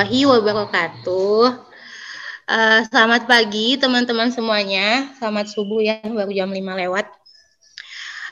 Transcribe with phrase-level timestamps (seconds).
[0.00, 1.44] warahmatullahi wabarakatuh.
[2.48, 5.12] Uh, selamat pagi teman-teman semuanya.
[5.20, 7.04] Selamat subuh ya, baru jam 5 lewat.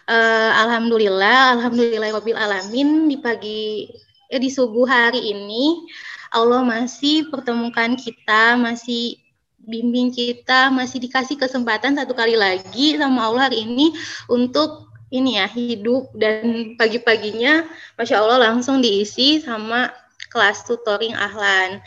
[0.08, 2.08] Uh, Alhamdulillah, Alhamdulillah
[2.40, 3.84] alamin di pagi
[4.32, 5.84] eh, di subuh hari ini
[6.32, 9.20] Allah masih pertemukan kita, masih
[9.60, 13.92] bimbing kita, masih dikasih kesempatan satu kali lagi sama Allah hari ini
[14.32, 17.68] untuk ini ya hidup dan pagi-paginya
[18.00, 19.92] Masya Allah langsung diisi sama
[20.28, 21.80] kelas tutoring Ahlan.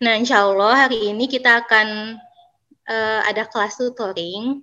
[0.00, 2.18] Nah, insya Allah hari ini kita akan
[2.88, 4.62] uh, ada kelas tutoring.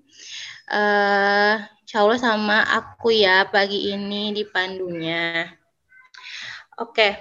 [0.67, 5.47] Uh, insya Allah sama aku ya pagi ini di pandunya.
[6.77, 7.11] Oke, okay.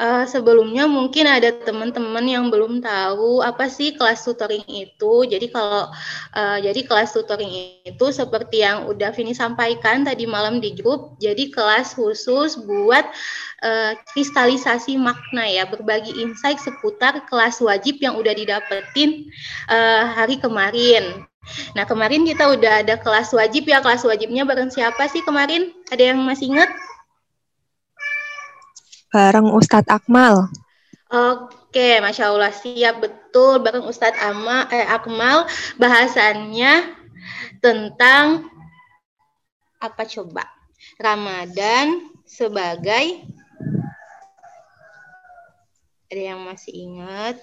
[0.00, 5.28] Uh, sebelumnya mungkin ada teman-teman yang belum tahu apa sih kelas tutoring itu.
[5.28, 5.92] Jadi kalau
[6.32, 7.52] uh, jadi kelas tutoring
[7.84, 13.12] itu seperti yang udah Vini sampaikan tadi malam di grup, jadi kelas khusus buat
[13.60, 19.28] uh, kristalisasi makna ya, berbagi insight seputar kelas wajib yang udah didapetin
[19.68, 21.28] uh, hari kemarin.
[21.76, 25.76] Nah, kemarin kita udah ada kelas wajib ya, kelas wajibnya bareng siapa sih kemarin?
[25.92, 26.72] Ada yang masih ingat?
[29.10, 30.46] Bareng Ustadz Akmal.
[31.10, 36.86] Oke, masya Allah siap betul bareng Ustadz Ama, eh, Akmal bahasannya
[37.58, 38.46] tentang
[39.82, 40.46] apa coba
[41.02, 43.26] Ramadan sebagai
[46.10, 47.36] ada yang masih ingat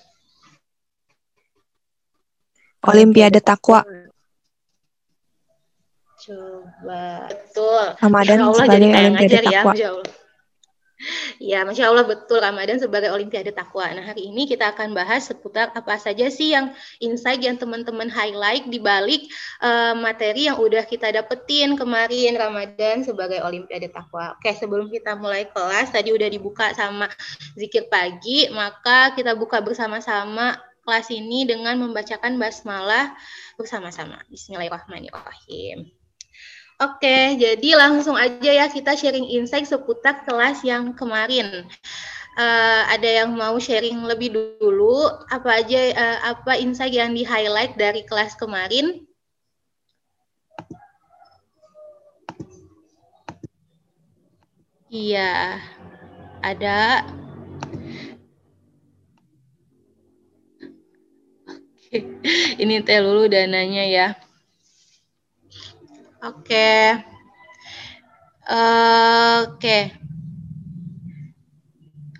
[2.88, 3.84] Olimpiade Takwa.
[6.24, 7.84] Coba betul.
[8.00, 9.74] Ramadan sebagai Olimpiade Takwa.
[9.76, 9.92] Ya,
[11.38, 13.86] Ya, Masya Allah betul Ramadan sebagai Olimpiade Takwa.
[13.94, 18.66] Nah, hari ini kita akan bahas seputar apa saja sih yang insight yang teman-teman highlight
[18.66, 19.30] di balik
[19.62, 24.34] uh, materi yang udah kita dapetin kemarin Ramadan sebagai Olimpiade Takwa.
[24.42, 27.06] Oke, sebelum kita mulai kelas, tadi udah dibuka sama
[27.53, 33.14] zikir pagi, maka kita buka bersama-sama kelas ini dengan membacakan basmalah
[33.53, 34.18] bersama-sama.
[34.34, 35.97] Bismillahirrahmanirrahim.
[36.78, 41.66] Oke, jadi langsung aja ya kita sharing insight seputar kelas yang kemarin.
[42.38, 44.29] Uh, ada yang mau sharing lebih
[44.62, 49.02] dulu apa aja uh, apa insight yang di highlight dari kelas kemarin?
[54.94, 55.57] Iya,
[56.46, 57.02] ada.
[61.50, 61.97] Oke,
[62.62, 64.27] ini teh lulu dananya ya.
[66.23, 66.97] Oke.
[68.47, 69.78] Oke.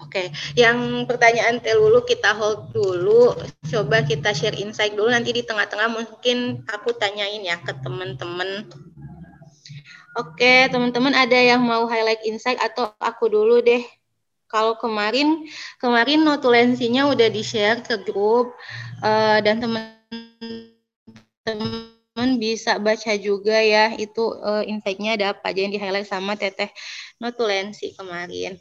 [0.08, 3.36] Oke, yang pertanyaan Telulu kita hold dulu.
[3.68, 5.12] Coba kita share insight dulu.
[5.12, 8.72] Nanti di tengah-tengah mungkin aku tanyain ya ke teman-teman.
[10.16, 13.84] Oke, teman-teman ada yang mau highlight insight atau aku dulu deh.
[14.48, 15.44] Kalau kemarin,
[15.78, 18.56] kemarin notulensinya udah di-share ke grup
[19.04, 19.94] uh, dan teman-teman
[22.18, 26.34] teman bisa baca juga ya itu uh, insight-nya ada apa aja yang di highlight sama
[26.34, 26.74] Teteh
[27.22, 28.58] Notulensi kemarin.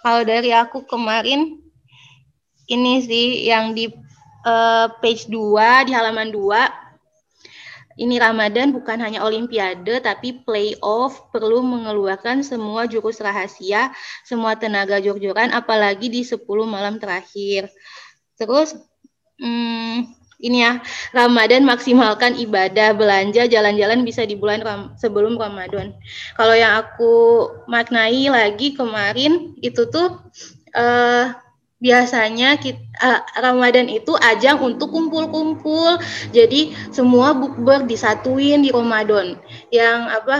[0.00, 1.60] Kalau dari aku kemarin
[2.72, 3.92] ini sih yang di
[4.48, 5.36] uh, page 2
[5.84, 13.92] di halaman 2 ini Ramadan bukan hanya olimpiade tapi playoff perlu mengeluarkan semua jurus rahasia,
[14.24, 17.68] semua tenaga jor-joran apalagi di 10 malam terakhir.
[18.40, 18.72] Terus
[19.36, 20.80] hmm, ini ya
[21.12, 25.92] Ramadan maksimalkan ibadah belanja jalan-jalan bisa di bulan ram sebelum Ramadan.
[26.34, 27.12] Kalau yang aku
[27.68, 30.16] maknai lagi kemarin itu tuh
[30.72, 31.36] uh,
[31.80, 36.00] biasanya kita, uh, Ramadan itu ajang untuk kumpul-kumpul.
[36.32, 39.36] Jadi semua bukber disatuin di Ramadan.
[39.68, 40.36] Yang apa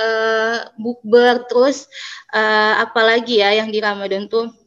[0.00, 1.88] uh, bukber terus
[2.32, 4.61] uh, apalagi ya yang di Ramadan tuh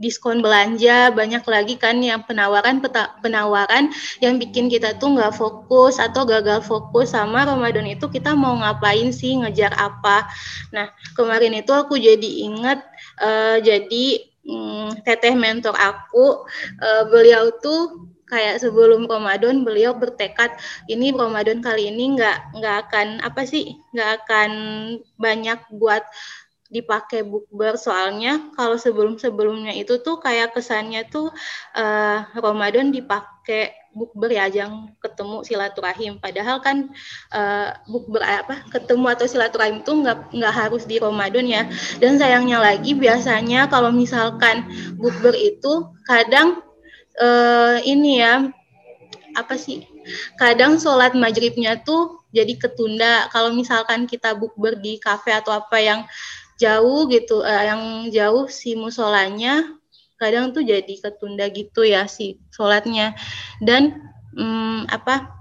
[0.00, 2.80] diskon belanja banyak lagi kan yang penawaran
[3.20, 3.92] penawaran
[4.24, 9.12] yang bikin kita tuh nggak fokus atau gagal fokus sama Ramadan itu kita mau ngapain
[9.12, 10.24] sih ngejar apa.
[10.72, 12.80] Nah kemarin itu aku jadi ingat
[13.20, 16.48] uh, jadi um, teteh mentor aku
[16.80, 20.54] uh, beliau tuh kayak sebelum Ramadan beliau bertekad
[20.86, 24.50] ini Ramadan kali ini nggak nggak akan apa sih nggak akan
[25.18, 26.06] banyak buat
[26.70, 27.74] dipakai bukber.
[27.74, 31.34] Soalnya kalau sebelum-sebelumnya itu tuh kayak kesannya tuh
[31.74, 36.22] uh, Ramadan dipakai bukber ya ajang ketemu silaturahim.
[36.22, 36.94] Padahal kan
[37.34, 41.66] uh, bukber apa ketemu atau silaturahim itu nggak nggak harus di Ramadan ya.
[41.98, 44.62] Dan sayangnya lagi biasanya kalau misalkan
[44.94, 46.62] bukber itu kadang
[47.18, 48.46] uh, ini ya
[49.38, 49.86] apa sih
[50.34, 53.26] kadang sholat maghribnya tuh jadi ketunda.
[53.34, 56.00] Kalau misalkan kita bukber di kafe atau apa yang
[56.60, 59.80] jauh gitu uh, yang jauh si musolanya
[60.20, 63.16] kadang tuh jadi ketunda gitu ya si sholatnya.
[63.64, 63.96] Dan
[64.36, 65.32] hmm, apa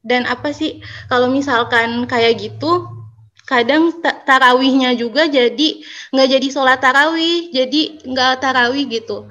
[0.00, 2.88] dan apa sih kalau misalkan kayak gitu
[3.44, 9.28] kadang tarawihnya juga jadi nggak jadi sholat tarawih jadi nggak tarawih gitu.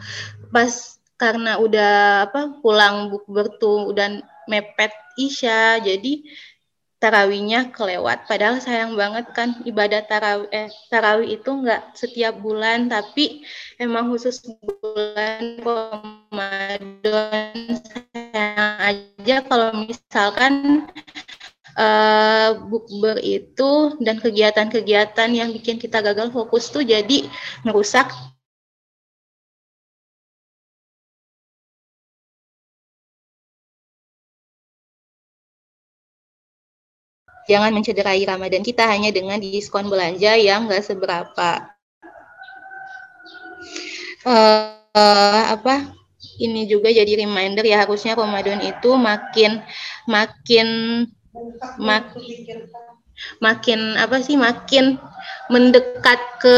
[0.54, 6.26] Pas karena udah apa pulang bukber tuh dan mepet isya jadi
[7.02, 8.30] tarawihnya kelewat.
[8.30, 13.42] Padahal sayang banget kan ibadah tarawih, eh, tarawih itu nggak setiap bulan, tapi
[13.82, 17.58] emang khusus bulan Ramadan
[17.90, 20.86] sayang aja kalau misalkan
[21.74, 27.26] uh, bukber itu dan kegiatan-kegiatan yang bikin kita gagal fokus tuh jadi
[27.66, 28.14] merusak
[37.50, 41.72] jangan mencederai Ramadan kita hanya dengan diskon belanja yang nggak seberapa.
[44.22, 45.90] Uh, uh, apa?
[46.42, 49.62] Ini juga jadi reminder ya harusnya Ramadan itu makin
[50.06, 50.68] makin
[51.78, 52.14] mak,
[53.42, 54.38] makin apa sih?
[54.38, 54.98] Makin
[55.50, 56.58] mendekat ke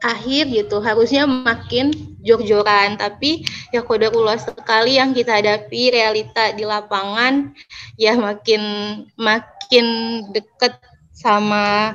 [0.00, 0.80] akhir gitu.
[0.80, 1.92] Harusnya makin
[2.24, 2.96] jor-joran.
[2.96, 7.52] Tapi ya kodarullah sekali yang kita hadapi realita di lapangan
[8.00, 8.62] ya makin
[9.70, 10.82] makin deket
[11.14, 11.94] sama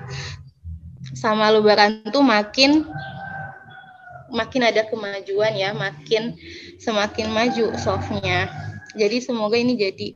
[1.12, 2.88] sama lebaran tuh makin
[4.32, 6.40] makin ada kemajuan ya makin
[6.80, 8.48] semakin maju softnya
[8.96, 10.16] jadi semoga ini jadi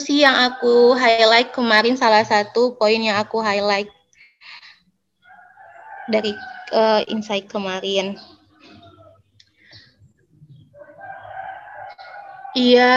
[0.00, 3.92] sih yang aku highlight kemarin salah satu poin yang aku highlight
[6.08, 6.32] dari
[6.72, 8.16] uh, insight kemarin.
[12.56, 12.88] Iya,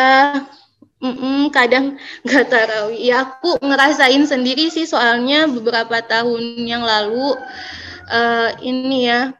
[1.03, 2.99] mm -mm, kadang nggak tarawih.
[2.99, 7.35] Ya aku ngerasain sendiri sih soalnya beberapa tahun yang lalu
[8.07, 9.35] uh, ini ya,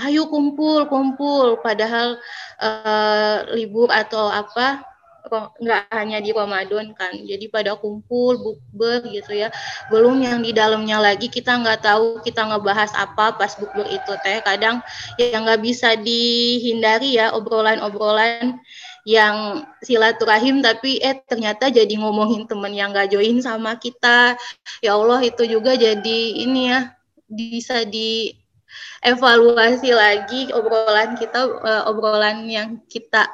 [0.00, 1.60] ayo kumpul kumpul.
[1.60, 2.16] Padahal
[2.56, 4.80] uh, libur atau apa
[5.30, 9.52] nggak hanya di Ramadan kan jadi pada kumpul bukber gitu ya
[9.92, 14.40] belum yang di dalamnya lagi kita nggak tahu kita ngebahas apa pas bukber itu teh
[14.42, 14.80] kadang
[15.20, 18.58] yang nggak bisa dihindari ya obrolan-obrolan
[19.08, 24.36] yang silaturahim tapi eh ternyata jadi ngomongin temen yang nggak join sama kita
[24.84, 26.92] ya Allah itu juga jadi ini ya
[27.30, 28.36] bisa di
[29.02, 33.26] evaluasi lagi obrolan kita uh, obrolan yang kita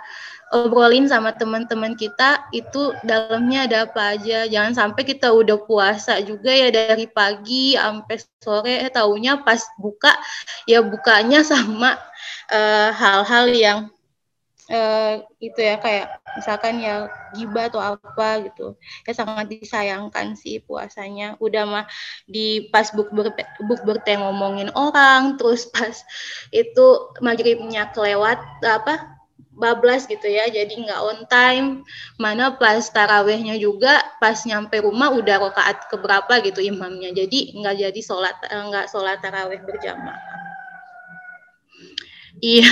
[0.54, 4.46] obrolin sama teman-teman kita itu dalamnya ada apa aja.
[4.46, 10.14] Jangan sampai kita udah puasa juga ya dari pagi sampai sore eh taunya pas buka
[10.70, 11.98] ya bukanya sama
[12.52, 13.78] eh, hal-hal uh, yang
[14.70, 18.74] uh, itu ya kayak misalkan ya gibah atau apa gitu.
[19.06, 21.38] Ya sangat disayangkan sih puasanya.
[21.38, 21.84] Udah mah
[22.26, 23.32] di pas buk ber
[23.62, 25.94] buk berte ngomongin orang terus pas
[26.50, 26.86] itu
[27.22, 29.16] maghribnya kelewat apa
[29.56, 30.50] bablas gitu ya.
[30.50, 31.68] Jadi nggak on time.
[32.18, 37.14] Mana pas tarawehnya juga pas nyampe rumah udah rokaat keberapa gitu imamnya.
[37.14, 40.46] Jadi nggak jadi sholat eh, nggak sholat taraweh berjamaah
[42.36, 42.68] Iya,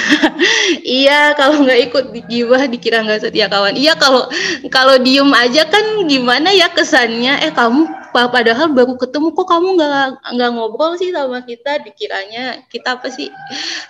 [0.85, 3.73] iya kalau nggak ikut jiwa dikira nggak setia kawan.
[3.73, 4.29] Iya kalau
[4.69, 7.41] kalau diem aja kan gimana ya kesannya?
[7.41, 12.95] Eh kamu padahal baru ketemu kok kamu nggak nggak ngobrol sih sama kita dikiranya kita
[12.95, 13.27] apa sih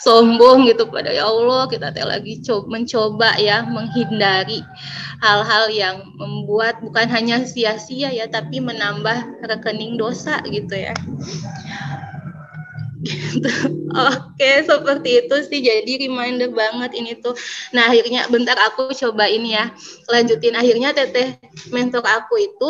[0.00, 4.64] sombong gitu pada ya Allah kita teh lagi coba mencoba ya menghindari
[5.20, 10.96] hal-hal yang membuat bukan hanya sia-sia ya tapi menambah rekening dosa gitu ya
[13.04, 13.48] gitu.
[14.10, 15.60] Oke, seperti itu sih.
[15.60, 17.36] Jadi reminder banget ini tuh.
[17.76, 19.70] Nah, akhirnya bentar aku coba ini ya.
[20.10, 21.38] Lanjutin akhirnya teteh
[21.70, 22.68] mentor aku itu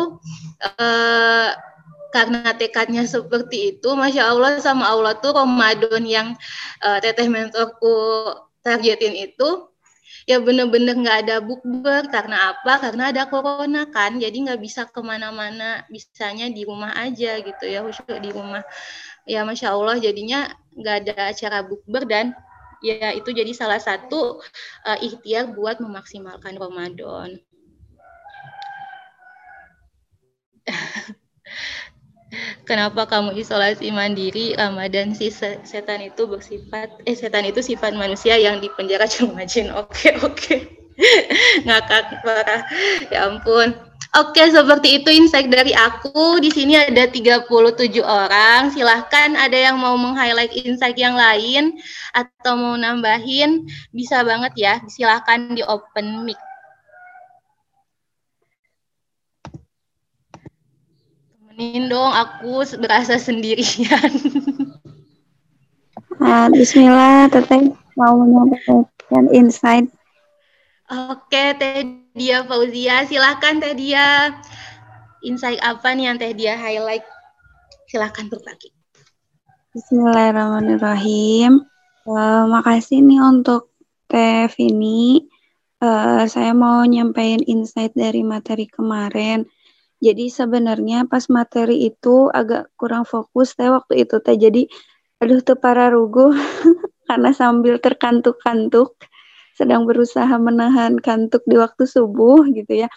[0.61, 1.49] eh
[2.15, 6.27] karena tekadnya seperti itu, masya Allah sama Allah tuh Ramadan yang
[6.79, 7.91] uh, teteh mentorku
[8.63, 9.67] targetin itu
[10.25, 14.97] ya bener-bener nggak ada bukber karena apa karena ada corona kan jadi nggak bisa ke
[15.05, 18.65] mana-mana bisanya di rumah aja gitu ya khusus di rumah
[19.25, 22.37] ya masya Allah jadinya nggak ada acara bukber dan
[22.85, 24.41] ya itu jadi salah satu
[24.85, 27.41] uh, ikhtiar buat memaksimalkan Ramadan.
[32.67, 38.59] Kenapa kamu isolasi mandiri Ramadan si setan itu bersifat eh setan itu sifat manusia yang
[38.59, 39.69] dipenjara cuma jin.
[39.81, 40.57] Oke oke.
[41.63, 42.61] Ngakak parah.
[43.13, 43.84] Ya ampun.
[44.15, 46.39] Oke, seperti itu insight dari aku.
[46.39, 48.71] Di sini ada 37 orang.
[48.71, 51.75] Silahkan ada yang mau meng-highlight insight yang lain
[52.15, 54.73] atau mau nambahin, bisa banget ya.
[54.87, 56.39] Silahkan di open mic.
[61.35, 64.11] Temenin dong, aku berasa sendirian.
[66.23, 67.67] Uh, Bismillah, Teteh
[67.99, 69.91] mau menyampaikan insight.
[70.87, 74.31] Oke, Teh Dia Fauzia, silakan Teh Dia.
[75.19, 77.03] Insight apa nih yang Teh Dia highlight?
[77.91, 78.71] Silakan berbagi.
[79.75, 81.67] Bismillahirrahmanirrahim.
[82.07, 83.75] Uh, makasih nih untuk
[84.07, 85.27] Teh Vini.
[85.83, 89.43] Uh, saya mau nyampein insight dari materi kemarin.
[89.99, 94.39] Jadi sebenarnya pas materi itu agak kurang fokus teh waktu itu teh.
[94.39, 94.71] Jadi
[95.19, 96.31] aduh tuh para rugu
[97.11, 98.95] karena sambil terkantuk-kantuk
[99.55, 102.89] sedang berusaha menahan kantuk di waktu subuh gitu ya.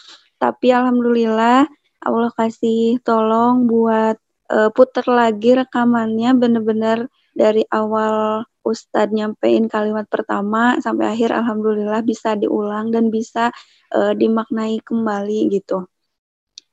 [0.42, 1.66] Tapi alhamdulillah
[2.02, 4.18] Allah kasih tolong buat
[4.50, 12.34] uh, puter lagi rekamannya bener-bener dari awal Ustadz nyampein kalimat pertama sampai akhir alhamdulillah bisa
[12.36, 13.54] diulang dan bisa
[13.94, 15.86] uh, dimaknai kembali gitu.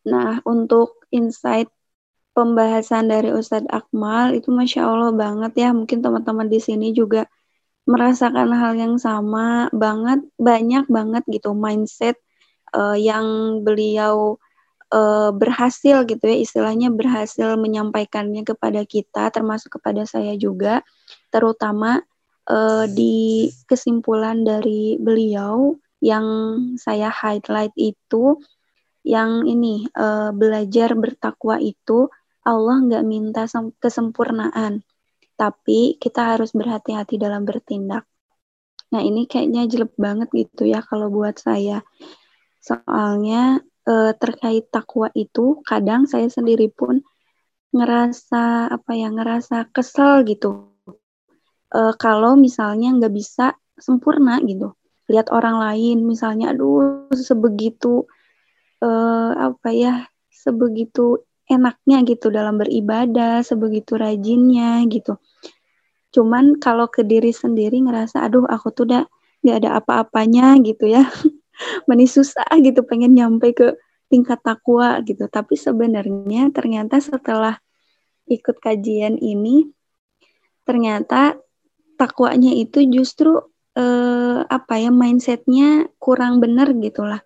[0.06, 1.70] Nah, untuk insight
[2.36, 5.70] pembahasan dari Ustadz Akmal itu masya Allah banget ya.
[5.72, 7.26] Mungkin teman-teman di sini juga
[7.86, 12.18] merasakan hal yang sama banget, banyak banget gitu mindset
[12.74, 14.42] uh, yang beliau
[14.90, 20.82] uh, berhasil gitu ya, istilahnya berhasil menyampaikannya kepada kita, termasuk kepada saya juga,
[21.30, 22.02] terutama
[22.50, 26.26] uh, di kesimpulan dari beliau yang
[26.78, 28.42] saya highlight itu
[29.06, 32.10] yang ini uh, belajar bertakwa itu
[32.46, 33.46] Allah nggak minta
[33.78, 34.82] kesempurnaan,
[35.36, 38.08] tapi kita harus berhati-hati dalam bertindak.
[38.92, 41.84] Nah ini kayaknya jelek banget gitu ya kalau buat saya.
[42.64, 47.04] Soalnya uh, terkait takwa itu kadang saya sendiri pun
[47.76, 50.72] ngerasa apa ya ngerasa kesel gitu.
[51.76, 54.72] Uh, kalau misalnya nggak bisa sempurna gitu.
[55.12, 58.08] Lihat orang lain misalnya aduh sebegitu
[58.80, 59.94] uh, apa ya
[60.32, 65.18] sebegitu enaknya gitu dalam beribadah, sebegitu rajinnya gitu.
[66.16, 69.04] Cuman kalau ke diri sendiri ngerasa, aduh aku tuh udah
[69.44, 71.04] gak ada apa-apanya gitu ya.
[71.88, 73.76] Meni susah gitu pengen nyampe ke
[74.08, 75.28] tingkat takwa gitu.
[75.28, 77.60] Tapi sebenarnya ternyata setelah
[78.32, 79.68] ikut kajian ini,
[80.64, 81.36] ternyata
[82.00, 83.44] takwanya itu justru
[83.76, 87.20] eh, apa ya mindsetnya kurang benar gitulah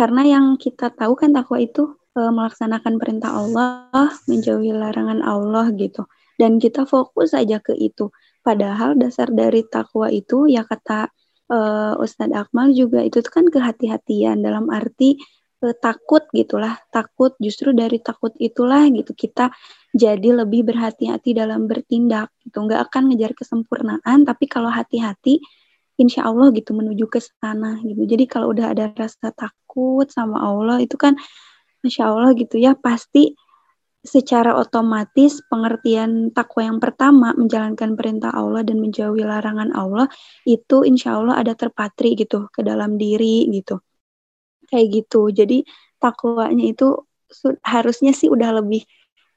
[0.00, 6.06] karena yang kita tahu kan takwa itu e, melaksanakan perintah Allah, menjauhi larangan Allah gitu.
[6.40, 8.08] Dan kita fokus saja ke itu.
[8.40, 11.12] Padahal dasar dari takwa itu ya kata
[11.52, 11.58] e,
[12.00, 15.20] Ustadz Akmal juga itu kan kehati-hatian dalam arti
[15.60, 16.80] e, takut gitulah.
[16.88, 19.52] Takut justru dari takut itulah gitu kita
[19.92, 22.64] jadi lebih berhati-hati dalam bertindak gitu.
[22.64, 25.44] Nggak akan ngejar kesempurnaan, tapi kalau hati-hati
[26.00, 28.08] insya Allah gitu menuju ke sana gitu.
[28.08, 31.12] Jadi kalau udah ada rasa takut sama Allah itu kan
[31.84, 33.36] masya Allah gitu ya pasti
[34.00, 40.08] secara otomatis pengertian takwa yang pertama menjalankan perintah Allah dan menjauhi larangan Allah
[40.48, 43.80] itu insya Allah ada terpatri gitu ke dalam diri gitu.
[44.70, 45.28] Kayak gitu.
[45.32, 45.58] Jadi
[46.00, 46.96] takwanya itu
[47.62, 48.82] harusnya sih udah lebih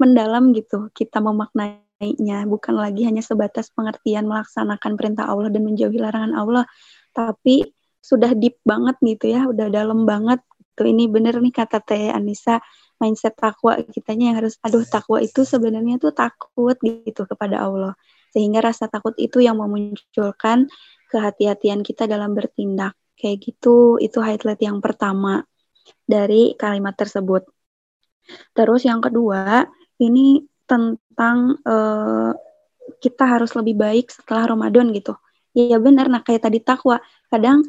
[0.02, 1.84] mendalam gitu kita memaknai
[2.20, 6.66] nya bukan lagi hanya sebatas pengertian melaksanakan perintah Allah dan menjauhi larangan Allah,
[7.16, 7.64] tapi
[8.04, 10.44] sudah deep banget gitu ya, udah dalam banget.
[10.76, 12.60] Tuh ini bener nih kata Teh Anissa,
[13.04, 18.00] mindset takwa kitanya yang harus aduh takwa itu sebenarnya tuh takut gitu kepada Allah.
[18.32, 20.72] Sehingga rasa takut itu yang memunculkan
[21.12, 22.96] kehati-hatian kita dalam bertindak.
[23.14, 25.46] Kayak gitu, itu highlight yang pertama
[26.08, 27.46] dari kalimat tersebut.
[28.56, 29.68] Terus yang kedua,
[30.02, 32.32] ini tentang uh,
[33.04, 35.14] kita harus lebih baik setelah Ramadan gitu.
[35.54, 36.98] Iya benar, nah kayak tadi takwa.
[37.30, 37.62] Kadang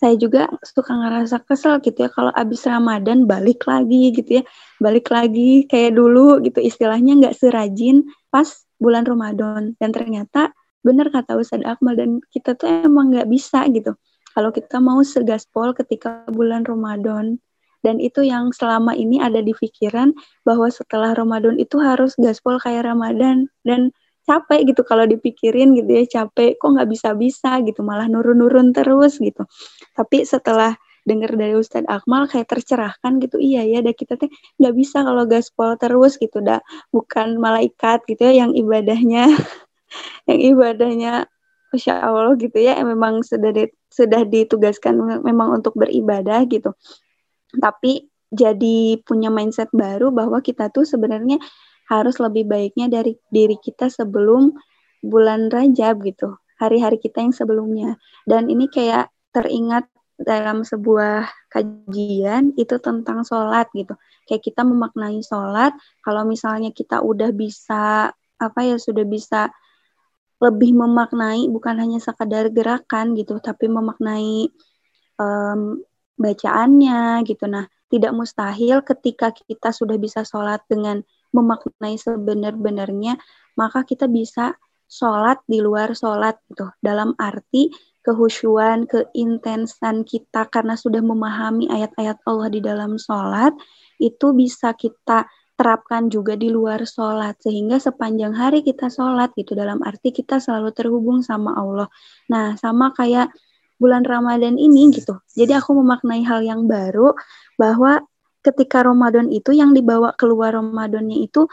[0.00, 4.42] saya juga suka ngerasa kesel gitu ya kalau abis Ramadan balik lagi gitu ya.
[4.80, 8.48] Balik lagi kayak dulu gitu istilahnya nggak serajin pas
[8.80, 9.76] bulan Ramadan.
[9.76, 13.92] Dan ternyata benar kata Ustadz Akmal dan kita tuh emang nggak bisa gitu.
[14.32, 17.36] Kalau kita mau segaspol ketika bulan Ramadan
[17.84, 20.16] dan itu yang selama ini ada di pikiran
[20.48, 23.92] bahwa setelah Ramadan itu harus gaspol kayak Ramadan dan
[24.28, 29.42] capek gitu kalau dipikirin gitu ya capek kok nggak bisa-bisa gitu malah nurun-nurun terus gitu
[30.00, 30.72] tapi setelah
[31.04, 33.36] dengar dari Ustadz Akmal kayak tercerahkan gitu.
[33.36, 38.32] Iya ya dah kita teh nggak bisa kalau gaspol terus gitu dah bukan malaikat gitu
[38.32, 39.28] ya yang ibadahnya.
[40.30, 41.26] Yang ibadahnya
[41.74, 44.94] Masya Allah gitu ya memang sudah di, sudah ditugaskan
[45.26, 46.70] memang untuk beribadah gitu.
[47.58, 51.42] Tapi jadi punya mindset baru bahwa kita tuh sebenarnya
[51.90, 54.54] harus lebih baiknya dari diri kita sebelum
[55.02, 56.38] bulan Rajab gitu.
[56.62, 57.98] Hari-hari kita yang sebelumnya.
[58.22, 59.89] Dan ini kayak teringat
[60.20, 63.96] dalam sebuah kajian itu tentang sholat gitu.
[64.28, 65.72] Kayak kita memaknai sholat,
[66.04, 69.52] kalau misalnya kita udah bisa apa ya sudah bisa
[70.40, 74.48] lebih memaknai bukan hanya sekadar gerakan gitu, tapi memaknai
[75.20, 75.80] um,
[76.16, 77.44] bacaannya gitu.
[77.48, 83.20] Nah, tidak mustahil ketika kita sudah bisa sholat dengan memaknai sebenar-benarnya,
[83.56, 84.56] maka kita bisa
[84.90, 86.72] sholat di luar sholat gitu.
[86.82, 93.52] Dalam arti kehusuan, keintensan kita karena sudah memahami ayat-ayat Allah di dalam sholat,
[94.00, 95.28] itu bisa kita
[95.60, 100.72] terapkan juga di luar sholat sehingga sepanjang hari kita sholat gitu dalam arti kita selalu
[100.72, 101.88] terhubung sama Allah.
[102.32, 103.28] Nah sama kayak
[103.76, 105.20] bulan Ramadan ini gitu.
[105.36, 107.12] Jadi aku memaknai hal yang baru
[107.60, 108.00] bahwa
[108.40, 111.44] ketika Ramadan itu yang dibawa keluar Ramadannya itu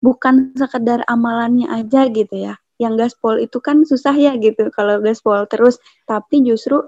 [0.00, 2.56] bukan sekedar amalannya aja gitu ya.
[2.80, 5.76] Yang gaspol itu kan susah ya gitu kalau gaspol terus,
[6.08, 6.80] tapi justru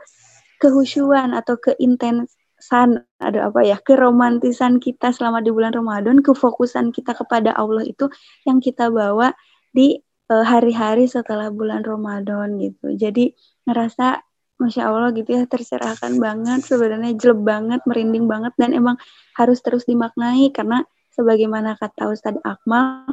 [0.57, 2.33] kehusuan atau keintens
[2.63, 8.07] san ada apa ya keromantisan kita selama di bulan Ramadan kefokusan kita kepada Allah itu
[8.47, 9.35] yang kita bawa
[9.75, 9.99] di
[10.31, 12.95] eh, hari-hari setelah bulan Ramadan gitu.
[12.95, 13.35] Jadi
[13.67, 14.23] ngerasa
[14.63, 18.95] masya Allah gitu ya tercerahkan banget sebenarnya jelek banget merinding banget dan emang
[19.35, 20.55] harus terus dimaknai.
[20.55, 23.11] Karena sebagaimana kata Ustadz Akmal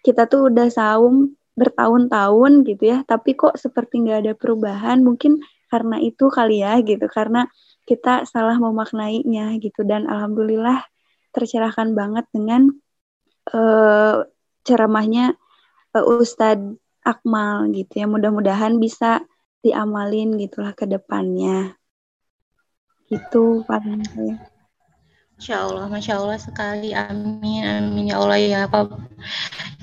[0.00, 2.98] kita tuh udah saum bertahun-tahun gitu ya.
[3.08, 5.40] Tapi kok seperti nggak ada perubahan mungkin
[5.72, 7.08] karena itu kali ya gitu.
[7.10, 7.48] Karena
[7.88, 9.82] kita salah memaknainya gitu.
[9.82, 10.84] Dan alhamdulillah
[11.32, 12.70] tercerahkan banget dengan
[13.50, 14.22] uh,
[14.62, 15.34] ceramahnya
[15.96, 18.06] uh, Ustadz Akmal gitu ya.
[18.06, 19.24] Mudah-mudahan bisa
[19.64, 21.74] diamalin gitulah ke depannya.
[23.06, 24.02] Itu paling
[25.36, 26.90] Masya Allah, Masya Allah sekali.
[26.96, 28.88] Amin, amin ya Allah ya Pak.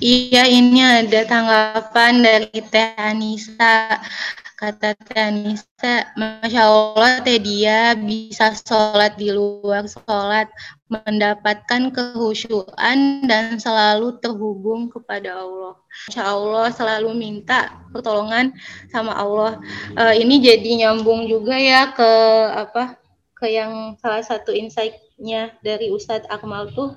[0.02, 4.02] Iya, ini ada tanggapan dari Teh Anissa
[4.64, 10.48] kata Tanisa, Masya Allah teh dia bisa sholat di luar sholat,
[10.88, 15.76] mendapatkan kehusuan dan selalu terhubung kepada Allah.
[16.08, 18.56] Masya Allah selalu minta pertolongan
[18.88, 19.60] sama Allah.
[19.98, 22.10] Uh, ini jadi nyambung juga ya ke
[22.54, 22.96] apa
[23.36, 24.54] ke yang salah satu
[25.24, 26.92] insight-nya dari Ustadz Akmal tuh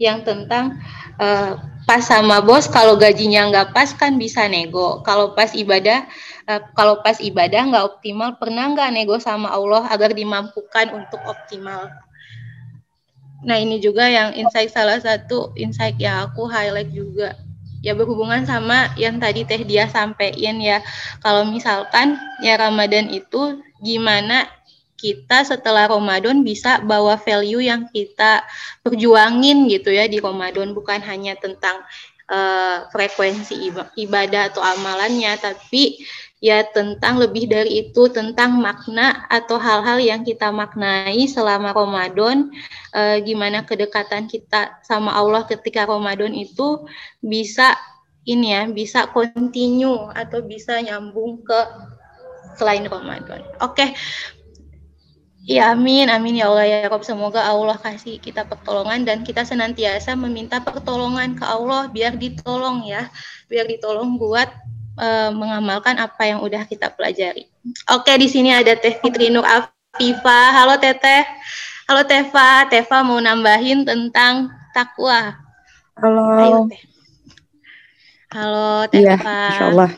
[0.00, 0.80] yang tentang
[1.20, 5.04] uh, pas sama bos kalau gajinya nggak pas kan bisa nego.
[5.04, 6.08] Kalau pas ibadah
[6.48, 11.92] uh, kalau pas ibadah nggak optimal pernah nggak nego sama Allah agar dimampukan untuk optimal?
[13.44, 17.36] Nah ini juga yang insight salah satu insight yang aku highlight juga.
[17.78, 20.82] Ya berhubungan sama yang tadi teh dia sampaikan ya.
[21.22, 24.50] Kalau misalkan ya Ramadan itu gimana
[24.98, 28.42] kita setelah Ramadan bisa bawa value yang kita
[28.82, 31.86] perjuangin gitu ya di Ramadan bukan hanya tentang
[32.26, 36.02] uh, frekuensi ibadah atau amalannya tapi
[36.38, 42.50] ya tentang lebih dari itu tentang makna atau hal-hal yang kita maknai selama Ramadan
[42.94, 46.86] uh, gimana kedekatan kita sama Allah ketika Ramadan itu
[47.18, 47.74] bisa
[48.28, 51.60] ini ya bisa continue atau bisa nyambung ke
[52.58, 53.40] selain Ramadan.
[53.62, 53.94] Oke.
[55.48, 57.00] Ya amin, amin ya Allah ya Rob.
[57.00, 63.08] Semoga Allah kasih kita pertolongan dan kita senantiasa meminta pertolongan ke Allah biar ditolong ya,
[63.48, 64.44] biar ditolong buat
[65.00, 67.48] uh, mengamalkan apa yang udah kita pelajari.
[67.88, 70.52] Oke, di sini ada Teh Fitri Nur Afifa.
[70.52, 71.24] Halo Teteh.
[71.88, 75.32] Halo Teva, Teva mau nambahin tentang takwa.
[75.96, 76.28] Halo.
[76.44, 76.82] Ayo, Teh.
[78.36, 79.00] Halo Teva.
[79.00, 79.16] Iya,
[79.48, 79.90] Insya Allah.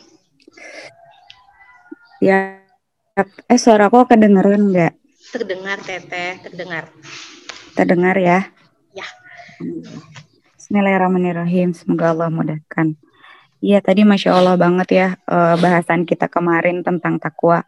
[2.22, 2.38] Ya,
[3.50, 4.99] eh suara kok kedengeran nggak?
[5.30, 6.90] Terdengar, Teteh, terdengar.
[7.78, 8.50] Terdengar ya?
[8.90, 9.06] Ya.
[10.58, 11.70] Bismillahirrahmanirrahim.
[11.70, 12.98] Semoga Allah mudahkan.
[13.62, 17.62] Iya, tadi Masya Allah banget ya uh, bahasan kita kemarin tentang takwa.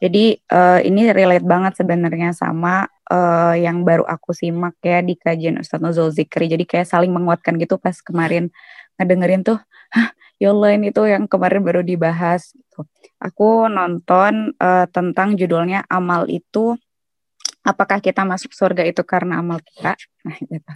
[0.00, 5.60] Jadi uh, ini relate banget sebenarnya sama uh, yang baru aku simak ya di kajian
[5.60, 6.48] Ustadz Nuzul Zikri.
[6.48, 8.48] Jadi kayak saling menguatkan gitu pas kemarin
[8.96, 9.60] ngedengerin tuh,
[9.92, 10.08] hah
[10.40, 12.86] ya Allah ini tuh yang kemarin baru dibahas gitu.
[13.22, 16.76] Aku nonton uh, tentang judulnya amal itu
[17.64, 19.96] apakah kita masuk surga itu karena amal kita?
[20.26, 20.72] Nah gitu.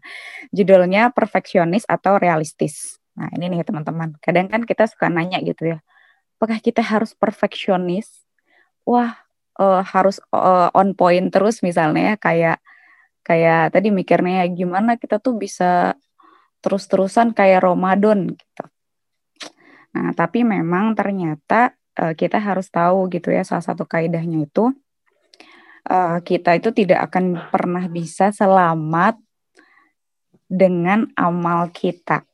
[0.55, 2.97] Judulnya perfeksionis atau realistis.
[3.18, 4.16] Nah ini nih teman-teman.
[4.23, 5.79] Kadang kan kita suka nanya gitu ya
[6.38, 8.07] apakah kita harus perfeksionis?
[8.87, 9.18] Wah
[9.59, 12.62] uh, harus uh, on point terus misalnya kayak
[13.27, 15.99] kayak tadi mikirnya gimana kita tuh bisa
[16.62, 18.38] terus-terusan kayak Ramadan?
[18.38, 18.64] Gitu.
[19.96, 24.70] Nah, tapi memang ternyata uh, kita harus tahu gitu ya salah satu kaidahnya itu
[25.88, 29.16] uh, kita itu tidak akan pernah bisa selamat
[30.48, 32.24] dengan amal kita.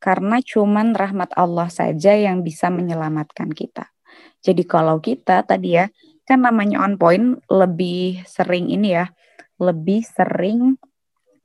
[0.00, 3.92] Karena cuman rahmat Allah saja yang bisa menyelamatkan kita.
[4.40, 5.92] Jadi kalau kita tadi ya
[6.24, 9.12] kan namanya on point lebih sering ini ya,
[9.60, 10.80] lebih sering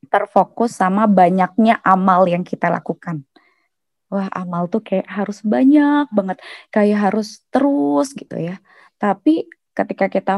[0.07, 3.27] terfokus sama banyaknya amal yang kita lakukan.
[4.13, 6.37] Wah, amal tuh kayak harus banyak banget,
[6.69, 8.61] kayak harus terus gitu ya.
[9.01, 10.35] Tapi ketika kita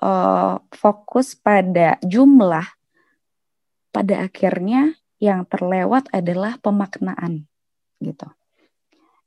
[0.00, 2.64] uh, fokus pada jumlah,
[3.90, 7.44] pada akhirnya yang terlewat adalah pemaknaan
[8.00, 8.26] gitu.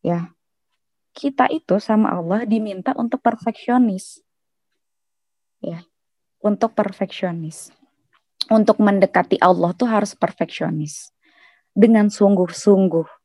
[0.01, 0.33] Ya.
[1.13, 4.25] Kita itu sama Allah diminta untuk perfeksionis.
[5.61, 5.85] Ya.
[6.41, 7.69] Untuk perfeksionis.
[8.49, 11.13] Untuk mendekati Allah tuh harus perfeksionis.
[11.77, 13.22] Dengan sungguh-sungguh.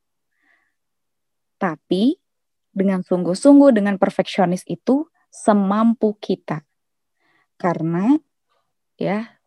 [1.59, 2.17] Tapi
[2.71, 6.63] dengan sungguh-sungguh dengan perfeksionis itu semampu kita.
[7.59, 8.15] Karena
[8.95, 9.37] ya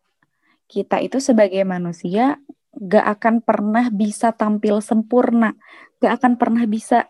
[0.69, 2.37] kita itu sebagai manusia
[2.73, 5.57] gak akan pernah bisa tampil sempurna,
[5.97, 7.09] gak akan pernah bisa.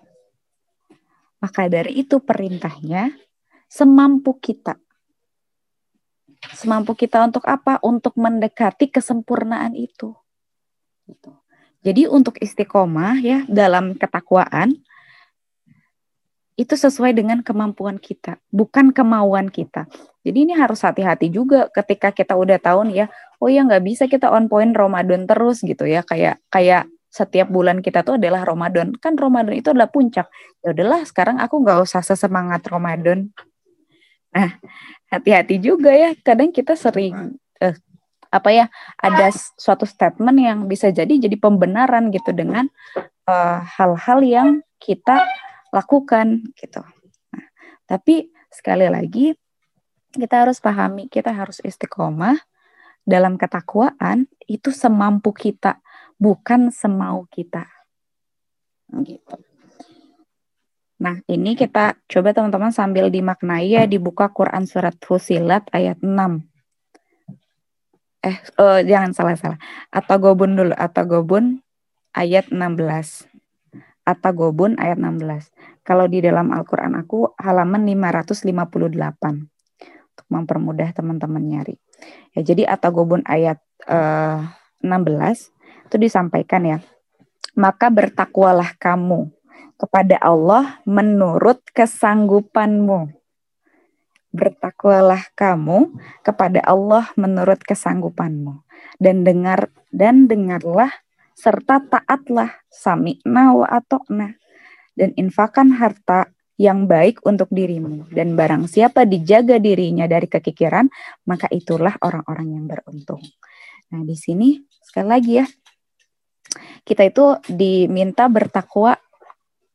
[1.43, 3.11] Maka dari itu perintahnya
[3.67, 4.79] semampu kita.
[6.55, 7.79] Semampu kita untuk apa?
[7.83, 10.11] Untuk mendekati kesempurnaan itu.
[11.07, 11.31] Gitu.
[11.83, 14.79] Jadi untuk istiqomah ya dalam ketakwaan
[16.53, 19.89] itu sesuai dengan kemampuan kita, bukan kemauan kita.
[20.21, 23.05] Jadi ini harus hati-hati juga ketika kita udah tahu nih ya,
[23.41, 27.81] oh ya nggak bisa kita on point Ramadan terus gitu ya, kayak kayak setiap bulan
[27.81, 28.93] kita tuh adalah Ramadan.
[28.97, 30.29] Kan Ramadan itu adalah puncak.
[30.65, 33.29] Ya udahlah, sekarang aku nggak usah sesemangat Ramadan.
[34.33, 34.57] Nah,
[35.13, 36.17] hati-hati juga ya.
[36.25, 37.77] Kadang kita sering eh,
[38.33, 38.65] apa ya,
[38.97, 42.65] ada suatu statement yang bisa jadi jadi pembenaran gitu dengan
[43.29, 44.49] eh, hal-hal uh, yang
[44.81, 45.21] kita
[45.73, 46.85] lakukan gitu.
[47.33, 47.45] Nah,
[47.89, 49.33] tapi sekali lagi
[50.13, 52.37] kita harus pahami, kita harus istiqomah
[53.01, 55.81] dalam ketakwaan itu semampu kita,
[56.21, 57.65] bukan semau kita.
[58.93, 59.35] Gitu.
[61.01, 66.47] Nah, ini kita coba teman-teman sambil dimaknai ya dibuka Quran surat Fusilat ayat 6.
[68.23, 69.59] Eh, uh, jangan salah-salah.
[69.91, 71.59] Atau gobun dulu, atau gobun
[72.15, 73.32] ayat 16.
[74.03, 75.51] Atau gobun ayat 16.
[75.87, 79.47] Kalau di dalam Al-Qur'an aku halaman 558
[80.13, 81.75] untuk mempermudah teman-teman nyari.
[82.35, 86.77] Ya, jadi Atagobun ayat uh, eh, 16 itu disampaikan ya.
[87.55, 89.29] Maka bertakwalah kamu
[89.77, 93.13] kepada Allah menurut kesanggupanmu.
[94.33, 95.93] Bertakwalah kamu
[96.25, 98.65] kepada Allah menurut kesanggupanmu
[98.97, 100.89] dan dengar dan dengarlah
[101.33, 104.37] serta taatlah sami'na wa atokna
[104.93, 108.07] dan infakan harta yang baik untuk dirimu.
[108.13, 110.85] Dan barang siapa dijaga dirinya dari kekikiran,
[111.25, 113.21] maka itulah orang-orang yang beruntung.
[113.89, 115.45] Nah, di sini sekali lagi ya,
[116.85, 118.93] kita itu diminta bertakwa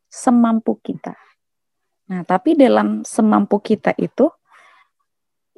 [0.07, 1.15] semampu kita.
[2.09, 4.31] Nah, tapi dalam semampu kita itu,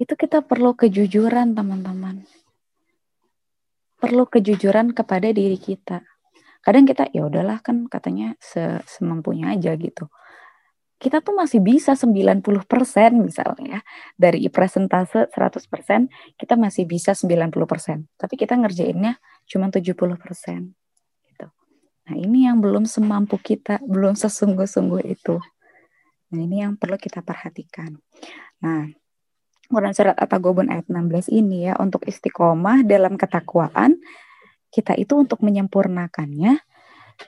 [0.00, 2.24] itu kita perlu kejujuran, teman-teman.
[4.00, 6.02] Perlu kejujuran kepada diri kita.
[6.60, 8.36] Kadang kita, ya udahlah kan katanya
[8.84, 10.08] semampunya aja gitu
[11.00, 12.44] kita tuh masih bisa 90%
[13.16, 13.80] misalnya ya.
[14.20, 18.04] Dari presentase 100% kita masih bisa 90%.
[18.20, 19.16] Tapi kita ngerjainnya
[19.48, 20.76] cuma 70%.
[21.24, 21.46] Gitu.
[22.04, 25.40] Nah, ini yang belum semampu kita, belum sesungguh-sungguh itu.
[26.30, 27.96] Nah, ini yang perlu kita perhatikan.
[28.60, 28.92] Nah,
[29.70, 34.02] Quran surat At-Taghabun ayat 16 ini ya untuk istiqomah dalam ketakwaan
[34.70, 36.58] kita itu untuk menyempurnakannya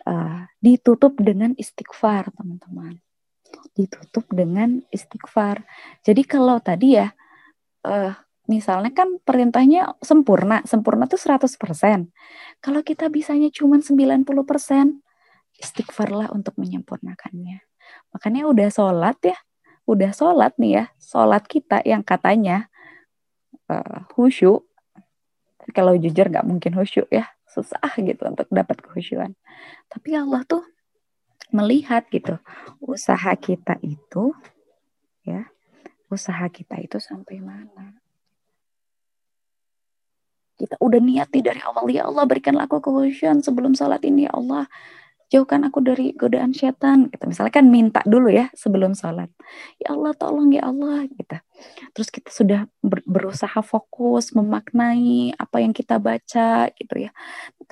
[0.06, 2.98] uh, ditutup dengan istighfar, teman-teman
[3.76, 5.64] ditutup dengan istighfar.
[6.00, 7.12] Jadi kalau tadi ya
[7.84, 8.12] uh,
[8.48, 11.56] misalnya kan perintahnya sempurna, sempurna tuh 100%.
[12.60, 14.24] Kalau kita bisanya cuma 90%,
[15.62, 17.62] istighfarlah untuk menyempurnakannya.
[18.12, 19.36] Makanya udah sholat ya,
[19.88, 22.70] udah sholat nih ya, sholat kita yang katanya
[23.66, 24.64] uh, khusyuk,
[25.74, 29.36] kalau jujur nggak mungkin khusyuk ya, susah gitu untuk dapat kehusyuan.
[29.92, 30.64] Tapi Allah tuh
[31.52, 32.40] melihat gitu
[32.80, 34.32] usaha kita itu
[35.22, 35.44] ya
[36.08, 38.00] usaha kita itu sampai mana?
[40.56, 44.64] Kita udah niati dari awal ya Allah berikanlah aku kehusuan sebelum salat ini ya Allah
[45.32, 47.24] jauhkan aku dari godaan setan gitu.
[47.24, 49.32] Misalnya kan minta dulu ya sebelum sholat.
[49.80, 51.36] Ya Allah tolong ya Allah gitu.
[51.96, 57.10] Terus kita sudah ber berusaha fokus memaknai apa yang kita baca gitu ya.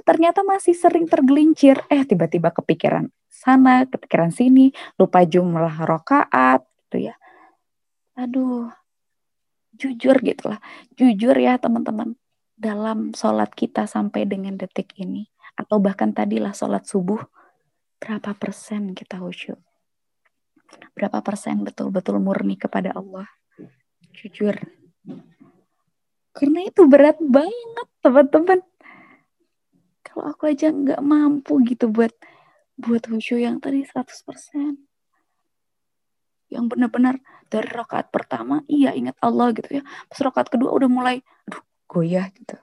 [0.08, 1.76] Ternyata masih sering tergelincir.
[1.92, 7.14] Eh tiba-tiba kepikiran sana kepikiran sini lupa jumlah rokaat gitu ya.
[8.16, 8.72] Aduh
[9.76, 10.60] jujur gitulah
[10.96, 12.16] jujur ya teman-teman
[12.60, 15.28] dalam sholat kita sampai dengan detik ini.
[15.56, 17.20] Atau bahkan tadilah sholat subuh
[18.00, 19.60] berapa persen kita khusyuk?
[20.96, 23.28] Berapa persen betul-betul murni kepada Allah?
[24.16, 24.56] Jujur.
[26.32, 28.60] Karena itu berat banget, teman-teman.
[30.00, 32.10] Kalau aku aja nggak mampu gitu buat
[32.80, 34.80] buat khusyuk yang tadi 100%.
[36.50, 39.82] Yang benar-benar dari rakaat pertama, iya ingat Allah gitu ya.
[40.08, 42.56] Pas rakaat kedua udah mulai, aduh goyah gitu.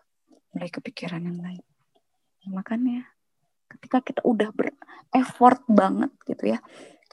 [0.55, 1.63] Mulai kepikiran yang lain.
[2.43, 3.16] Ya, makanya
[3.77, 6.59] ketika kita udah ber-effort banget gitu ya,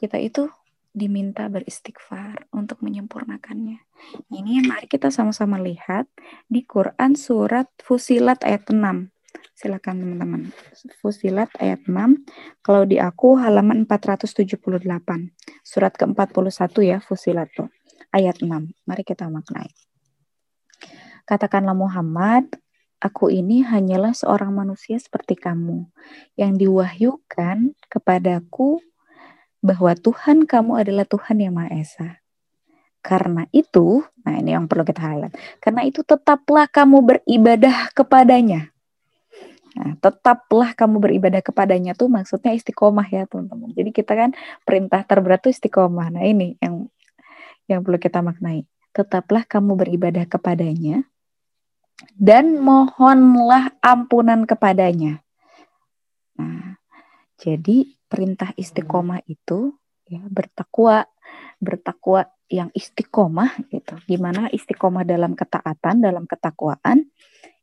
[0.01, 0.49] kita itu
[0.95, 3.83] diminta beristighfar untuk menyempurnakannya.
[4.31, 6.07] Ini mari kita sama-sama lihat
[6.47, 8.81] di Quran surat Fusilat ayat 6.
[9.55, 10.43] Silakan teman-teman.
[11.03, 11.95] Fusilat ayat 6.
[12.63, 15.35] Kalau di aku halaman 478.
[15.67, 17.71] Surat ke-41 ya Fusilat tuh.
[18.15, 18.51] Ayat 6.
[18.87, 19.75] Mari kita maknai.
[21.27, 22.47] Katakanlah Muhammad,
[23.05, 25.85] aku ini hanyalah seorang manusia seperti kamu
[26.41, 28.81] yang diwahyukan kepadaku
[29.61, 32.25] bahwa Tuhan kamu adalah Tuhan yang Maha Esa.
[33.05, 35.37] Karena itu, nah ini yang perlu kita highlight.
[35.61, 38.73] Karena itu tetaplah kamu beribadah kepadanya.
[39.77, 43.77] Nah, tetaplah kamu beribadah kepadanya tuh maksudnya istiqomah ya teman-teman.
[43.77, 44.31] Jadi kita kan
[44.65, 46.15] perintah terberat tuh istiqomah.
[46.15, 46.89] Nah ini yang
[47.69, 48.65] yang perlu kita maknai.
[48.95, 51.05] Tetaplah kamu beribadah kepadanya
[52.15, 55.23] dan mohonlah ampunan kepadanya.
[56.39, 56.79] Nah,
[57.39, 59.75] jadi perintah istiqomah itu
[60.07, 61.07] ya bertakwa
[61.59, 63.97] bertakwa yang istiqomah gitu.
[64.05, 67.09] Gimana istiqomah dalam ketaatan dalam ketakwaan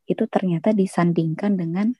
[0.04, 1.94] itu ternyata disandingkan dengan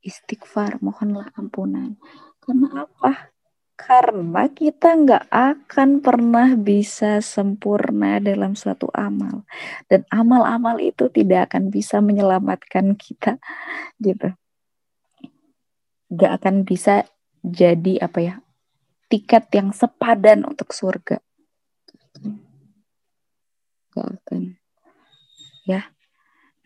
[0.00, 0.78] istighfar.
[0.80, 1.98] Mohonlah ampunan.
[2.38, 3.34] Karena apa
[3.76, 9.44] karena kita nggak akan pernah bisa sempurna dalam suatu amal.
[9.84, 13.36] Dan amal-amal itu tidak akan bisa menyelamatkan kita
[14.00, 14.32] gitu.
[16.08, 17.04] Nggak akan bisa
[17.44, 18.34] jadi apa ya
[19.06, 21.22] tiket yang sepadan untuk surga.
[23.94, 24.58] Gak akan.
[25.68, 25.92] Ya.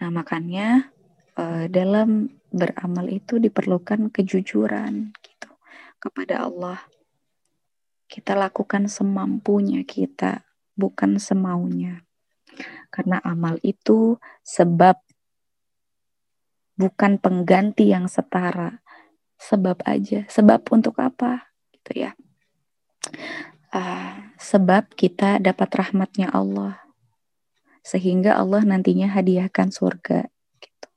[0.01, 0.88] Nah makanya
[1.37, 5.51] uh, dalam beramal itu diperlukan kejujuran gitu
[6.01, 6.81] kepada Allah
[8.11, 10.42] kita lakukan semampunya kita
[10.75, 12.03] bukan semaunya
[12.90, 14.99] karena amal itu sebab
[16.75, 18.83] bukan pengganti yang setara
[19.40, 20.29] sebab aja.
[20.29, 21.49] Sebab untuk apa?
[21.73, 22.12] Gitu ya.
[23.73, 26.77] Uh, sebab kita dapat rahmatnya Allah.
[27.81, 30.29] Sehingga Allah nantinya hadiahkan surga.
[30.61, 30.88] Gitu.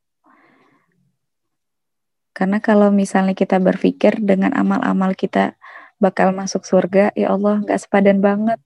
[2.36, 5.56] Karena kalau misalnya kita berpikir dengan amal-amal kita
[6.04, 8.60] bakal masuk surga, ya Allah nggak sepadan banget.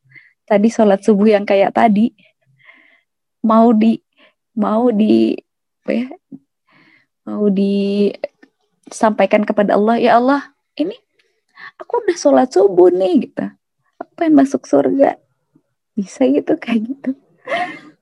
[0.50, 2.10] Tadi sholat subuh yang kayak tadi,
[3.45, 4.02] mau di
[4.58, 5.38] mau di
[5.86, 6.08] apa ya
[7.30, 8.10] mau di
[8.89, 10.41] sampaikan kepada Allah, ya Allah,
[10.80, 10.95] ini
[11.78, 13.45] aku udah sholat subuh nih gitu.
[14.02, 15.19] Apa yang masuk surga?
[15.93, 17.12] Bisa gitu kayak gitu.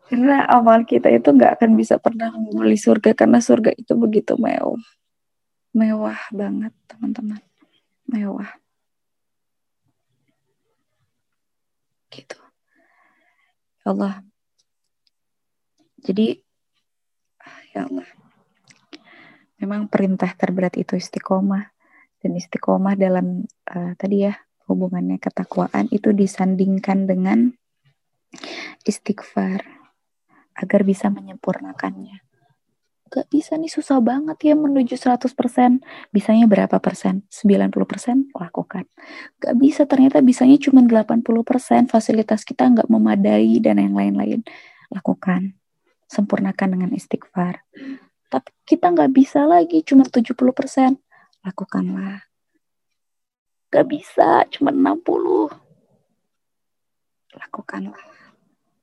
[0.05, 4.77] Karena amal kita itu nggak akan bisa pernah membeli surga karena surga itu begitu mewah.
[5.73, 7.41] Mewah banget, teman-teman.
[8.05, 8.47] Mewah.
[12.13, 12.37] Gitu.
[13.85, 14.25] Ya Allah.
[16.01, 16.41] Jadi
[17.69, 18.09] ya Allah
[19.61, 21.69] memang perintah terberat itu istiqomah
[22.17, 24.33] dan istiqomah dalam uh, tadi ya
[24.65, 27.53] hubungannya ketakwaan itu disandingkan dengan
[28.81, 29.61] istighfar
[30.57, 32.24] agar bisa menyempurnakannya.
[33.15, 35.79] Gak bisa nih susah banget ya menuju 100%.
[36.11, 37.23] Bisanya berapa persen?
[37.31, 38.83] 90% lakukan.
[39.39, 41.87] Gak bisa ternyata bisanya cuma 80%.
[41.87, 44.43] Fasilitas kita nggak memadai dan yang lain-lain.
[44.91, 45.55] Lakukan.
[46.11, 47.63] Sempurnakan dengan istighfar
[48.35, 50.35] tapi kita nggak bisa lagi cuma 70%.
[51.45, 52.25] Lakukanlah.
[53.69, 55.51] Gak bisa cuma 60.
[57.37, 58.05] Lakukanlah.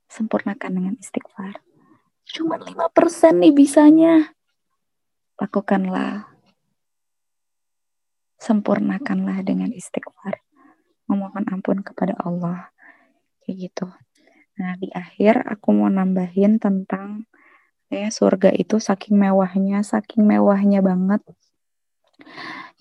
[0.09, 1.59] Sempurnakan dengan istighfar.
[2.33, 4.33] Cuma 5% nih bisanya.
[5.37, 6.25] Lakukanlah.
[8.41, 10.41] Sempurnakanlah dengan istighfar.
[11.05, 12.73] Memohon ampun kepada Allah.
[13.45, 13.85] Kayak gitu.
[14.57, 17.29] Nah, di akhir aku mau nambahin tentang
[17.93, 21.21] ya surga itu saking mewahnya, saking mewahnya banget.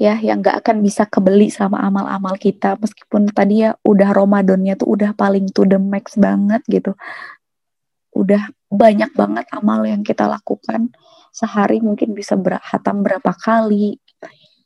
[0.01, 4.97] Ya, yang gak akan bisa kebeli sama amal-amal kita meskipun tadi ya udah Ramadannya tuh
[4.97, 6.97] udah paling to the max banget gitu.
[8.13, 10.93] Udah banyak banget amal yang kita lakukan
[11.33, 13.97] sehari mungkin bisa berhatam berapa kali.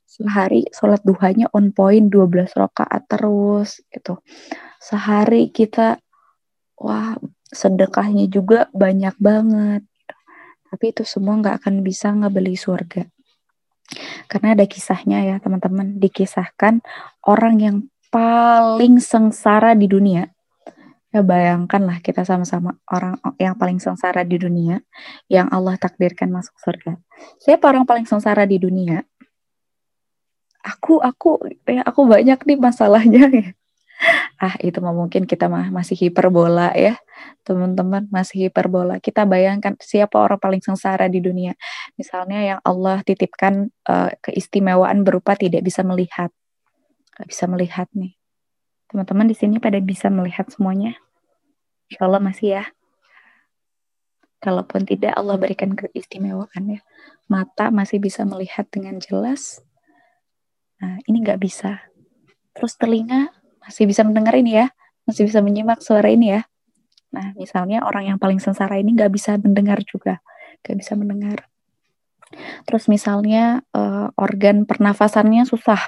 [0.07, 4.19] Sehari sholat duhanya on point 12 rakaat terus gitu.
[4.83, 5.99] Sehari kita
[6.79, 7.15] wah
[7.47, 9.87] sedekahnya juga banyak banget
[10.77, 13.09] tapi itu semua nggak akan bisa ngebeli surga.
[14.29, 16.83] Karena ada kisahnya ya teman-teman, dikisahkan
[17.25, 17.77] orang yang
[18.13, 20.29] paling sengsara di dunia.
[21.17, 24.85] Ya bayangkanlah kita sama-sama orang yang paling sengsara di dunia,
[25.33, 27.01] yang Allah takdirkan masuk surga.
[27.41, 29.01] Siapa orang paling sengsara di dunia?
[30.61, 33.33] Aku, aku, ya aku banyak nih masalahnya.
[33.33, 33.49] Ya.
[34.37, 37.01] Ah itu mungkin kita masih hiperbola ya,
[37.49, 39.01] teman-teman masih hiperbola.
[39.01, 41.57] Kita bayangkan siapa orang paling sengsara di dunia.
[41.97, 46.29] Misalnya yang Allah titipkan uh, keistimewaan berupa tidak bisa melihat,
[47.17, 48.13] Gak bisa melihat nih.
[48.93, 51.01] Teman-teman di sini pada bisa melihat semuanya.
[51.87, 52.64] Insya Allah masih ya.
[54.42, 56.81] Kalaupun tidak Allah berikan keistimewaan ya.
[57.27, 59.62] Mata masih bisa melihat dengan jelas.
[60.83, 61.83] Nah ini nggak bisa.
[62.55, 63.31] Terus telinga
[63.62, 64.66] masih bisa mendengar ini ya.
[65.07, 66.42] Masih bisa menyimak suara ini ya.
[67.14, 70.18] Nah misalnya orang yang paling sengsara ini nggak bisa mendengar juga.
[70.62, 71.38] Nggak bisa mendengar.
[72.66, 75.81] Terus misalnya uh, organ pernafasannya susah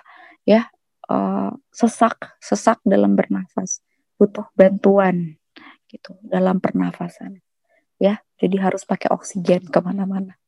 [0.46, 0.70] ya.
[1.08, 3.80] Uh, sesak, sesak dalam bernafas.
[4.20, 5.37] Butuh bantuan
[5.88, 7.40] gitu dalam pernafasan.
[7.98, 10.38] Ya jadi harus pakai oksigen ke mana-mana.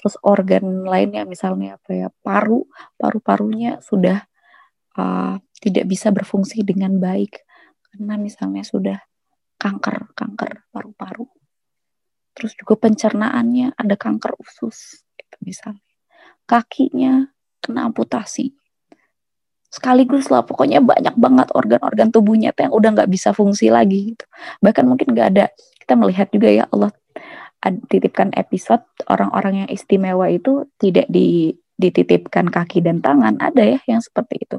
[0.00, 2.64] Terus organ lainnya misalnya apa ya paru
[2.96, 4.24] paru-parunya sudah
[4.96, 7.44] uh, tidak bisa berfungsi dengan baik.
[7.92, 8.98] Karena misalnya sudah
[9.58, 11.26] kanker kanker paru-paru.
[12.32, 15.82] Terus juga pencernaannya ada kanker usus gitu misalnya.
[16.48, 17.28] Kakinya
[17.60, 18.57] kena amputasi
[19.68, 20.44] sekaligus lah.
[20.44, 24.24] Pokoknya banyak banget organ-organ tubuhnya yang udah nggak bisa fungsi lagi gitu.
[24.64, 25.46] bahkan mungkin nggak ada.
[25.80, 26.92] Kita melihat juga ya Allah
[27.90, 33.36] titipkan episode orang-orang yang istimewa itu tidak di, dititipkan kaki dan tangan.
[33.40, 34.58] Ada ya yang seperti itu.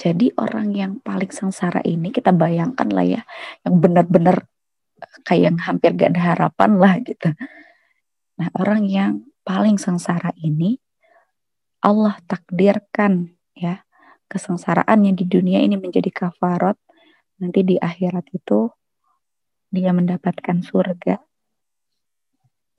[0.00, 3.22] Jadi orang yang paling sengsara ini kita bayangkan lah ya
[3.68, 4.48] yang benar-benar
[5.28, 7.28] kayak yang hampir gak ada harapan lah gitu.
[8.40, 9.12] Nah orang yang
[9.44, 10.80] paling sengsara ini
[11.84, 13.84] Allah takdirkan ya.
[14.30, 16.78] Kesengsaraannya di dunia ini menjadi kafarot.
[17.42, 18.70] Nanti di akhirat itu
[19.74, 21.18] dia mendapatkan surga.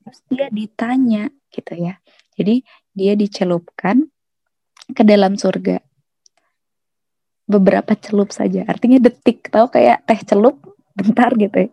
[0.01, 1.99] Terus dia ditanya gitu ya.
[2.39, 2.63] Jadi
[2.95, 4.07] dia dicelupkan
[4.95, 5.83] ke dalam surga.
[7.51, 8.63] Beberapa celup saja.
[8.63, 10.55] Artinya detik tahu kayak teh celup
[10.95, 11.67] bentar gitu.
[11.67, 11.71] Ya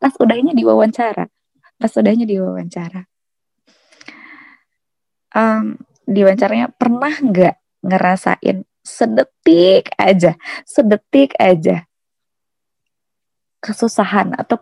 [0.00, 1.28] pas udahnya diwawancara.
[1.76, 3.04] Pas udahnya diwawancara.
[5.30, 11.84] Um, wawancaranya pernah nggak ngerasain sedetik aja, sedetik aja
[13.60, 14.56] kesusahan atau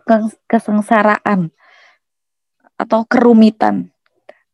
[0.45, 1.49] kesengsaraan
[2.75, 3.95] atau kerumitan?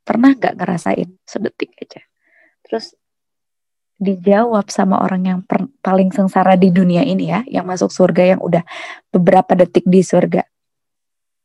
[0.05, 2.05] Pernah nggak ngerasain sedetik aja?
[2.61, 2.93] Terus
[3.97, 8.41] dijawab sama orang yang per, paling sengsara di dunia ini ya yang masuk surga yang
[8.43, 8.61] udah
[9.09, 10.45] beberapa detik di surga.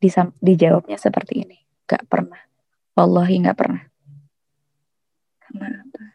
[0.00, 1.57] Disam, dijawabnya seperti ini
[1.88, 2.40] nggak pernah.
[2.96, 3.89] Wallahi nggak pernah
[5.51, 6.15] Kenapa?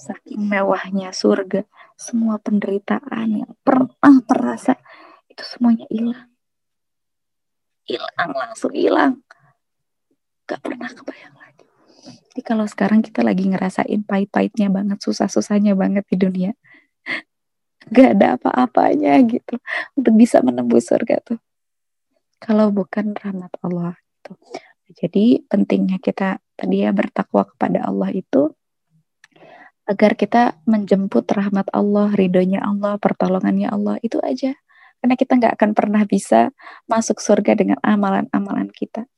[0.00, 1.68] Saking mewahnya surga,
[2.00, 4.80] semua penderitaan yang pernah terasa
[5.28, 6.32] itu semuanya hilang.
[7.84, 9.20] Hilang langsung hilang.
[10.48, 11.68] Gak pernah kebayang lagi.
[12.32, 16.52] Jadi kalau sekarang kita lagi ngerasain pahit-pahitnya banget, susah-susahnya banget di dunia.
[17.94, 19.60] Gak ada apa-apanya gitu
[19.92, 21.38] untuk bisa menembus surga tuh.
[22.40, 24.32] Kalau bukan rahmat Allah gitu.
[24.90, 28.52] Jadi pentingnya kita tadi ya bertakwa kepada Allah itu
[29.88, 34.54] agar kita menjemput rahmat Allah, ridhonya Allah, pertolongannya Allah itu aja.
[35.00, 36.52] Karena kita nggak akan pernah bisa
[36.86, 39.08] masuk surga dengan amalan-amalan kita.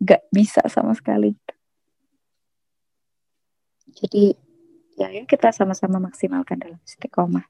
[0.00, 1.36] Nggak bisa sama sekali.
[3.92, 4.34] Jadi
[4.98, 7.44] ya, kita sama-sama maksimalkan dalam istiqomah.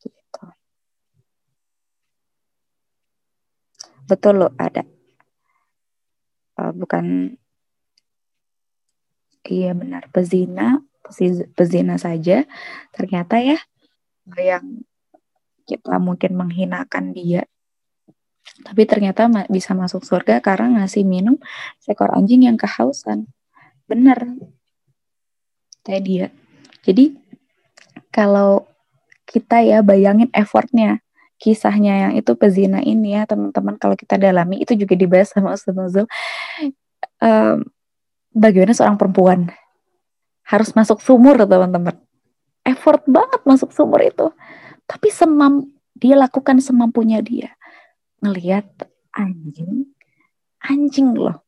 [0.00, 0.44] Gitu.
[4.08, 4.86] Betul loh ada
[6.62, 7.36] uh, bukan
[9.46, 10.06] iya benar.
[10.10, 10.82] Pezina
[11.56, 12.46] pezina saja.
[12.94, 13.58] Ternyata ya
[14.38, 14.86] yang
[15.66, 17.44] kita mungkin menghinakan dia.
[18.62, 21.38] Tapi ternyata bisa masuk surga karena ngasih minum
[21.82, 23.30] seekor anjing yang kehausan.
[23.86, 24.38] Benar.
[25.82, 26.26] Kayak dia.
[26.82, 27.18] Jadi
[28.12, 28.66] kalau
[29.26, 31.00] kita ya bayangin effortnya
[31.42, 35.74] kisahnya yang itu pezina ini ya teman-teman kalau kita dalami itu juga dibahas sama Ustaz
[35.74, 36.06] Nuzul.
[37.18, 37.66] Um,
[38.32, 39.48] bagaimana seorang perempuan
[40.48, 41.96] harus masuk sumur teman-teman?
[42.66, 44.28] Effort banget masuk sumur itu.
[44.84, 45.64] Tapi semam
[45.94, 47.54] dia lakukan semampunya dia.
[48.22, 48.66] Ngelihat
[49.14, 49.92] anjing
[50.62, 51.42] anjing loh.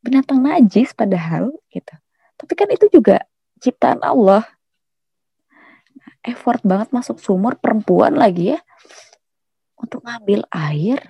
[0.00, 1.94] Binatang najis padahal gitu.
[2.36, 3.24] Tapi kan itu juga
[3.60, 4.44] ciptaan Allah.
[6.24, 8.60] Effort banget masuk sumur perempuan lagi ya.
[9.76, 11.00] Untuk ngambil air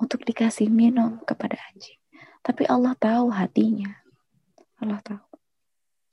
[0.00, 1.99] untuk dikasih minum kepada anjing.
[2.40, 3.92] Tapi Allah tahu hatinya.
[4.80, 5.24] Allah tahu.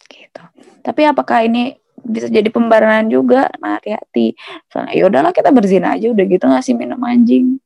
[0.07, 0.43] Gitu.
[0.83, 3.47] Tapi apakah ini bisa jadi pembarangan juga?
[3.59, 4.35] Nah hati-hati.
[4.71, 6.11] Soalnya ya udahlah kita berzina aja.
[6.11, 7.59] Udah gitu ngasih minum anjing.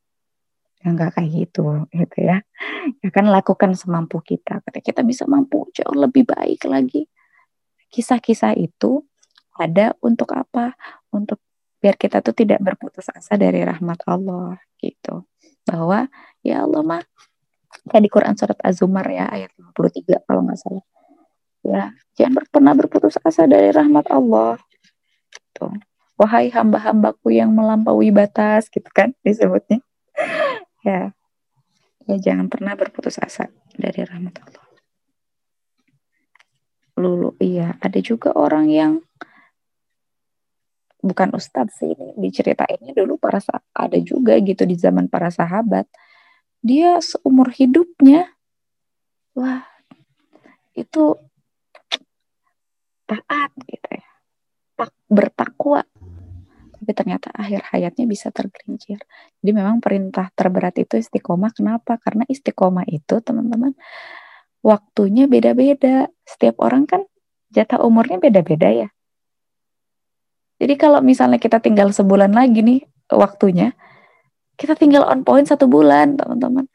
[0.82, 2.42] Ya nggak kayak gitu gitu ya.
[3.02, 4.62] Ya kan lakukan semampu kita.
[4.66, 7.06] Kita bisa mampu jauh lebih baik lagi.
[7.92, 9.06] Kisah-kisah itu
[9.58, 10.74] ada untuk apa?
[11.14, 11.42] Untuk
[11.82, 15.26] biar kita tuh tidak berputus asa dari rahmat Allah gitu.
[15.66, 16.10] Bahwa
[16.42, 17.04] ya Allah mah
[17.90, 20.86] kayak di Quran surat Az-Zumar ya ayat 53 kalau nggak salah.
[21.62, 24.58] Ya jangan pernah berputus asa dari rahmat Allah.
[25.32, 25.68] Gitu.
[26.22, 29.82] wahai hamba-hambaku yang melampaui batas gitu kan disebutnya.
[30.82, 31.14] Ya.
[32.10, 34.66] Ya jangan pernah berputus asa dari rahmat Allah.
[36.98, 38.92] Lulu iya ada juga orang yang
[41.02, 43.42] bukan ustadz sih ini diceritainnya dulu para
[43.74, 45.90] ada juga gitu di zaman para sahabat
[46.62, 48.30] dia seumur hidupnya
[49.34, 49.66] wah
[50.78, 51.18] itu
[53.10, 54.08] taat gitu ya
[55.12, 55.84] bertakwa
[56.82, 58.98] tapi ternyata akhir hayatnya bisa tergelincir.
[59.38, 61.54] Jadi memang perintah terberat itu istiqomah.
[61.54, 62.02] Kenapa?
[62.02, 63.78] Karena istiqomah itu teman-teman
[64.66, 66.10] waktunya beda-beda.
[66.26, 67.06] Setiap orang kan
[67.54, 68.90] jatah umurnya beda-beda ya.
[70.58, 72.82] Jadi kalau misalnya kita tinggal sebulan lagi nih
[73.14, 73.78] waktunya,
[74.62, 76.70] kita tinggal on point satu bulan teman-teman.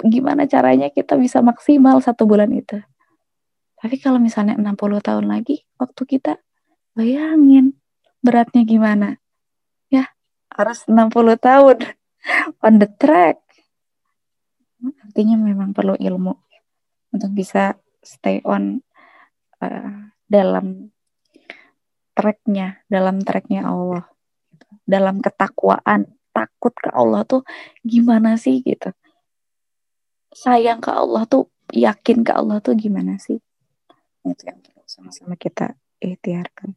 [0.00, 2.80] Gimana caranya kita bisa maksimal satu bulan itu?
[3.76, 6.40] Tapi kalau misalnya 60 tahun lagi, waktu kita
[6.96, 7.76] bayangin
[8.24, 9.20] beratnya gimana
[10.56, 11.76] harus 60 tahun
[12.64, 13.44] on the track.
[15.04, 16.32] Artinya memang perlu ilmu
[17.12, 18.80] untuk bisa stay on
[19.60, 20.92] uh, dalam
[22.16, 24.08] tracknya, dalam tracknya Allah,
[24.88, 27.48] dalam ketakwaan, takut ke Allah tuh
[27.80, 28.92] gimana sih gitu.
[30.36, 33.40] Sayang ke Allah tuh, yakin ke Allah tuh gimana sih?
[34.20, 35.72] Itu yang sama-sama kita
[36.04, 36.76] ikhtiarkan.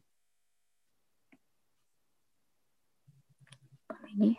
[4.10, 4.34] ini.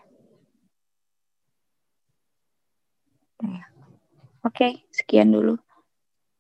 [3.41, 3.63] Nah,
[4.41, 5.61] Oke, okay, sekian dulu.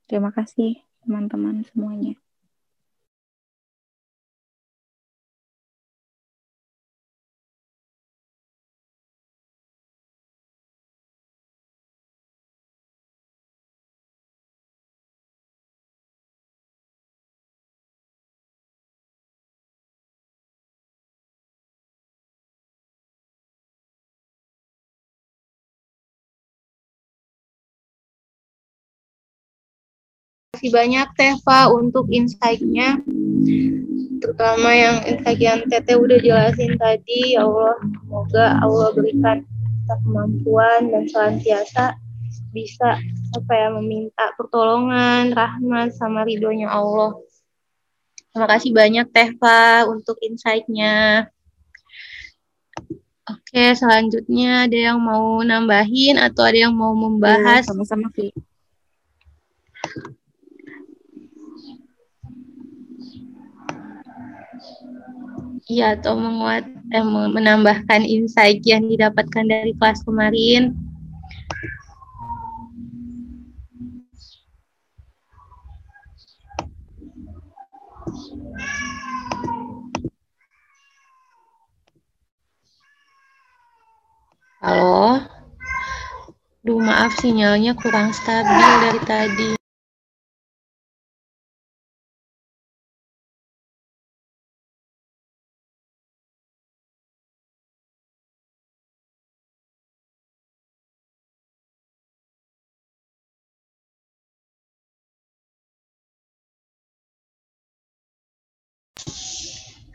[0.09, 2.17] Terima kasih teman-teman semuanya.
[30.51, 32.99] Kasih banyak Teva untuk insight-nya
[34.19, 40.91] terutama yang insight yang Teteh udah jelasin tadi ya Allah semoga Allah berikan kita kemampuan
[40.91, 41.95] dan senantiasa
[42.51, 42.99] bisa
[43.31, 47.15] apa ya meminta pertolongan rahmat sama ridhonya Allah
[48.35, 51.31] terima kasih banyak Teva untuk insight-nya
[53.31, 57.63] Oke, selanjutnya ada yang mau nambahin atau ada yang mau membahas?
[57.63, 58.33] Ya, sama-sama, Vi.
[65.71, 70.75] Iya, atau menguat, eh, menambahkan insight yang didapatkan dari kelas kemarin.
[84.59, 85.23] Halo?
[86.67, 89.60] Duh, maaf sinyalnya kurang stabil dari tadi.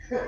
[0.07, 0.23] Iya,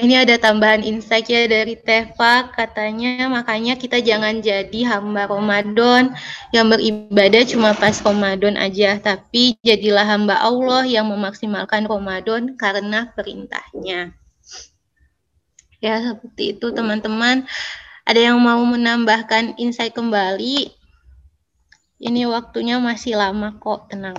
[0.00, 6.16] ini ada tambahan insight ya dari Teva, katanya makanya kita jangan jadi hamba Ramadan
[6.56, 14.19] yang beribadah cuma pas Ramadan aja, tapi jadilah hamba Allah yang memaksimalkan Ramadan karena perintahnya.
[15.80, 17.48] Ya, seperti itu teman-teman.
[18.04, 20.68] Ada yang mau menambahkan insight kembali?
[22.00, 24.16] Ini waktunya masih lama kok, tenang.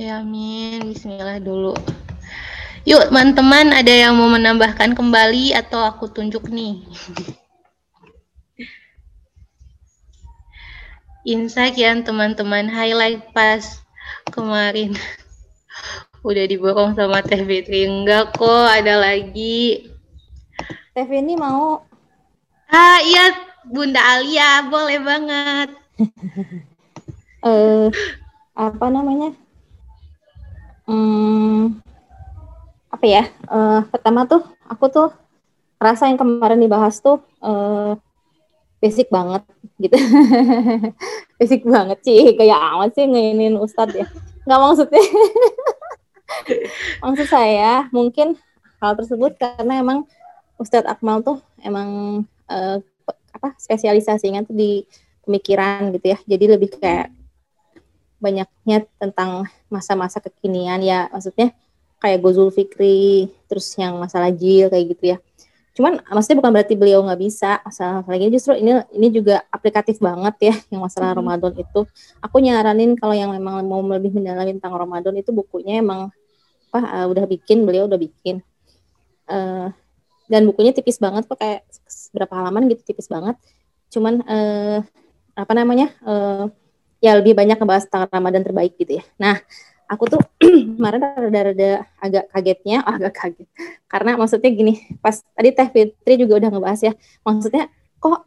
[0.00, 1.76] Ya amin, bismillah dulu.
[2.88, 6.80] Yuk teman-teman ada yang mau menambahkan kembali atau aku tunjuk nih?
[11.22, 13.82] insight yang teman-teman highlight pas
[14.30, 14.94] kemarin.
[16.26, 17.86] Udah diborong sama Teh Fitri.
[17.86, 19.90] Enggak kok, ada lagi.
[20.94, 21.82] Teh ini mau?
[22.70, 23.34] Ah iya,
[23.66, 25.68] Bunda Alia, boleh banget.
[27.42, 27.90] Eh, uh,
[28.54, 29.34] apa namanya?
[30.86, 31.82] Hmm,
[32.86, 33.26] apa ya?
[33.50, 35.10] Uh, pertama tuh, aku tuh
[35.82, 37.98] rasa yang kemarin dibahas tuh uh,
[38.78, 39.42] basic banget
[39.82, 39.96] gitu.
[41.38, 44.06] Basic banget sih kayak amat sih ngainin ustadz ya.
[44.46, 45.04] Nggak maksudnya.
[47.04, 48.40] Maksud saya mungkin
[48.82, 50.08] hal tersebut karena emang
[50.58, 52.78] Ustadz Akmal tuh emang uh,
[53.32, 54.82] apa spesialisasinya tuh di
[55.22, 56.18] pemikiran gitu ya.
[56.26, 57.12] Jadi lebih kayak
[58.22, 61.06] banyaknya tentang masa-masa kekinian ya.
[61.10, 61.54] Maksudnya
[62.02, 65.18] kayak Gozul Fikri terus yang masalah jil kayak gitu ya
[65.72, 70.52] Cuman maksudnya bukan berarti beliau nggak bisa masalah lagi justru ini ini juga aplikatif banget
[70.52, 71.18] ya yang masalah hmm.
[71.24, 71.80] Ramadan itu.
[72.20, 76.12] Aku nyaranin kalau yang memang mau lebih mendalami tentang Ramadan itu bukunya emang
[76.72, 78.44] apa uh, udah bikin beliau udah bikin.
[79.28, 79.72] Uh,
[80.28, 81.64] dan bukunya tipis banget kok kayak
[82.12, 83.36] berapa halaman gitu tipis banget.
[83.88, 84.80] Cuman uh,
[85.36, 85.92] apa namanya?
[86.04, 86.52] Uh,
[87.02, 89.04] ya lebih banyak ngebahas tentang Ramadan terbaik gitu ya.
[89.18, 89.42] Nah,
[89.88, 90.20] aku tuh
[90.76, 93.48] kemarin rada-rada agak kagetnya, oh, agak kaget.
[93.86, 97.68] Karena maksudnya gini, pas tadi Teh Fitri juga udah ngebahas ya, maksudnya
[98.02, 98.26] kok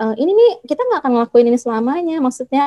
[0.00, 2.64] uh, ini nih kita nggak akan ngelakuin ini selamanya, maksudnya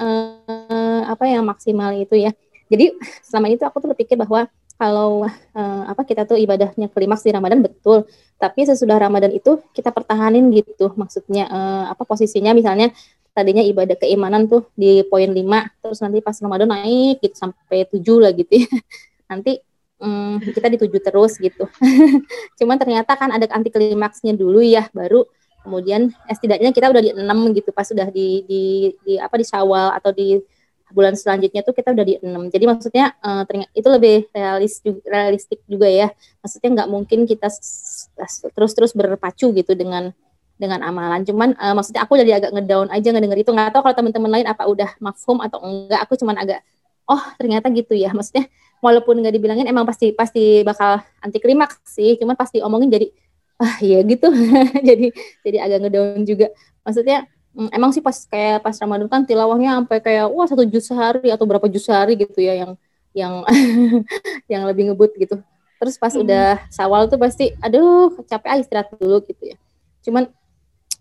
[0.00, 2.32] uh, apa yang maksimal itu ya.
[2.70, 2.94] Jadi
[3.26, 4.46] selama itu aku tuh berpikir bahwa
[4.80, 8.08] kalau uh, apa kita tuh ibadahnya klimaks di Ramadan betul,
[8.40, 12.88] tapi sesudah Ramadan itu kita pertahanin gitu, maksudnya uh, apa posisinya misalnya
[13.30, 15.38] tadinya ibadah keimanan tuh di poin 5
[15.82, 18.68] terus nanti pas Ramadan naik gitu sampai 7 lah gitu ya.
[19.30, 19.62] Nanti
[20.02, 21.64] hmm, kita di 7 terus gitu.
[22.58, 25.24] Cuman ternyata kan ada anti klimaksnya dulu ya baru
[25.60, 28.62] kemudian eh, setidaknya kita udah di 6 gitu pas sudah di di
[29.04, 30.40] di apa di Syawal atau di
[30.90, 32.50] bulan selanjutnya tuh kita udah di 6.
[32.50, 36.10] Jadi maksudnya uh, ternyata itu lebih realis juga, realistik juga ya.
[36.42, 37.48] Maksudnya nggak mungkin kita
[38.54, 40.10] terus-terus berpacu gitu dengan
[40.60, 41.24] dengan amalan.
[41.24, 43.50] Cuman uh, maksudnya aku jadi agak ngedown aja ngedenger itu.
[43.56, 46.04] Nggak tahu kalau teman-teman lain apa udah mafhum atau enggak.
[46.04, 46.60] Aku cuman agak
[47.08, 48.12] oh ternyata gitu ya.
[48.12, 48.52] Maksudnya
[48.84, 52.20] walaupun nggak dibilangin emang pasti pasti bakal anti klimaks sih.
[52.20, 53.08] Cuman pasti omongin jadi
[53.56, 54.28] ah iya gitu.
[54.88, 55.06] jadi
[55.40, 56.52] jadi agak ngedown juga.
[56.84, 57.24] Maksudnya
[57.56, 61.32] mm, emang sih pas kayak pas Ramadan kan tilawahnya sampai kayak wah satu juz sehari
[61.32, 62.72] atau berapa juz sehari gitu ya yang
[63.16, 63.32] yang
[64.52, 65.40] yang lebih ngebut gitu.
[65.80, 66.22] Terus pas hmm.
[66.28, 69.56] udah sawal tuh pasti aduh capek ah istirahat dulu gitu ya.
[70.04, 70.28] Cuman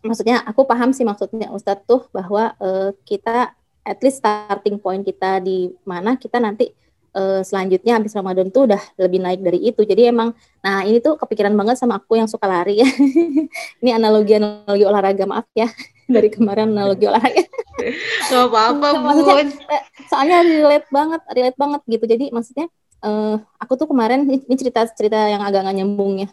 [0.03, 3.51] maksudnya aku paham sih maksudnya Ustadz tuh bahwa uh, kita
[3.83, 6.71] at least starting point kita di mana kita nanti
[7.15, 9.81] uh, selanjutnya habis Ramadan tuh udah lebih naik dari itu.
[9.85, 12.89] Jadi emang nah ini tuh kepikiran banget sama aku yang suka lari ya.
[13.81, 15.69] ini analogi analogi olahraga maaf ya
[16.15, 17.43] dari kemarin analogi olahraga.
[18.29, 22.05] Gak apa-apa, maksudnya, eh, soalnya relate banget, relate banget gitu.
[22.05, 22.67] Jadi maksudnya
[23.07, 26.29] uh, aku tuh kemarin ini cerita-cerita yang agak nggak nyambung ya.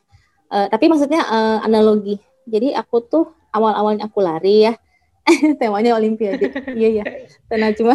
[0.50, 2.18] Uh, tapi maksudnya uh, analogi.
[2.50, 3.24] Jadi aku tuh
[3.56, 4.72] awal-awalnya aku lari ya.
[5.60, 6.54] Temanya olimpiade.
[6.70, 7.04] Iya ya
[7.50, 7.94] karena cuma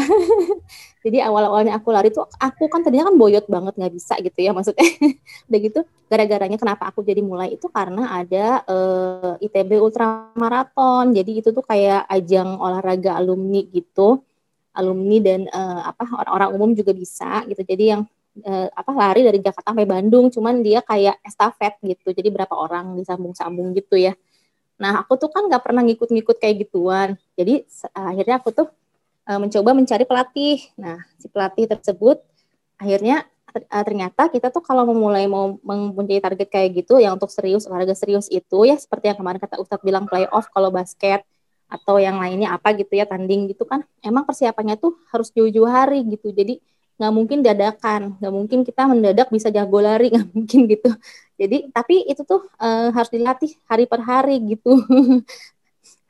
[1.03, 4.51] jadi awal-awalnya aku lari tuh aku kan tadinya kan boyot banget nggak bisa gitu ya
[4.51, 4.83] maksudnya.
[5.47, 5.79] Udah gitu
[6.11, 11.15] gara-garanya kenapa aku jadi mulai itu karena ada uh, eh, ITB ultramaraton.
[11.15, 14.19] Jadi itu tuh kayak ajang olahraga alumni gitu.
[14.71, 17.63] Alumni dan uh, apa orang-orang umum juga bisa gitu.
[17.63, 18.01] Jadi yang
[18.43, 22.11] uh, apa lari dari Jakarta sampai Bandung cuman dia kayak estafet gitu.
[22.11, 24.11] Jadi berapa orang disambung-sambung gitu ya
[24.81, 27.09] Nah, aku tuh kan nggak pernah ngikut-ngikut kayak gituan.
[27.37, 28.67] Jadi akhirnya aku tuh
[29.29, 30.57] uh, mencoba mencari pelatih.
[30.73, 32.17] Nah, si pelatih tersebut
[32.81, 37.69] akhirnya uh, ternyata kita tuh kalau memulai mau mempunyai target kayak gitu yang untuk serius
[37.69, 41.21] olahraga serius itu ya seperti yang kemarin kata Ustadz bilang playoff kalau basket
[41.71, 46.03] atau yang lainnya apa gitu ya tanding gitu kan emang persiapannya tuh harus jauh-jauh hari
[46.03, 46.59] gitu jadi
[46.99, 50.89] nggak mungkin dadakan nggak mungkin kita mendadak bisa jago lari nggak mungkin gitu
[51.41, 54.77] jadi tapi itu tuh uh, harus dilatih hari per hari gitu.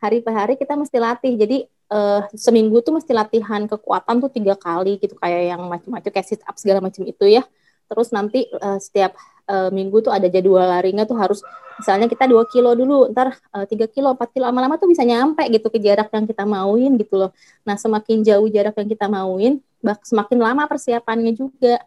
[0.02, 1.38] Hari per hari kita mesti latih.
[1.38, 1.62] Jadi
[1.94, 5.14] uh, seminggu tuh mesti latihan kekuatan tuh tiga kali gitu.
[5.14, 7.46] Kayak yang macam-macam kayak sit up segala macam itu ya.
[7.86, 9.14] Terus nanti uh, setiap
[9.46, 11.46] uh, minggu tuh ada jadwal larinya tuh harus
[11.78, 13.38] misalnya kita dua kilo dulu ntar
[13.70, 17.22] tiga kilo empat kilo lama-lama tuh bisa nyampe gitu ke jarak yang kita mauin gitu
[17.22, 17.32] loh.
[17.62, 19.62] Nah semakin jauh jarak yang kita mauin
[20.02, 21.78] semakin lama persiapannya juga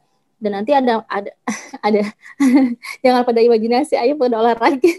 [0.43, 1.30] dan nanti ada ada
[1.87, 2.03] ada.
[3.05, 4.78] Jangan pada imajinasi ayo pada olahraga.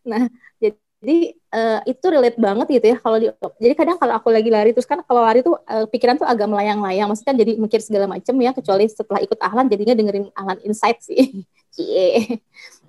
[0.00, 3.28] Nah jadi uh, itu relate banget gitu ya kalau di
[3.60, 6.48] jadi kadang kalau aku lagi lari terus kan kalau lari tuh uh, pikiran tuh agak
[6.48, 7.08] melayang-layang.
[7.08, 11.44] Maksudnya jadi mikir segala macam ya kecuali setelah ikut ahlan jadinya dengerin ahlan insight sih.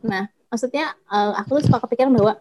[0.08, 2.40] Nah maksudnya uh, aku tuh suka kepikiran bahwa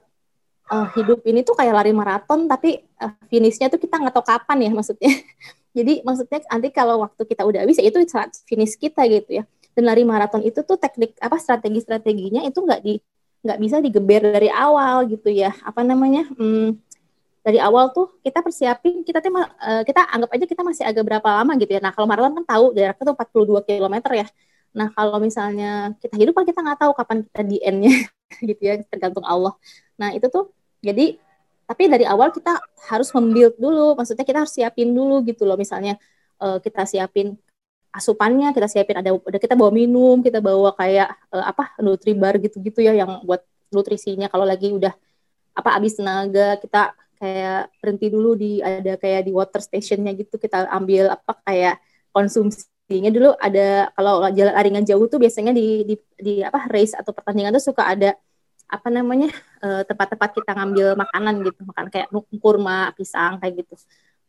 [0.70, 4.58] uh, hidup ini tuh kayak lari maraton tapi uh, finishnya tuh kita nggak tahu kapan
[4.66, 5.12] ya maksudnya.
[5.76, 9.44] Jadi maksudnya nanti kalau waktu kita udah habis ya itu saat finish kita gitu ya.
[9.74, 12.98] Dan lari maraton itu tuh teknik apa strategi-strateginya itu nggak di
[13.40, 15.54] nggak bisa digeber dari awal gitu ya.
[15.62, 16.26] Apa namanya?
[16.34, 16.74] Hmm,
[17.40, 21.28] dari awal tuh kita persiapin kita tuh uh, kita anggap aja kita masih agak berapa
[21.42, 21.80] lama gitu ya.
[21.80, 24.26] Nah, kalau maraton kan tahu jaraknya tuh 42 km ya.
[24.70, 27.94] Nah, kalau misalnya kita hidup kan kita nggak tahu kapan kita di end-nya
[28.48, 29.54] gitu ya, tergantung Allah.
[29.98, 31.20] Nah, itu tuh jadi
[31.70, 32.58] tapi dari awal kita
[32.90, 35.54] harus membuild dulu, maksudnya kita harus siapin dulu gitu loh.
[35.54, 35.94] Misalnya
[36.42, 37.38] uh, kita siapin
[37.94, 42.98] asupannya, kita siapin ada kita bawa minum, kita bawa kayak uh, apa nutribar gitu-gitu ya
[42.98, 44.26] yang buat nutrisinya.
[44.26, 44.90] Kalau lagi udah
[45.54, 46.90] apa habis tenaga kita
[47.22, 50.42] kayak berhenti dulu di ada kayak di water stationnya gitu.
[50.42, 51.78] Kita ambil apa kayak
[52.10, 53.30] konsumsinya dulu.
[53.38, 57.70] Ada kalau jalan aringan jauh tuh biasanya di, di di apa race atau pertandingan tuh
[57.70, 58.18] suka ada
[58.70, 59.28] apa namanya
[59.64, 62.08] eh, tempat-tempat kita ngambil makanan gitu makan kayak
[62.38, 63.74] kurma pisang kayak gitu.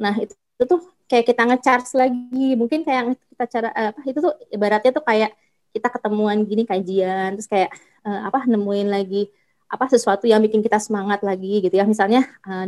[0.01, 2.47] Nah itu, itu tuh kayak kita ngecharge lagi.
[2.57, 5.31] Mungkin kayak kita cara eh, apa itu tuh ibaratnya tuh kayak
[5.71, 7.71] kita ketemuan gini kajian terus kayak
[8.03, 9.31] uh, apa nemuin lagi
[9.71, 11.87] apa sesuatu yang bikin kita semangat lagi gitu ya.
[11.87, 12.67] Misalnya uh,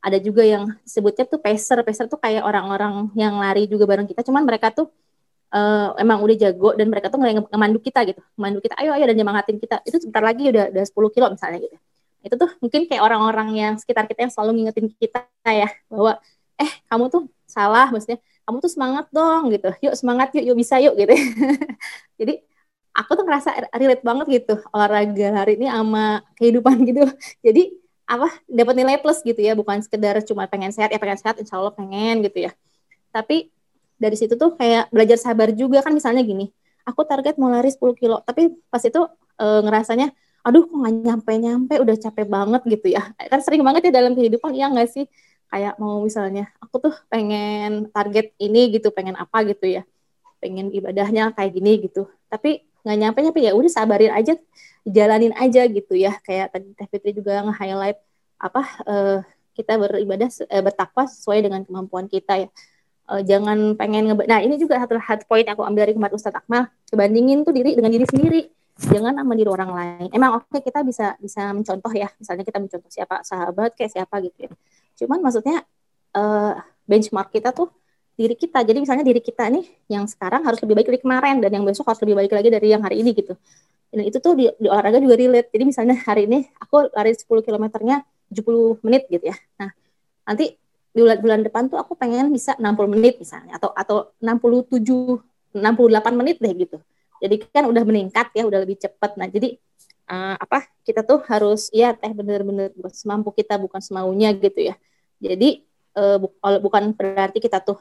[0.00, 4.26] ada juga yang sebutnya tuh pacer tuh kayak orang-orang yang lari juga bareng kita.
[4.26, 4.90] Cuman mereka tuh
[5.54, 8.20] uh, emang udah jago dan mereka tuh ngemandu kita gitu.
[8.38, 9.82] Ngemandu kita ayo ayo dan nyemangatin kita.
[9.86, 11.76] Itu sebentar lagi udah udah 10 kilo misalnya gitu.
[12.20, 16.18] Itu tuh mungkin kayak orang-orang yang sekitar kita yang selalu ngingetin kita ya bahwa
[16.60, 19.70] eh kamu tuh salah maksudnya kamu tuh semangat dong gitu.
[19.84, 21.12] Yuk semangat yuk yuk bisa yuk gitu.
[22.20, 22.34] Jadi
[22.94, 27.06] aku tuh ngerasa relate banget gitu olahraga hari ini sama kehidupan gitu.
[27.42, 27.78] Jadi
[28.10, 31.62] apa dapat nilai plus gitu ya bukan sekedar cuma pengen sehat ya pengen sehat insya
[31.62, 32.52] Allah pengen gitu ya.
[33.14, 33.50] Tapi
[34.00, 35.84] dari situ tuh kayak belajar sabar juga.
[35.84, 36.48] Kan misalnya gini
[36.88, 39.00] aku target mau lari 10 kilo tapi pas itu
[39.36, 43.02] e, ngerasanya aduh kok nggak nyampe nyampe udah capek banget gitu ya.
[43.30, 45.04] Kan sering banget ya dalam kehidupan iya nggak sih?
[45.50, 49.82] Kayak mau misalnya aku tuh pengen target ini gitu pengen apa gitu ya
[50.40, 52.08] pengen ibadahnya kayak gini gitu.
[52.32, 54.34] Tapi nggak nyampe nyampe ya udah sabarin aja
[54.88, 56.16] jalanin aja gitu ya.
[56.24, 57.98] Kayak tadi Teh Fitri juga nge-highlight
[58.40, 59.18] apa uh,
[59.52, 62.48] kita beribadah uh, bertakwa sesuai dengan kemampuan kita ya
[63.10, 66.14] uh, jangan pengen nge nah ini juga satu satu poin yang aku ambil dari kemarin
[66.14, 66.70] Ustadz Akmal.
[66.86, 68.40] Kebandingin tuh diri dengan diri sendiri.
[68.80, 70.08] Jangan sama diri orang lain.
[70.14, 72.08] Emang oke okay, kita bisa bisa mencontoh ya.
[72.16, 74.50] Misalnya kita mencontoh siapa sahabat kayak siapa gitu ya.
[75.04, 75.66] Cuman maksudnya
[76.16, 76.54] uh,
[76.88, 77.68] benchmark kita tuh
[78.16, 78.64] diri kita.
[78.64, 81.92] Jadi misalnya diri kita nih yang sekarang harus lebih baik dari kemarin dan yang besok
[81.92, 83.36] harus lebih baik lagi dari yang hari ini gitu.
[83.90, 85.50] Dan itu tuh di, di olahraga juga relate.
[85.50, 89.36] Jadi misalnya hari ini aku lari 10 kilometernya 70 menit gitu ya.
[89.60, 89.70] Nah
[90.24, 90.59] nanti
[90.90, 95.22] di bulan, bulan depan tuh aku pengen bisa 60 menit misalnya atau atau 67
[95.54, 96.78] 68 menit deh gitu.
[97.20, 99.18] Jadi kan udah meningkat ya, udah lebih cepat.
[99.20, 99.58] Nah, jadi
[100.08, 100.66] uh, apa?
[100.86, 104.74] Kita tuh harus ya teh bener-bener semampu kita bukan semaunya gitu ya.
[105.20, 106.32] Jadi uh, bu
[106.64, 107.78] bukan berarti kita tuh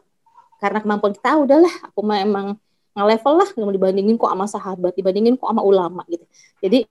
[0.59, 2.47] karena kemampuan kita ah, udahlah aku mah emang
[2.91, 6.25] nge-level lah mau dibandingin kok sama sahabat, dibandingin kok sama ulama gitu.
[6.59, 6.83] Jadi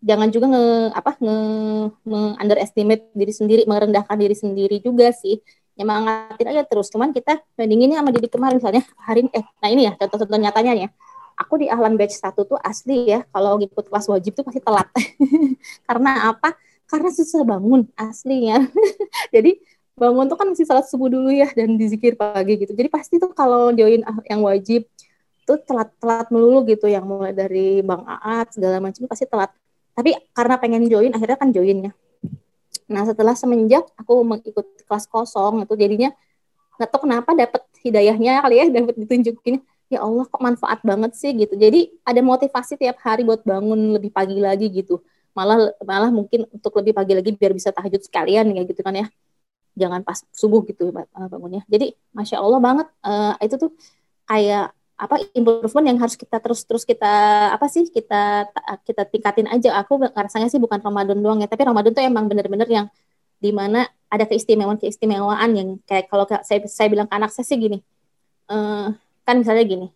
[0.00, 0.64] jangan juga nge
[0.96, 1.36] apa nge,
[2.08, 5.36] nge underestimate diri sendiri, merendahkan diri sendiri juga sih
[5.78, 6.90] nyemangatin aja terus.
[6.90, 10.74] Cuman kita bandinginnya sama diri kemarin misalnya hari ini eh nah ini ya contoh-contoh nyatanya
[10.76, 10.88] ya.
[11.40, 14.88] Aku di ahlan batch satu tuh asli ya kalau ngikut kelas wajib tuh pasti telat.
[15.88, 16.52] Karena apa?
[16.84, 18.68] Karena susah bangun aslinya.
[19.34, 19.56] Jadi
[19.96, 22.76] bangun tuh kan mesti salat subuh dulu ya dan dizikir pagi gitu.
[22.76, 24.84] Jadi pasti tuh kalau join ah, yang wajib
[25.48, 26.92] tuh telat-telat melulu gitu.
[26.92, 29.48] Yang mulai dari bang Aat segala macam pasti telat.
[29.96, 31.96] Tapi karena pengen join akhirnya kan joinnya
[32.90, 36.10] Nah setelah semenjak aku mengikuti kelas kosong itu jadinya
[36.74, 41.30] nggak tahu kenapa dapat hidayahnya kali ya dapat ditunjukin ya Allah kok manfaat banget sih
[41.34, 41.54] gitu.
[41.54, 45.02] Jadi ada motivasi tiap hari buat bangun lebih pagi lagi gitu.
[45.34, 49.06] Malah malah mungkin untuk lebih pagi lagi biar bisa tahajud sekalian ya gitu kan ya.
[49.78, 50.90] Jangan pas subuh gitu
[51.30, 51.62] bangunnya.
[51.70, 53.70] Jadi masya Allah banget uh, itu tuh
[54.26, 57.08] kayak apa improvement yang harus kita terus terus kita
[57.56, 58.52] apa sih kita
[58.84, 59.80] kita tingkatin aja.
[59.80, 62.86] Aku rasanya sih bukan Ramadan doang ya tapi Ramadan tuh emang bener-bener yang
[63.40, 67.56] di mana ada keistimewaan keistimewaan yang kayak kalau saya saya bilang ke anak saya sih
[67.56, 67.80] gini
[68.52, 68.92] uh,
[69.24, 69.88] kan misalnya gini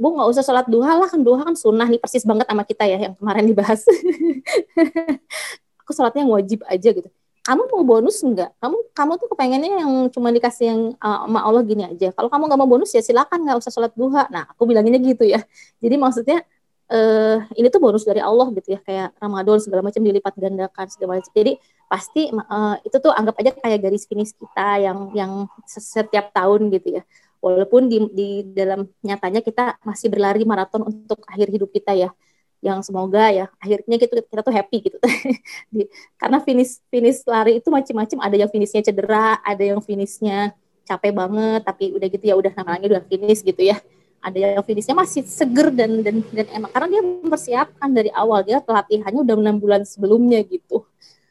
[0.00, 2.88] bu nggak usah sholat duha lah kan duha kan sunnah nih persis banget sama kita
[2.88, 3.84] ya yang kemarin dibahas.
[5.84, 7.08] Aku sholatnya yang wajib aja gitu
[7.40, 8.52] kamu mau bonus enggak?
[8.60, 12.12] Kamu kamu tuh kepengennya yang cuma dikasih yang uh, sama Allah gini aja.
[12.12, 14.28] Kalau kamu nggak mau bonus ya silakan nggak usah sholat duha.
[14.28, 15.40] Nah aku bilanginnya gitu ya.
[15.82, 16.44] Jadi maksudnya
[16.92, 21.08] uh, ini tuh bonus dari Allah gitu ya kayak Ramadan segala macam dilipat gandakan segala
[21.16, 21.32] macam.
[21.32, 21.52] Jadi
[21.88, 25.32] pasti uh, itu tuh anggap aja kayak garis finish kita yang yang
[25.64, 27.02] setiap tahun gitu ya.
[27.40, 32.12] Walaupun di, di dalam nyatanya kita masih berlari maraton untuk akhir hidup kita ya
[32.60, 34.98] yang semoga ya akhirnya gitu kita tuh happy gitu.
[35.74, 35.88] Di,
[36.20, 40.52] karena finish finish lari itu macam-macam ada yang finishnya cedera ada yang finishnya
[40.84, 43.80] capek banget tapi udah gitu ya udah namanya udah finish gitu ya.
[44.20, 48.60] Ada yang finishnya masih seger dan dan dan emang karena dia mempersiapkan dari awal dia
[48.60, 50.84] pelatihannya udah enam bulan sebelumnya gitu.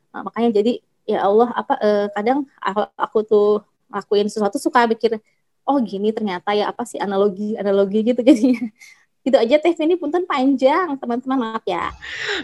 [0.10, 3.50] Nah, makanya jadi ya Allah apa eh, kadang aku, aku tuh
[3.94, 5.22] lakuin sesuatu suka mikir
[5.70, 8.74] oh gini ternyata ya apa sih analogi analogi gitu jadinya
[9.28, 11.92] itu aja teh ini punten panjang teman-teman maaf ya.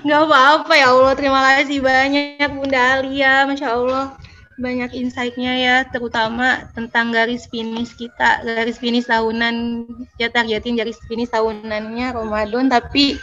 [0.03, 1.13] Nggak apa-apa ya Allah.
[1.15, 3.47] Terima kasih banyak Bunda Alia.
[3.47, 4.05] Masya Allah.
[4.55, 9.84] Banyak insight-nya ya terutama tentang garis finish kita garis finish tahunan
[10.15, 12.67] ya targetin garis finish tahunannya Ramadan.
[12.67, 13.19] Tapi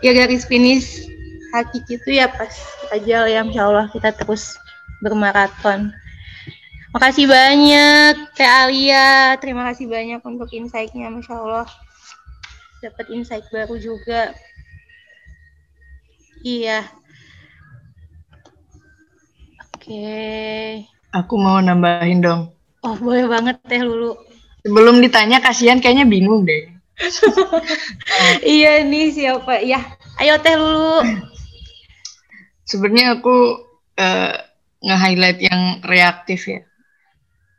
[0.00, 1.04] ya garis finish
[1.52, 2.52] hakiki itu ya pas
[2.92, 3.40] aja ya.
[3.44, 4.56] Masya Allah kita terus
[5.04, 5.92] bermaraton.
[6.96, 11.68] Makasih banyak Teh Alia, terima kasih banyak untuk insight-nya, Masya Allah.
[12.84, 14.32] Dapat insight baru juga.
[16.44, 16.84] Iya.
[19.72, 20.06] Oke.
[21.12, 22.52] Aku mau nambahin dong.
[22.84, 24.14] Oh, boleh banget Teh Lulu.
[24.66, 26.72] Sebelum ditanya, kasihan kayaknya bingung deh.
[28.56, 29.60] iya nih siapa?
[29.64, 29.80] Ya,
[30.20, 31.02] ayo Teh Lulu.
[32.66, 33.62] Sebenarnya aku
[33.96, 34.32] uh,
[34.82, 36.60] nge-highlight yang reaktif ya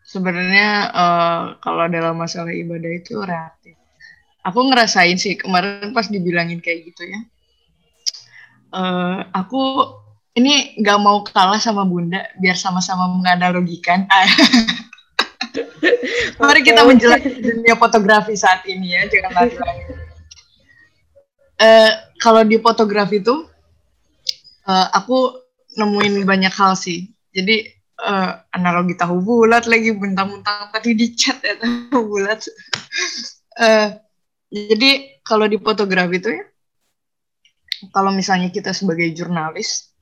[0.08, 3.77] sebenarnya uh, kalau dalam masalah ibadah itu reaktif.
[4.48, 7.20] Aku ngerasain sih kemarin pas dibilangin kayak gitu ya.
[8.72, 9.92] Uh, aku
[10.40, 14.08] ini nggak mau kalah sama bunda biar sama-sama menganalogikan.
[16.40, 19.84] Mari kita menjelaskan dunia fotografi saat ini ya, jangan lagi-lagi.
[21.58, 21.92] Uh,
[22.22, 23.50] kalau di fotografi itu,
[24.70, 25.42] uh, aku
[25.76, 27.10] nemuin banyak hal sih.
[27.34, 27.66] Jadi
[28.06, 32.46] uh, analogi tahu bulat lagi bentang-bentang tadi di chat ya tahu bulat.
[33.58, 33.98] uh,
[34.52, 36.46] jadi kalau di fotografi itu ya,
[37.94, 39.94] kalau misalnya kita sebagai jurnalis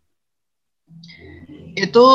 [1.75, 2.05] itu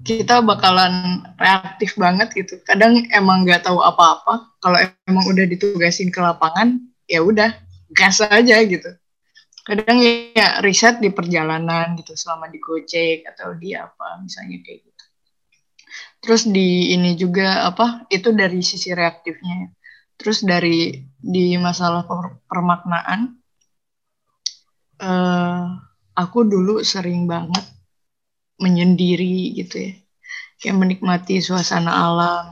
[0.00, 2.60] kita bakalan reaktif banget gitu.
[2.64, 4.56] Kadang emang nggak tahu apa-apa.
[4.62, 4.78] Kalau
[5.08, 7.52] emang udah ditugasin ke lapangan, ya udah
[7.92, 8.90] gas aja gitu.
[9.60, 15.04] Kadang ya riset di perjalanan gitu selama di Gojek atau di apa misalnya kayak gitu.
[16.20, 19.68] Terus di ini juga apa itu dari sisi reaktifnya.
[20.16, 23.36] Terus dari di masalah per, permaknaan,
[25.04, 25.64] uh,
[26.16, 27.64] aku dulu sering banget
[28.60, 29.92] menyendiri gitu ya,
[30.60, 32.44] kayak menikmati suasana alam.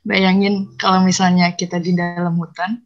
[0.00, 2.80] Bayangin kalau misalnya kita di dalam hutan,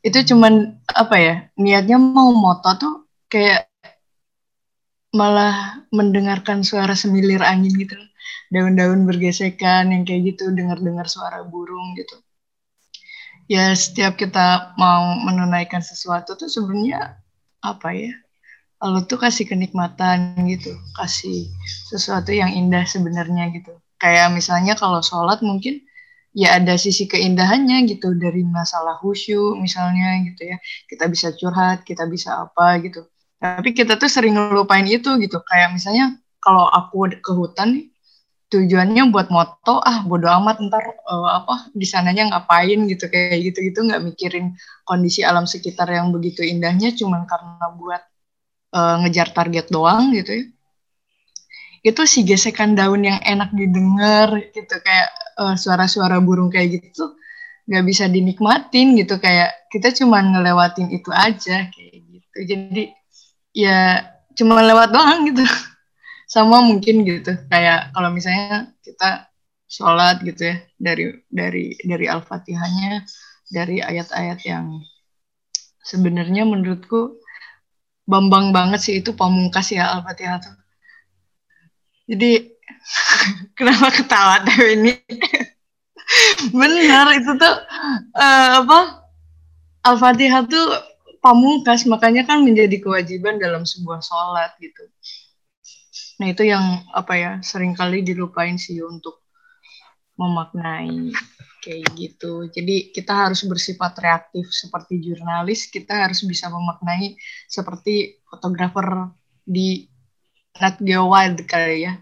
[0.00, 2.94] itu cuman apa ya niatnya mau moto tuh
[3.28, 3.68] kayak
[5.12, 7.96] malah mendengarkan suara semilir angin gitu.
[8.48, 12.16] Daun-daun bergesekan yang kayak gitu dengar-dengar suara burung gitu
[13.50, 17.18] ya setiap kita mau menunaikan sesuatu tuh sebenarnya
[17.62, 18.12] apa ya?
[18.82, 21.46] Allah tuh kasih kenikmatan gitu kasih
[21.86, 23.78] sesuatu yang indah sebenarnya gitu.
[24.02, 25.78] Kayak misalnya kalau sholat mungkin
[26.34, 30.58] ya ada sisi keindahannya gitu dari masalah khusyuk misalnya gitu ya.
[30.90, 33.06] Kita bisa curhat kita bisa apa gitu.
[33.38, 35.38] Tapi kita tuh sering ngelupain itu gitu.
[35.46, 37.86] Kayak misalnya kalau aku ke hutan nih
[38.52, 43.72] tujuannya buat moto ah bodo amat ntar uh, apa di sananya ngapain gitu kayak gitu
[43.72, 44.52] gitu nggak mikirin
[44.84, 48.02] kondisi alam sekitar yang begitu indahnya cuman karena buat
[48.76, 50.44] uh, ngejar target doang gitu ya.
[51.82, 55.08] Itu si gesekan daun yang enak didengar gitu kayak
[55.40, 57.16] uh, suara-suara burung kayak gitu
[57.62, 62.38] nggak bisa dinikmatin gitu kayak kita cuman ngelewatin itu aja kayak gitu.
[62.44, 62.84] Jadi
[63.56, 64.04] ya
[64.36, 65.40] cuma lewat doang gitu
[66.32, 69.28] sama mungkin gitu kayak kalau misalnya kita
[69.68, 73.04] sholat gitu ya dari dari dari al-fatihahnya
[73.52, 74.80] dari ayat-ayat yang
[75.84, 77.20] sebenarnya menurutku
[78.08, 80.56] bambang banget sih itu pamungkas ya al-fatihah tuh.
[82.08, 82.48] Jadi
[83.56, 84.92] kenapa ketawa tapi ini?
[86.56, 87.56] Benar itu tuh
[88.16, 89.04] uh, apa
[89.84, 90.64] al-fatihah tuh
[91.20, 94.88] pamungkas makanya kan menjadi kewajiban dalam sebuah sholat gitu
[96.22, 99.26] Nah itu yang apa ya sering kali dilupain sih untuk
[100.14, 101.10] memaknai
[101.58, 102.46] kayak gitu.
[102.46, 107.18] Jadi kita harus bersifat reaktif seperti jurnalis, kita harus bisa memaknai
[107.50, 109.10] seperti fotografer
[109.42, 109.90] di
[110.62, 111.98] Nat Geo Wild kali ya.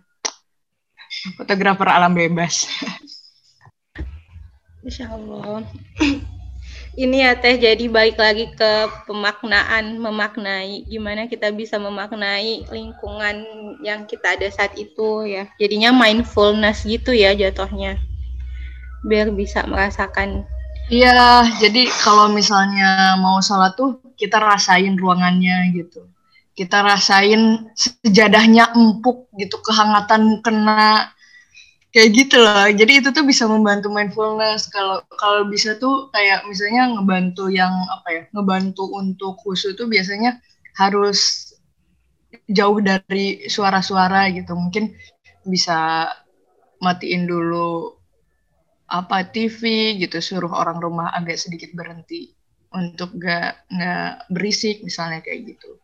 [1.40, 2.68] Fotografer alam bebas.
[4.84, 5.64] Insya Allah
[6.98, 8.70] ini ya teh jadi balik lagi ke
[9.06, 10.82] pemaknaan memaknai.
[10.90, 13.36] Gimana kita bisa memaknai lingkungan
[13.86, 15.46] yang kita ada saat itu ya.
[15.62, 18.00] Jadinya mindfulness gitu ya jatuhnya.
[19.06, 20.44] Biar bisa merasakan.
[20.90, 26.10] Iya, jadi kalau misalnya mau sholat tuh kita rasain ruangannya gitu.
[26.58, 31.14] Kita rasain sejadahnya empuk gitu, kehangatan kena
[31.90, 32.70] kayak gitu loh.
[32.70, 34.70] Jadi itu tuh bisa membantu mindfulness.
[34.70, 40.38] Kalau kalau bisa tuh kayak misalnya ngebantu yang apa ya, ngebantu untuk khusus tuh biasanya
[40.78, 41.50] harus
[42.50, 44.54] jauh dari suara-suara gitu.
[44.54, 44.94] Mungkin
[45.46, 46.10] bisa
[46.80, 47.94] matiin dulu
[48.90, 52.34] apa TV gitu suruh orang rumah agak sedikit berhenti
[52.74, 55.78] untuk gak nggak berisik misalnya kayak gitu.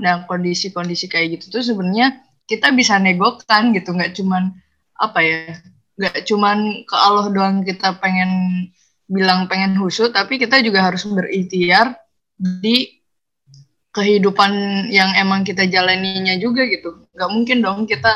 [0.00, 4.56] Nah kondisi-kondisi kayak gitu tuh sebenarnya kita bisa negokan gitu nggak cuman
[5.00, 5.56] apa ya
[5.96, 8.30] nggak cuman ke Allah doang kita pengen
[9.08, 11.96] bilang pengen husut tapi kita juga harus berikhtiar
[12.38, 13.00] di
[13.90, 17.06] kehidupan yang emang kita jalaninya juga gitu.
[17.14, 18.10] Nggak mungkin dong kita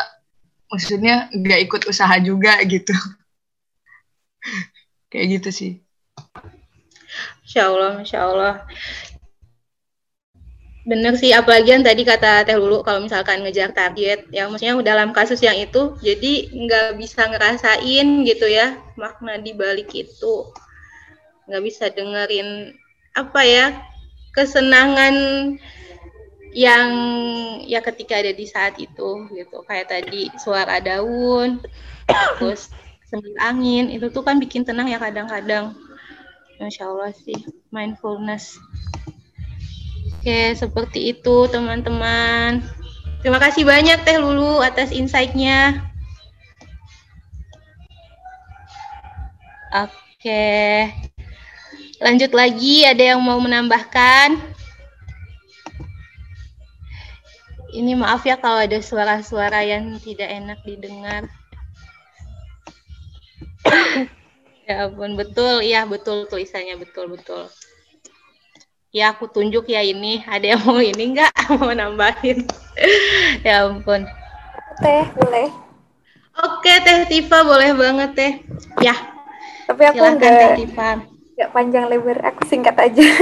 [0.70, 2.94] maksudnya nggak ikut usaha juga gitu.
[5.10, 5.72] Kayak gitu sih.
[7.44, 8.54] Masya Allah, Masya Allah.
[10.84, 15.16] Bener sih, apalagi yang tadi kata Teh Lulu, kalau misalkan ngejar target, ya maksudnya dalam
[15.16, 20.52] kasus yang itu, jadi nggak bisa ngerasain gitu ya, makna di balik itu.
[21.48, 22.76] Nggak bisa dengerin,
[23.16, 23.66] apa ya,
[24.36, 25.16] kesenangan
[26.52, 26.90] yang
[27.64, 29.56] ya ketika ada di saat itu gitu.
[29.64, 31.64] Kayak tadi suara daun,
[32.36, 32.68] terus
[33.08, 35.70] sambil angin itu tuh kan bikin tenang ya kadang-kadang
[36.58, 37.36] Insya Allah sih
[37.70, 38.58] mindfulness
[40.24, 42.64] oke seperti itu teman-teman.
[43.20, 45.84] Terima kasih banyak Teh Lulu atas insight-nya.
[49.68, 50.88] Oke.
[52.00, 54.40] Lanjut lagi ada yang mau menambahkan?
[57.76, 61.28] Ini maaf ya kalau ada suara-suara yang tidak enak didengar.
[64.64, 65.60] Ya ampun betul.
[65.60, 67.52] Iya betul tulisannya betul betul
[68.94, 70.22] ya aku tunjuk ya ini.
[70.22, 72.46] Ada yang mau ini enggak mau nambahin?
[73.42, 74.06] Ya ampun.
[74.78, 75.50] Teh boleh.
[76.34, 78.32] Oke teh Tifa boleh banget teh.
[78.78, 78.94] Ya.
[79.66, 80.88] Tapi aku Silahkan, enggak teh Tifa.
[81.34, 82.18] enggak panjang lebar.
[82.30, 83.02] Aku singkat aja.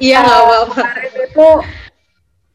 [0.00, 0.84] Iya nggak uh, apa-apa.
[1.28, 1.48] itu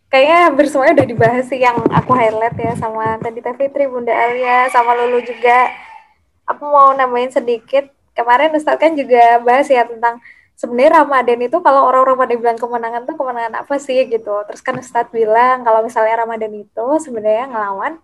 [0.09, 4.09] kayaknya hampir semuanya udah dibahas sih yang aku highlight ya sama tadi Teh Fitri Bunda
[4.09, 5.69] Alia sama Lulu juga.
[6.49, 7.85] Aku mau nambahin sedikit.
[8.17, 10.17] Kemarin Ustadz kan juga bahas ya tentang
[10.55, 14.35] sebenarnya Ramadan itu kalau orang-orang pada bilang kemenangan tuh kemenangan apa sih gitu.
[14.47, 17.99] Terus kan Ustadz bilang kalau misalnya Ramadan itu sebenarnya ngelawan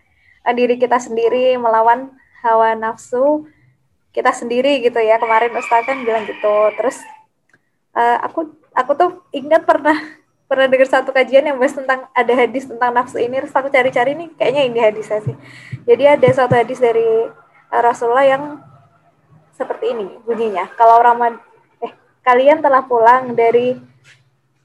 [0.46, 2.12] uh, diri kita sendiri, melawan
[2.44, 3.48] hawa nafsu
[4.12, 5.18] kita sendiri gitu ya.
[5.18, 6.56] Kemarin Ustadz kan bilang gitu.
[6.76, 7.00] Terus
[7.96, 9.96] uh, aku aku tuh ingat pernah
[10.52, 14.20] pernah dengar satu kajian yang bahas tentang ada hadis tentang nafsu ini terus aku cari-cari
[14.20, 15.32] nih kayaknya ini hadisnya sih
[15.88, 17.08] jadi ada satu hadis dari
[17.72, 18.44] Rasulullah yang
[19.56, 20.68] seperti ini bunyinya.
[20.76, 21.51] Kalau Ramad eh
[22.22, 23.78] kalian telah pulang dari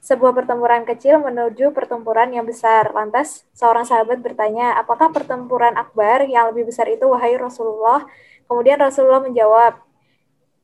[0.07, 2.95] sebuah pertempuran kecil menuju pertempuran yang besar.
[2.95, 8.07] Lantas seorang sahabat bertanya, "Apakah pertempuran akbar yang lebih besar itu wahai Rasulullah?"
[8.47, 9.83] Kemudian Rasulullah menjawab,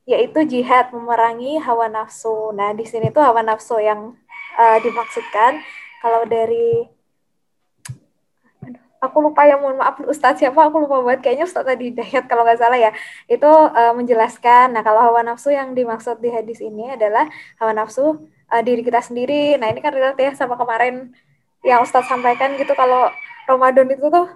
[0.06, 2.54] yaitu jihad memerangi hawa nafsu.
[2.54, 4.14] Nah, di sini tuh hawa nafsu yang
[4.54, 5.58] uh, dimaksudkan
[5.98, 6.86] kalau dari
[9.02, 10.38] aku lupa ya mohon maaf Ustadz.
[10.38, 10.70] Siapa?
[10.70, 11.20] Aku lupa banget.
[11.26, 12.90] Kayaknya Ustadz tadi Dayat kalau nggak salah ya.
[13.26, 17.26] Itu uh, menjelaskan nah kalau hawa nafsu yang dimaksud di hadis ini adalah
[17.58, 19.58] hawa nafsu uh, diri kita sendiri.
[19.58, 21.10] Nah ini kan relate ya sama kemarin
[21.66, 22.72] yang Ustadz sampaikan gitu.
[22.78, 23.10] Kalau
[23.50, 24.26] Ramadan itu tuh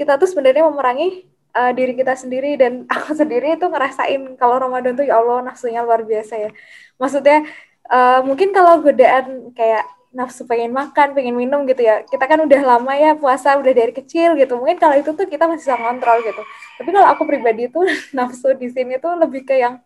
[0.00, 2.56] kita tuh sebenarnya memerangi uh, diri kita sendiri.
[2.56, 6.50] Dan aku sendiri itu ngerasain kalau Ramadan tuh ya Allah nafsunya luar biasa ya.
[6.96, 7.44] Maksudnya
[7.92, 12.00] uh, mungkin kalau godaan kayak nafsu pengen makan, pengen minum gitu ya.
[12.08, 14.56] Kita kan udah lama ya puasa udah dari kecil gitu.
[14.56, 16.42] Mungkin kalau itu tuh kita masih bisa kontrol gitu.
[16.80, 17.84] Tapi kalau aku pribadi tuh
[18.16, 19.84] nafsu di sini tuh lebih ke yang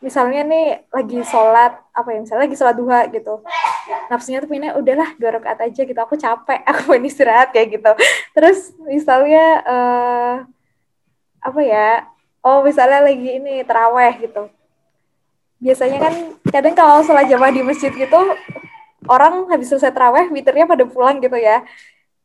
[0.00, 3.44] misalnya nih lagi sholat apa ya misalnya lagi sholat duha gitu
[4.08, 7.92] nafsunya tuh pengennya udahlah dua rakaat aja gitu aku capek aku mau istirahat kayak gitu
[8.32, 10.34] terus misalnya uh,
[11.44, 12.08] apa ya
[12.40, 14.48] oh misalnya lagi ini teraweh gitu
[15.60, 16.14] biasanya kan
[16.48, 18.20] kadang kalau sholat jamaah di masjid gitu
[19.08, 21.64] orang habis selesai teraweh witirnya pada pulang gitu ya.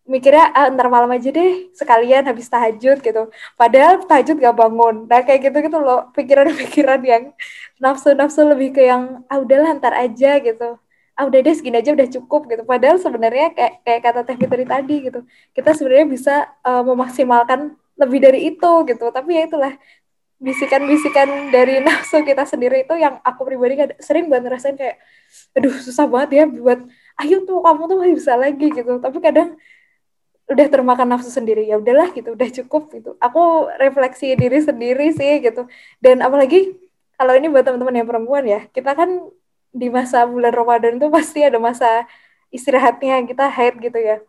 [0.06, 3.22] Mikirnya ah, ntar malam aja deh sekalian habis tahajud gitu.
[3.58, 4.96] Padahal tahajud gak bangun.
[5.10, 7.24] Nah kayak gitu gitu loh pikiran-pikiran yang
[7.82, 10.78] nafsu-nafsu lebih ke yang ah udahlah ntar aja gitu.
[11.18, 12.64] Ah udah deh segini aja udah cukup gitu.
[12.68, 15.20] Padahal sebenarnya kayak kayak kata Teh Fitri tadi gitu
[15.56, 16.34] kita sebenarnya bisa
[16.68, 19.06] uh, memaksimalkan lebih dari itu gitu.
[19.10, 19.74] Tapi ya itulah
[20.40, 25.00] bisikan-bisikan dari nafsu kita sendiri itu yang aku pribadi sering banget ngerasain kayak
[25.56, 26.80] aduh susah banget ya buat
[27.24, 28.94] ayo tuh kamu tuh masih bisa lagi gitu.
[29.00, 29.56] Tapi kadang
[30.46, 33.12] udah termakan nafsu sendiri ya udahlah gitu udah cukup gitu.
[33.18, 35.66] Aku refleksi diri sendiri sih gitu.
[35.98, 36.78] Dan apalagi
[37.16, 39.10] kalau ini buat teman-teman yang perempuan ya, kita kan
[39.76, 42.08] di masa bulan Ramadan tuh pasti ada masa
[42.52, 44.20] istirahatnya kita haid gitu ya.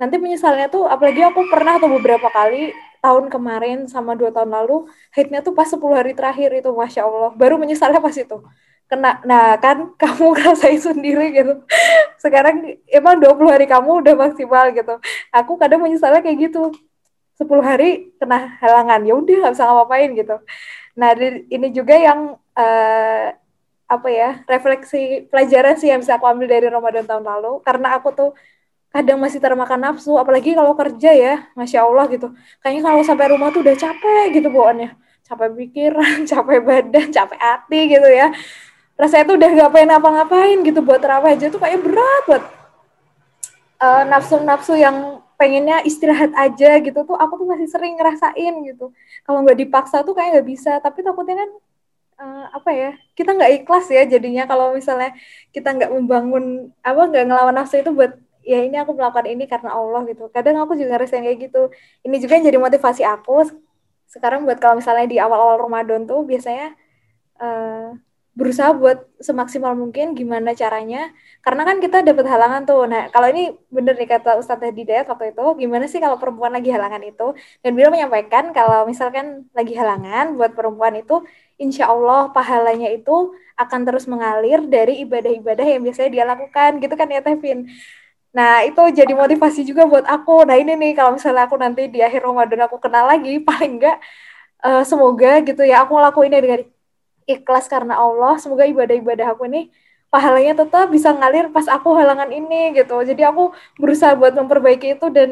[0.00, 4.88] Nanti penyesalnya tuh, apalagi aku pernah tuh beberapa kali tahun kemarin sama dua tahun lalu,
[5.16, 7.30] haidnya tuh pas 10 hari terakhir itu, Masya Allah.
[7.34, 8.36] Baru menyesalnya pas itu.
[8.90, 11.54] Kena, nah kan kamu ngerasain sendiri gitu.
[12.20, 14.94] Sekarang emang 20 hari kamu udah maksimal gitu.
[15.32, 16.72] Aku kadang menyesalnya kayak gitu.
[17.40, 20.36] 10 hari kena halangan, ya udah nggak bisa ngapain gitu.
[20.92, 21.16] Nah,
[21.48, 23.26] ini juga yang uh,
[23.90, 28.14] apa ya refleksi pelajaran sih yang bisa aku ambil dari Ramadan tahun lalu karena aku
[28.14, 28.30] tuh
[28.90, 32.34] kadang masih termakan nafsu apalagi kalau kerja ya masya Allah gitu.
[32.58, 34.90] Kayaknya kalau sampai rumah tuh udah capek gitu bawaannya
[35.30, 38.34] capek pikiran capek badan capek hati gitu ya.
[38.98, 42.44] Rasanya tuh udah gak pengen apa-ngapain gitu buat terawih aja tuh kayak berat buat
[43.80, 48.92] uh, nafsu-nafsu yang pengennya istirahat aja gitu tuh aku tuh masih sering ngerasain gitu.
[49.24, 51.50] Kalau nggak dipaksa tuh kayak nggak bisa tapi takutnya kan
[52.20, 55.16] uh, apa ya kita nggak ikhlas ya jadinya kalau misalnya
[55.54, 58.12] kita nggak membangun apa nggak ngelawan nafsu itu buat
[58.44, 60.28] ya ini aku melakukan ini karena Allah gitu.
[60.32, 61.70] Kadang aku juga ngerasain kayak gitu.
[62.06, 63.48] Ini juga yang jadi motivasi aku
[64.10, 66.74] sekarang buat kalau misalnya di awal-awal Ramadan tuh biasanya
[67.38, 67.94] uh,
[68.30, 71.12] berusaha buat semaksimal mungkin gimana caranya.
[71.44, 72.88] Karena kan kita dapat halangan tuh.
[72.88, 76.70] Nah kalau ini bener nih kata Ustadz Hidayat waktu itu gimana sih kalau perempuan lagi
[76.72, 77.36] halangan itu?
[77.62, 81.22] Dan beliau menyampaikan kalau misalkan lagi halangan buat perempuan itu
[81.60, 86.70] insya Allah pahalanya itu akan terus mengalir dari ibadah-ibadah yang biasanya dia lakukan.
[86.80, 87.68] Gitu kan ya Tevin
[88.36, 90.46] Nah, itu jadi motivasi juga buat aku.
[90.46, 93.96] Nah, ini nih kalau misalnya aku nanti di akhir Ramadan aku kenal lagi, paling enggak
[94.66, 96.60] uh, semoga gitu ya aku ngelakuinnya dengan
[97.26, 98.32] ikhlas karena Allah.
[98.42, 99.60] Semoga ibadah-ibadah aku ini
[100.12, 102.94] pahalanya tetap bisa ngalir pas aku halangan ini gitu.
[103.10, 103.42] Jadi aku
[103.82, 105.30] berusaha buat memperbaiki itu dan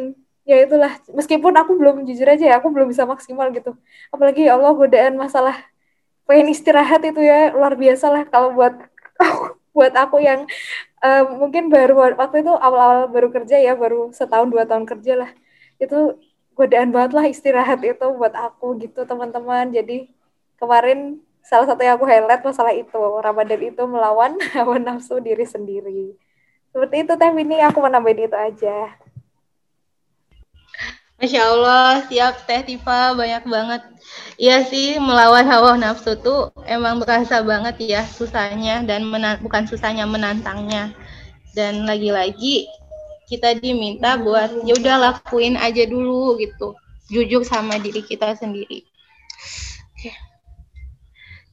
[0.48, 3.70] ya itulah meskipun aku belum jujur aja ya aku belum bisa maksimal gitu.
[4.14, 5.54] Apalagi ya Allah godaan masalah
[6.28, 8.74] pengen istirahat itu ya luar biasa lah kalau buat
[9.76, 10.40] buat aku yang
[11.04, 15.30] uh, mungkin baru waktu itu awal-awal baru kerja ya baru setahun dua tahun kerja lah.
[15.82, 16.18] Itu
[16.58, 19.70] godaan banget lah istirahat itu buat aku gitu teman-teman.
[19.70, 20.10] Jadi
[20.58, 26.14] kemarin salah satu yang aku highlight masalah itu Ramadan itu melawan hawa nafsu diri sendiri.
[26.74, 28.92] Seperti itu teh ini aku menambahin itu aja
[31.18, 33.82] Masya Allah, siap Teh Tifa, banyak banget.
[34.38, 39.02] Iya sih, melawan hawa nafsu tuh emang berasa banget ya susahnya dan
[39.42, 40.94] bukan susahnya menantangnya.
[41.58, 42.70] Dan lagi-lagi
[43.26, 46.78] kita diminta buat ya udah lakuin aja dulu gitu,
[47.10, 48.86] jujur sama diri kita sendiri.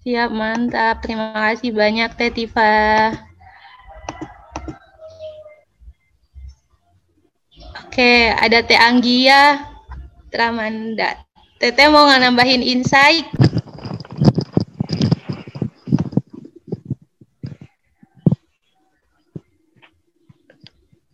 [0.05, 1.01] Siap, mantap.
[1.01, 3.09] Terima kasih banyak, Teh Tifa.
[7.95, 9.71] Oke, ada Teh Anggia,
[10.27, 11.15] Tramanda.
[11.63, 13.23] Teteh mau nggak nambahin insight?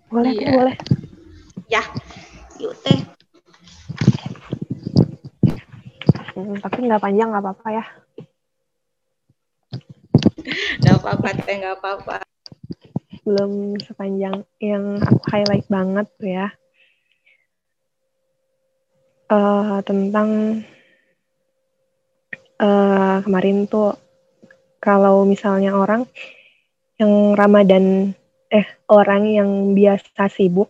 [0.09, 0.49] Boleh, iya.
[0.57, 0.75] boleh.
[1.69, 1.85] Ya,
[2.57, 2.97] yuk Teh.
[6.33, 7.85] Hmm, tapi nggak panjang nggak apa-apa ya.
[10.81, 12.25] Gak apa-apa, teh gak apa-apa.
[13.21, 16.49] Belum sepanjang yang aku highlight banget tuh ya.
[19.31, 20.59] Uh, tentang
[22.59, 23.95] uh, kemarin tuh
[24.83, 26.03] kalau misalnya orang
[26.99, 28.11] yang Ramadan
[28.51, 30.67] eh orang yang biasa sibuk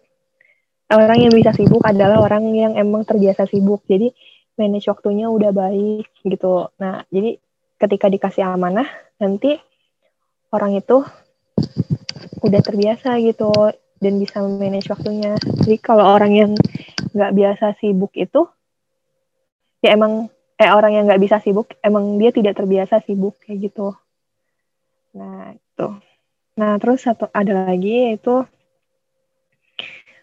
[0.94, 4.14] orang yang bisa sibuk adalah orang yang emang terbiasa sibuk jadi
[4.62, 7.42] manage waktunya udah baik gitu nah jadi
[7.82, 8.86] ketika dikasih amanah
[9.18, 9.58] nanti
[10.54, 11.02] orang itu
[12.46, 13.50] udah terbiasa gitu
[14.02, 15.38] dan bisa manage waktunya.
[15.62, 16.52] Jadi kalau orang yang
[17.12, 18.48] nggak biasa sibuk itu,
[19.84, 20.32] ya emang
[20.62, 23.94] eh orang yang nggak bisa sibuk, emang dia tidak terbiasa sibuk kayak gitu.
[25.18, 25.88] Nah itu.
[26.60, 28.46] Nah terus satu ada lagi yaitu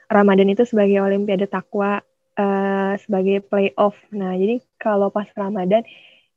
[0.09, 2.01] Ramadan itu sebagai Olimpiade Takwa
[2.39, 3.99] uh, sebagai playoff.
[4.15, 5.85] Nah jadi kalau pas Ramadan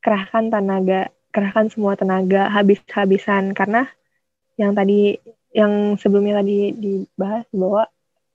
[0.03, 3.87] kerahkan tenaga kerahkan semua tenaga habis-habisan karena
[4.59, 5.15] yang tadi
[5.55, 7.87] yang sebelumnya tadi dibahas bahwa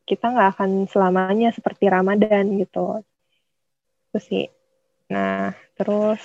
[0.06, 3.02] kita nggak akan selamanya seperti Ramadan gitu.
[4.08, 4.46] Itu sih.
[5.10, 6.22] Nah terus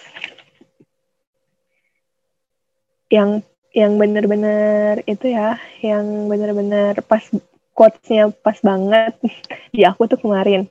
[3.12, 3.42] yang
[3.76, 7.26] yang benar-benar itu ya yang benar-benar pas
[7.74, 9.18] quotesnya pas banget
[9.76, 10.70] di aku tuh kemarin.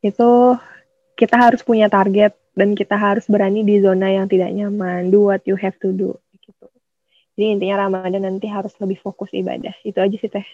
[0.00, 0.56] Itu
[1.14, 5.12] kita harus punya target dan kita harus berani di zona yang tidak nyaman.
[5.12, 6.66] Do what you have to do gitu.
[7.36, 9.76] Jadi intinya Ramadan nanti harus lebih fokus ibadah.
[9.84, 10.46] Itu aja sih teh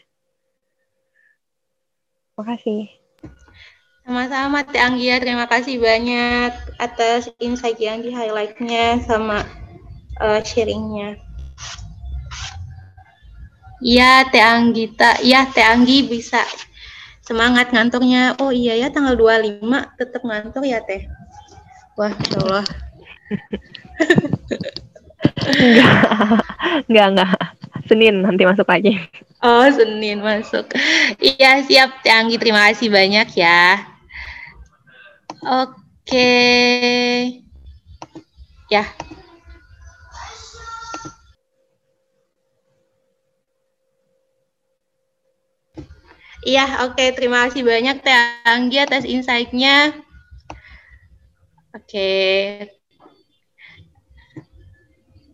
[2.40, 2.88] makasih
[4.00, 6.50] sama-sama Teh Anggia, terima kasih banyak
[6.82, 9.46] atas insight yang di highlightnya sama
[10.18, 11.14] uh, sharingnya.
[13.78, 15.20] Iya, Teh Anggita.
[15.22, 16.42] Iya, Teh Anggi bisa
[17.22, 18.34] semangat ngantornya.
[18.42, 19.62] Oh iya ya, tanggal 25
[19.94, 21.06] tetap ngantor ya, Teh.
[21.94, 22.66] Wah, ya Allah.
[25.54, 25.94] enggak,
[26.88, 27.59] enggak, enggak.
[27.90, 28.94] Senin nanti masuk aja.
[29.42, 30.70] Oh, Senin masuk.
[31.18, 32.38] Iya, siap Teh Anggi.
[32.38, 33.82] Terima kasih banyak ya.
[35.42, 36.30] Oke.
[38.70, 38.86] Ya,
[46.40, 46.96] Iya, oke.
[46.96, 47.08] Okay.
[47.12, 48.16] Terima kasih banyak Teh
[48.48, 49.92] Anggi atas insight-nya.
[51.76, 51.84] Oke.
[51.84, 52.79] Okay.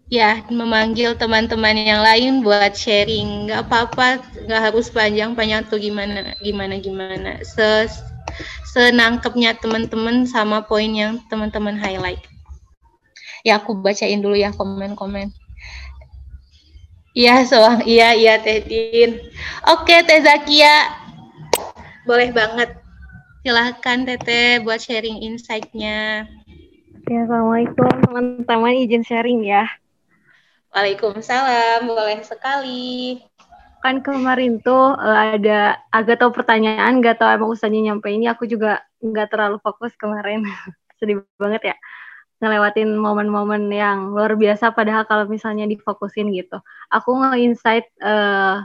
[0.07, 3.51] Ya, memanggil teman-teman yang lain buat sharing.
[3.51, 7.43] Nggak apa-apa, nggak harus panjang-panjang tuh gimana, gimana, gimana.
[7.43, 7.91] Se
[8.71, 12.23] senangkepnya teman-teman sama poin yang teman-teman highlight.
[13.43, 15.35] Ya, aku bacain dulu ya komen-komen.
[17.17, 17.83] Iya, soang.
[17.83, 19.19] Iya, iya, Teh Din.
[19.67, 20.93] Oke, Teh Zakia.
[22.07, 22.79] Boleh banget.
[23.43, 26.31] Silahkan, Teteh, buat sharing insight-nya.
[27.11, 28.87] Ya, Assalamualaikum, teman-teman.
[28.87, 29.67] Izin sharing ya.
[30.77, 31.89] Waalaikumsalam.
[31.89, 33.25] Boleh sekali.
[33.81, 38.29] Kan kemarin tuh eh, ada agak tahu pertanyaan, gak tahu emang usahanya nyampe ini.
[38.29, 40.45] Aku juga nggak terlalu fokus kemarin.
[41.01, 41.77] Sedih banget ya
[42.37, 46.61] ngelewatin momen-momen yang luar biasa padahal kalau misalnya difokusin gitu.
[46.93, 48.61] Aku nge-insight uh,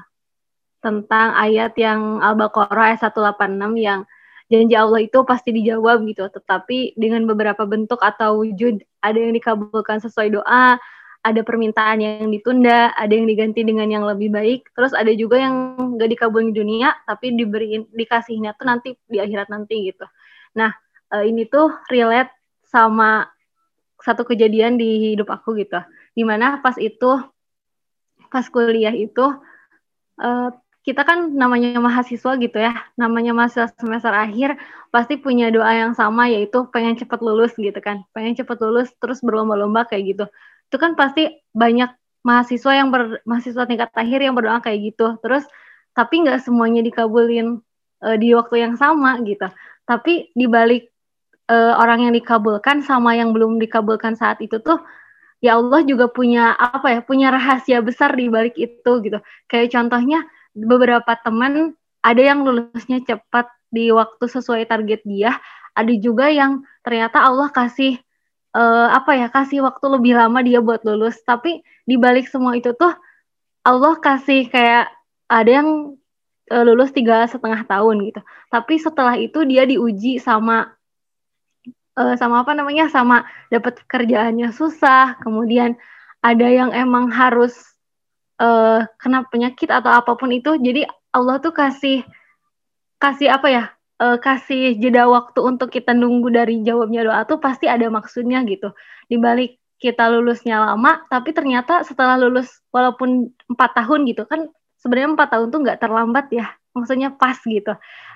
[0.84, 4.04] tentang ayat yang Al-Baqarah ayat 186 yang
[4.52, 10.04] janji Allah itu pasti dijawab gitu, tetapi dengan beberapa bentuk atau wujud, ada yang dikabulkan
[10.04, 10.76] sesuai doa,
[11.22, 15.78] ada permintaan yang ditunda, ada yang diganti dengan yang lebih baik, terus ada juga yang
[16.02, 20.06] gak dikabulin di dunia, tapi diberi dikasihnya tuh nanti di akhirat nanti gitu.
[20.58, 20.74] Nah,
[21.14, 22.34] uh, ini tuh relate
[22.66, 23.30] sama
[24.02, 25.78] satu kejadian di hidup aku gitu.
[26.18, 27.22] Di mana pas itu
[28.34, 29.22] pas kuliah itu
[30.18, 30.50] uh,
[30.82, 34.58] kita kan namanya mahasiswa gitu ya namanya mahasiswa semester akhir
[34.90, 38.02] pasti punya doa yang sama yaitu pengen cepat lulus gitu kan.
[38.10, 40.26] Pengen cepat lulus terus berlomba-lomba kayak gitu
[40.72, 41.92] itu kan pasti banyak
[42.24, 45.20] mahasiswa yang ber, mahasiswa tingkat akhir yang berdoa kayak gitu.
[45.20, 45.44] Terus
[45.92, 47.60] tapi nggak semuanya dikabulin
[48.00, 49.52] uh, di waktu yang sama gitu.
[49.84, 50.88] Tapi dibalik
[51.52, 54.80] uh, orang yang dikabulkan sama yang belum dikabulkan saat itu tuh
[55.44, 59.20] ya Allah juga punya apa ya punya rahasia besar di balik itu gitu.
[59.52, 60.24] Kayak contohnya
[60.56, 65.36] beberapa teman ada yang lulusnya cepat di waktu sesuai target dia
[65.76, 68.00] ada juga yang ternyata Allah kasih
[68.56, 71.20] uh, apa ya kasih waktu lebih lama dia buat lulus.
[71.24, 72.92] Tapi di balik semua itu tuh
[73.62, 74.90] Allah kasih kayak
[75.32, 75.96] ada yang
[76.52, 78.22] uh, lulus tiga setengah tahun gitu.
[78.52, 80.76] Tapi setelah itu dia diuji sama
[81.96, 85.20] uh, sama apa namanya sama dapat kerjaannya susah.
[85.24, 85.80] Kemudian
[86.22, 87.56] ada yang emang harus
[88.38, 90.60] uh, kena penyakit atau apa pun itu.
[90.60, 92.04] Jadi Allah tuh kasih
[93.02, 93.64] kasih apa ya
[94.02, 98.74] uh, kasih jeda waktu untuk kita nunggu dari jawabnya doa tuh pasti ada maksudnya gitu.
[99.06, 105.30] Dibalik kita lulusnya lama tapi ternyata setelah lulus walaupun empat tahun gitu kan sebenarnya empat
[105.34, 107.74] tahun tuh nggak terlambat ya maksudnya pas gitu.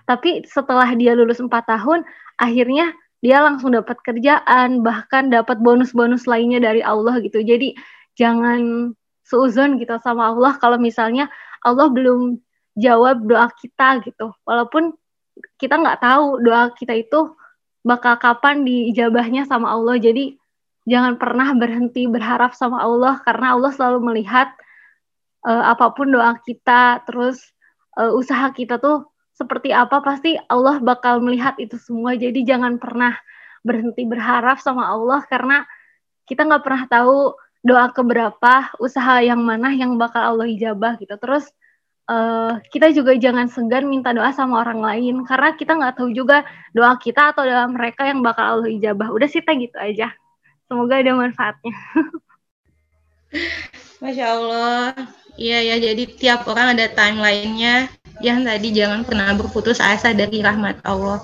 [0.09, 2.01] Tapi setelah dia lulus empat tahun
[2.41, 7.41] akhirnya dia langsung dapat kerjaan bahkan dapat bonus-bonus lainnya dari Allah gitu.
[7.41, 7.73] Jadi
[8.17, 8.93] jangan
[9.25, 11.25] seuzon gitu sama Allah kalau misalnya
[11.65, 12.37] Allah belum
[12.77, 14.29] jawab doa kita gitu.
[14.45, 14.93] Walaupun
[15.59, 17.35] kita nggak tahu doa kita itu
[17.85, 19.99] bakal kapan diijabahnya sama Allah.
[20.01, 20.35] Jadi
[20.89, 24.49] jangan pernah berhenti berharap sama Allah karena Allah selalu melihat
[25.45, 27.41] uh, apa pun doa kita terus
[27.97, 29.05] uh, usaha kita tuh
[29.35, 32.15] seperti apa pasti Allah bakal melihat itu semua.
[32.15, 33.13] Jadi jangan pernah
[33.61, 35.67] berhenti berharap sama Allah karena
[36.25, 37.35] kita nggak pernah tahu
[37.65, 41.17] doa keberapa usaha yang mana yang bakal Allah ijabah gitu.
[41.17, 41.49] Terus
[42.09, 46.45] uh, kita juga jangan segan minta doa sama orang lain karena kita nggak tahu juga
[46.71, 49.09] doa kita atau doa mereka yang bakal Allah ijabah.
[49.13, 50.13] Udah sih gitu aja.
[50.65, 51.73] Semoga ada manfaatnya.
[54.01, 54.93] Masya Allah.
[55.35, 57.91] Iya ya, jadi tiap orang ada timelinenya.
[58.23, 61.19] Yang tadi jangan pernah berputus asa dari rahmat Allah.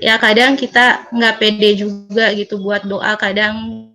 [0.00, 3.88] Ya kadang kita nggak pede juga gitu buat doa, kadang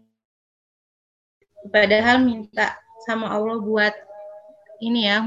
[1.69, 3.93] padahal minta sama Allah buat
[4.81, 5.21] ini ya,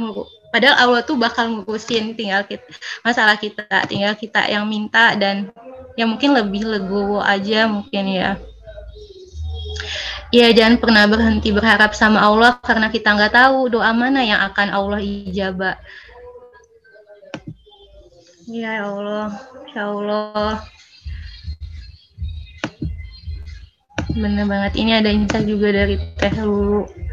[0.55, 2.63] padahal Allah tuh bakal ngurusin tinggal kita
[3.03, 5.51] masalah kita, tinggal kita yang minta dan
[5.99, 8.39] yang mungkin lebih legowo aja mungkin ya.
[10.31, 14.71] Ya jangan pernah berhenti berharap sama Allah karena kita nggak tahu doa mana yang akan
[14.71, 15.75] Allah ijabah.
[18.47, 19.35] Ya Allah,
[19.75, 20.63] ya Allah.
[24.15, 24.79] bener banget.
[24.79, 27.04] Ini ada insight juga dari Teh Lulu.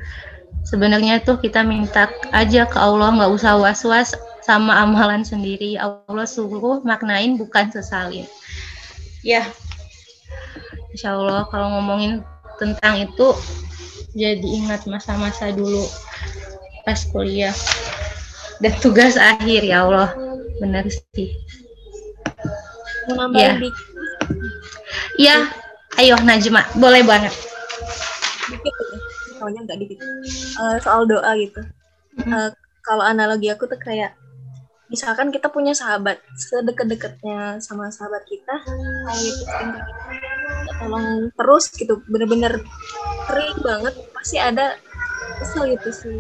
[0.72, 4.15] Sebenarnya tuh kita minta aja ke Allah, nggak usah was-was
[4.48, 5.76] sama amalan sendiri.
[5.76, 8.23] Allah suruh maknain bukan sesalin.
[9.22, 9.43] Ya,
[10.91, 12.19] Insya Allah kalau ngomongin
[12.60, 13.31] tentang itu
[14.11, 15.88] jadi ingat masa-masa dulu
[16.84, 17.56] pas kuliah.
[18.60, 20.11] Dan tugas akhir ya Allah.
[20.60, 21.31] Benar sih.
[23.34, 23.57] Ya.
[25.18, 25.35] ya.
[25.98, 26.68] Ayo Najma.
[26.77, 27.34] Boleh banget.
[28.52, 28.90] Dikit
[29.41, 29.99] ya soalnya nggak dikit
[30.61, 31.61] uh, soal doa gitu.
[32.30, 32.53] Uh,
[32.85, 34.13] kalau analogi aku tuh kayak
[34.91, 38.59] misalkan kita punya sahabat sedekat-dekatnya sama sahabat kita
[39.07, 39.53] kayak gitu
[40.84, 42.59] tolong terus gitu bener-bener
[43.31, 44.76] kering banget pasti ada
[45.39, 46.11] kesel gitu si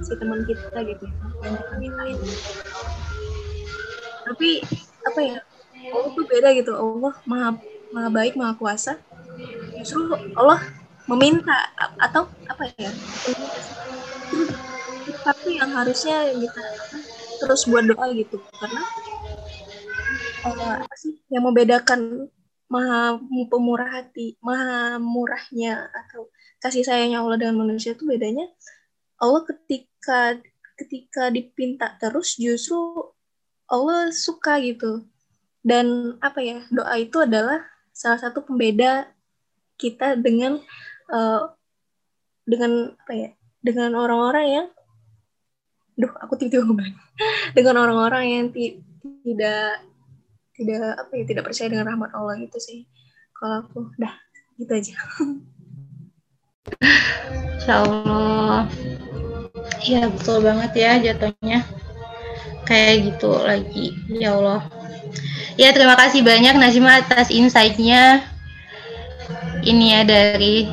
[0.00, 1.04] si teman kita gitu
[1.44, 2.18] yang kita mintain.
[4.26, 4.50] Tapi
[5.06, 5.38] apa ya
[5.92, 7.60] Allah tuh beda gitu Allah maha
[7.92, 8.98] maha baik maha kuasa.
[9.76, 10.64] Justru Allah
[11.06, 12.90] meminta atau apa ya?
[15.22, 16.62] Tapi yang harusnya kita
[17.42, 18.82] terus buat doa gitu karena
[20.46, 22.30] uh, apa sih yang membedakan
[22.66, 23.20] maha
[23.52, 26.32] pemurah hati maha murahnya atau
[26.64, 28.48] kasih sayangnya Allah dengan manusia itu bedanya
[29.20, 30.40] Allah ketika
[30.76, 32.76] ketika dipinta terus justru
[33.66, 35.06] Allah suka gitu.
[35.66, 39.10] Dan apa ya doa itu adalah salah satu pembeda
[39.80, 40.62] kita dengan
[41.10, 41.52] uh,
[42.46, 43.30] dengan apa ya?
[43.62, 44.66] Dengan orang-orang yang
[45.96, 46.92] duh aku tiba-tiba
[47.56, 49.80] dengan orang-orang yang tidak
[50.56, 52.84] tidak apa ya tidak percaya dengan rahmat Allah gitu sih.
[53.36, 54.14] Kalau aku dah
[54.56, 54.94] gitu aja.
[57.56, 58.66] Insya Allah
[59.84, 61.60] ya betul banget ya jatuhnya.
[62.66, 63.94] Kayak gitu lagi.
[64.10, 64.66] Ya Allah.
[65.56, 68.26] Ya terima kasih banyak Najma atas insight-nya.
[69.62, 70.66] Ini ya dari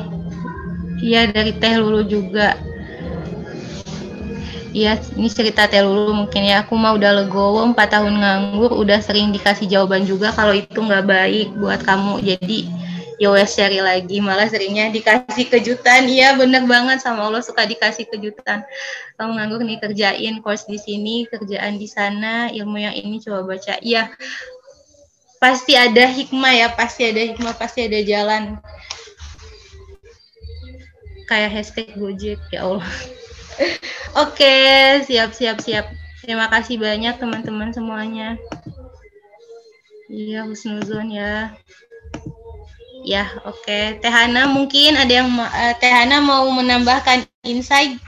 [1.02, 2.58] ya dari Teh Lulu juga
[4.74, 6.66] Iya, ini cerita telulu mungkin ya.
[6.66, 11.06] Aku mah udah legowo 4 tahun nganggur, udah sering dikasih jawaban juga kalau itu nggak
[11.06, 12.18] baik buat kamu.
[12.18, 12.66] Jadi
[13.22, 16.10] ya wes cari lagi, malah seringnya dikasih kejutan.
[16.10, 18.66] Iya bener banget sama Allah suka dikasih kejutan.
[19.14, 23.78] Kamu nganggur nih kerjain course di sini, kerjaan di sana, ilmu yang ini coba baca.
[23.78, 24.10] Iya,
[25.38, 28.58] pasti ada hikmah ya, pasti ada hikmah, pasti ada jalan.
[31.24, 32.90] Kayak hashtag Gojek ya Allah.
[34.24, 34.54] Oke,
[35.08, 35.86] siap siap siap.
[36.24, 38.40] Terima kasih banyak teman-teman semuanya.
[40.08, 41.52] Iya, husnuzon ya.
[43.04, 43.60] Ya, oke.
[43.60, 44.00] Okay.
[44.00, 48.00] Teh Hana mungkin ada yang uh, Teh Hana mau menambahkan insight?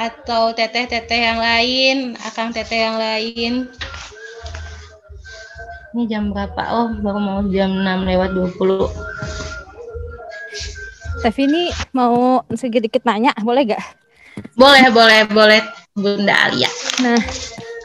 [0.00, 3.68] Atau teteh-teteh yang lain, akang teteh yang lain?
[5.94, 6.58] Ini jam berapa?
[6.74, 8.90] Oh, baru mau jam 6 lewat 20.
[11.22, 13.78] Teh ini mau sedikit nanya, boleh gak?
[14.58, 15.62] Boleh, boleh, boleh,
[15.94, 16.66] Bunda Alia.
[16.98, 17.14] Nah,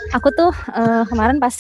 [0.10, 1.53] aku tuh uh, kemarin pas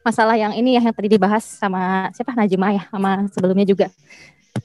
[0.00, 3.92] masalah yang ini ya yang tadi dibahas sama siapa Najma ya, sama sebelumnya juga.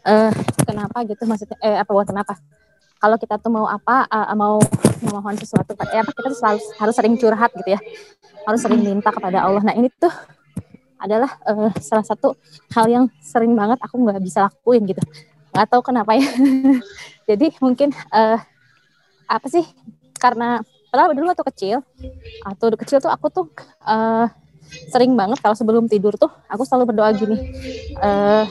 [0.08, 0.32] Uh,
[0.64, 1.60] kenapa gitu maksudnya?
[1.60, 2.40] Eh apa buat kenapa?
[3.04, 4.64] Kalau kita tuh mau apa, uh, mau
[5.04, 7.80] memohon sesuatu, eh apa kita tuh selalu harus sering curhat gitu ya,
[8.48, 9.60] harus sering minta kepada Allah.
[9.68, 10.16] Nah ini tuh
[11.04, 12.40] adalah uh, salah satu
[12.72, 15.04] hal yang sering banget aku nggak bisa lakuin gitu.
[15.52, 16.24] Nggak tahu kenapa ya.
[17.30, 18.40] Jadi mungkin uh,
[19.28, 19.68] apa sih?
[20.16, 21.78] Karena padahal dulu waktu kecil
[22.48, 23.46] atau kecil tuh aku tuh
[23.84, 24.32] uh,
[24.90, 27.38] sering banget kalau sebelum tidur tuh aku selalu berdoa gini
[28.02, 28.48] uh,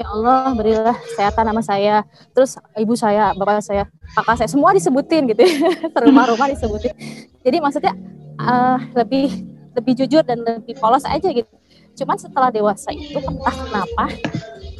[0.00, 1.96] ya Allah berilah kesehatan sama saya.
[2.30, 5.54] Terus ibu saya bapak saya kakak saya semua disebutin gitu ya.
[6.06, 6.94] Rumah-rumah disebutin.
[7.42, 7.92] Jadi maksudnya
[8.38, 11.48] uh, lebih lebih jujur dan lebih polos aja gitu
[11.92, 14.04] cuman setelah dewasa itu entah kenapa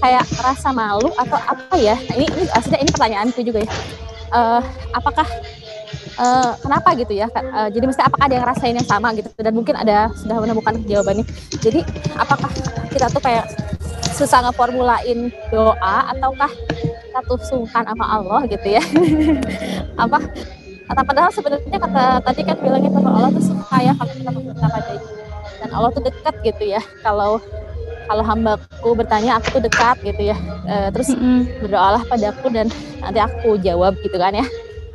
[0.02, 1.94] kayak rasa malu atau apa ya?
[1.94, 3.70] Nah, ini ini aslinya ini pertanyaanku juga ya.
[4.32, 4.62] Uh,
[4.97, 5.28] apakah
[6.16, 9.28] uh, kenapa gitu ya uh, jadi mesti apakah ada yang rasain yang sama gitu?
[9.39, 11.24] Dan mungkin ada sudah menemukan jawabannya.
[11.60, 11.84] Jadi
[12.18, 12.51] apakah
[12.90, 13.47] kita tuh kayak
[14.16, 16.51] susah ngeformulain doa ataukah
[17.28, 18.82] tuh sungkan sama Allah gitu ya?
[20.02, 20.18] Apa?
[20.82, 24.66] Kata padahal sebenarnya kata tadi kan bilangnya bahwa Allah tuh suka ya kalau kita meminta
[24.66, 25.22] pada dan
[25.73, 27.40] Allah tuh dekat gitu ya kalau
[28.07, 30.36] kalau hambaku bertanya aku tuh dekat gitu ya
[30.69, 31.40] e, terus mm -hmm.
[31.65, 32.69] berdoalah padaku dan
[33.01, 34.47] nanti aku jawab gitu kan ya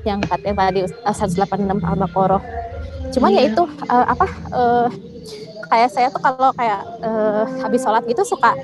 [0.06, 2.44] yang katanya tadi 186 al-baqarah
[3.12, 3.44] cuman yeah.
[3.48, 4.88] ya itu uh, apa uh,
[5.68, 8.56] kayak saya tuh kalau kayak uh, habis sholat gitu suka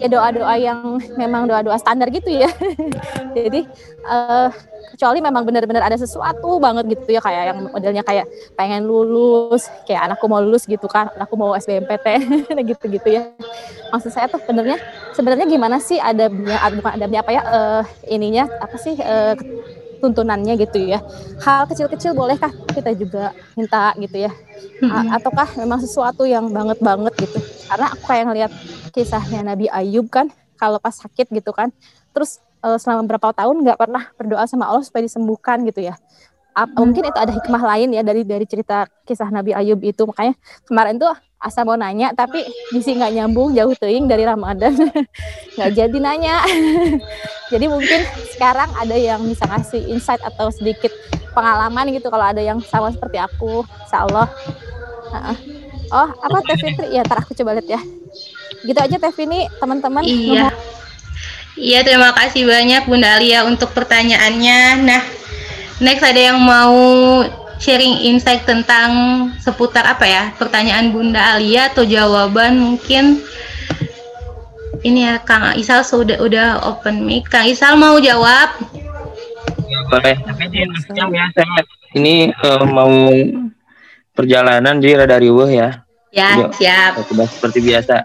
[0.00, 2.48] ya doa-doa yang memang doa-doa standar gitu ya.
[3.36, 3.68] Jadi
[4.08, 4.48] uh,
[4.96, 10.10] kecuali memang benar-benar ada sesuatu banget gitu ya kayak yang modelnya kayak pengen lulus kayak
[10.10, 12.06] anakku mau lulus gitu kan anakku mau SBMPT
[12.72, 13.22] gitu-gitu ya.
[13.92, 14.80] Maksud saya tuh sebenarnya
[15.12, 19.36] sebenarnya gimana sih adabnya bukan adabnya apa ya uh, ininya apa sih uh,
[20.00, 21.04] tuntunannya gitu ya.
[21.44, 24.32] Hal kecil-kecil bolehkah kita juga minta gitu ya?
[24.80, 27.38] A ataukah memang sesuatu yang banget banget gitu?
[27.68, 28.52] Karena aku kayak ngelihat
[28.90, 31.70] kisahnya Nabi Ayub kan, kalau pas sakit gitu kan,
[32.10, 35.96] terus uh, selama berapa tahun nggak pernah berdoa sama Allah supaya disembuhkan gitu ya.
[36.50, 40.02] Apa, mungkin itu ada hikmah lain ya dari dari cerita kisah Nabi Ayub itu.
[40.06, 40.34] Makanya
[40.66, 42.44] kemarin tuh asa mau nanya tapi
[42.76, 44.76] misi nggak nyambung jauh teing dari Ramadan.
[45.56, 46.44] Nggak jadi nanya.
[47.50, 50.94] Jadi mungkin sekarang ada yang bisa ngasih insight atau sedikit
[51.34, 53.66] pengalaman gitu kalau ada yang sama seperti aku.
[53.66, 54.30] Insya Allah.
[55.90, 56.94] Oh apa Teh Fitri?
[56.94, 57.80] Ya ntar aku coba lihat ya.
[58.62, 60.06] Gitu aja Teh Fini teman-teman.
[60.06, 60.54] Iya.
[61.58, 64.60] Iya terima kasih banyak Bunda Alia untuk pertanyaannya.
[64.86, 65.02] Nah
[65.80, 66.76] next ada yang mau
[67.60, 68.90] sharing insight tentang
[69.40, 70.24] seputar apa ya?
[70.36, 73.24] Pertanyaan Bunda Alia atau jawaban mungkin?
[74.80, 77.28] Ini ya Kang Isal sudah udah open mic.
[77.28, 78.56] Kang Isal mau jawab?
[79.68, 80.16] Ya, boleh.
[80.24, 80.64] Tapi di
[80.96, 81.60] jam ya saya
[81.92, 82.88] ini uh, mau
[84.16, 85.84] perjalanan jadi rada riuh ya.
[86.10, 86.92] Ya jadi, siap.
[87.28, 88.02] seperti biasa.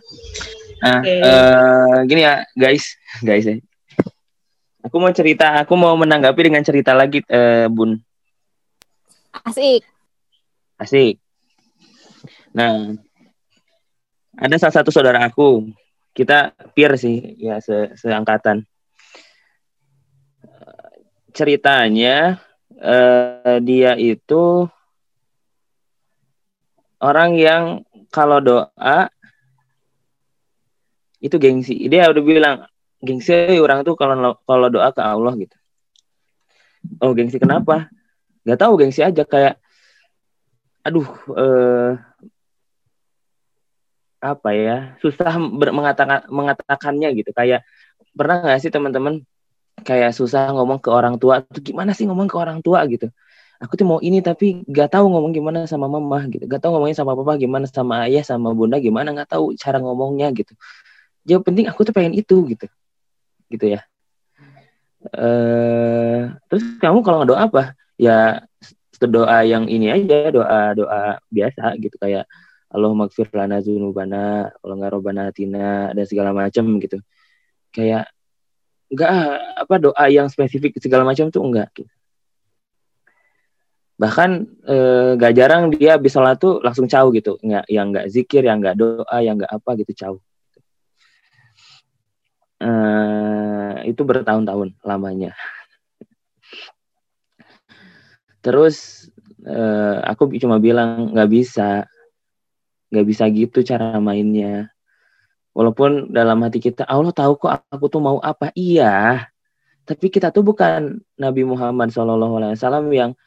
[0.83, 1.19] Nah okay.
[1.23, 2.85] uh, eh, gini ya guys.
[3.23, 3.55] Guys ya
[4.85, 7.97] aku mau cerita aku mau menanggapi dengan cerita lagi uh, Bun
[9.43, 9.83] Asik.
[10.79, 11.19] Asik.
[12.55, 12.95] Nah,
[14.39, 15.67] ada salah satu saudara aku.
[16.15, 18.63] Kita peer sih, ya se seangkatan.
[21.35, 22.39] Ceritanya
[22.79, 24.71] uh, dia itu
[27.03, 27.63] orang yang
[28.07, 29.11] kalau doa
[31.19, 31.91] itu gengsi.
[31.91, 32.57] Dia udah bilang
[33.05, 35.55] gengsi orang tuh kalau kalau doa ke Allah gitu.
[37.01, 37.89] Oh gengsi kenapa?
[38.45, 39.57] nggak tahu gengsi aja kayak
[40.85, 41.91] aduh eh,
[44.21, 45.33] apa ya susah
[45.77, 47.33] mengatakan mengatakannya gitu.
[47.33, 47.65] Kayak
[48.13, 49.25] pernah nggak sih teman-teman
[49.81, 52.85] kayak susah ngomong ke orang tua tuh gimana sih ngomong ke orang tua?
[52.85, 53.09] gitu.
[53.63, 56.45] Aku tuh mau ini tapi nggak tahu ngomong gimana sama mama gitu.
[56.45, 60.29] Nggak tahu ngomongnya sama papa gimana sama ayah sama bunda gimana nggak tahu cara ngomongnya
[60.37, 60.53] gitu.
[61.25, 62.69] Jadi penting aku tuh pengen itu gitu
[63.49, 63.81] gitu ya.
[65.13, 67.63] Eh terus kamu kalau nggak doa apa?
[67.95, 68.43] Ya
[69.03, 72.25] doa yang ini aja doa doa biasa gitu kayak
[72.71, 76.97] Allah magfir lana zunubana kalau nggak robana hatina dan segala macam gitu.
[77.75, 78.09] Kayak
[78.89, 79.11] enggak
[79.61, 81.91] apa doa yang spesifik segala macam tuh enggak gitu.
[83.95, 87.39] bahkan eh, gak jarang dia bisa sholat tuh langsung caw gitu.
[87.39, 90.13] Nggak yang nggak zikir yang nggak doa yang nggak apa gitu caw
[92.61, 95.35] eh, itu bertahun-tahun lamanya.
[98.45, 99.09] Terus
[99.41, 101.89] uh, aku cuma bilang nggak bisa.
[102.93, 104.69] Nggak bisa gitu cara mainnya.
[105.57, 108.53] Walaupun dalam hati kita Allah tahu kok aku tuh mau apa.
[108.53, 109.25] Iya.
[109.85, 113.17] Tapi kita tuh bukan Nabi Muhammad SAW yang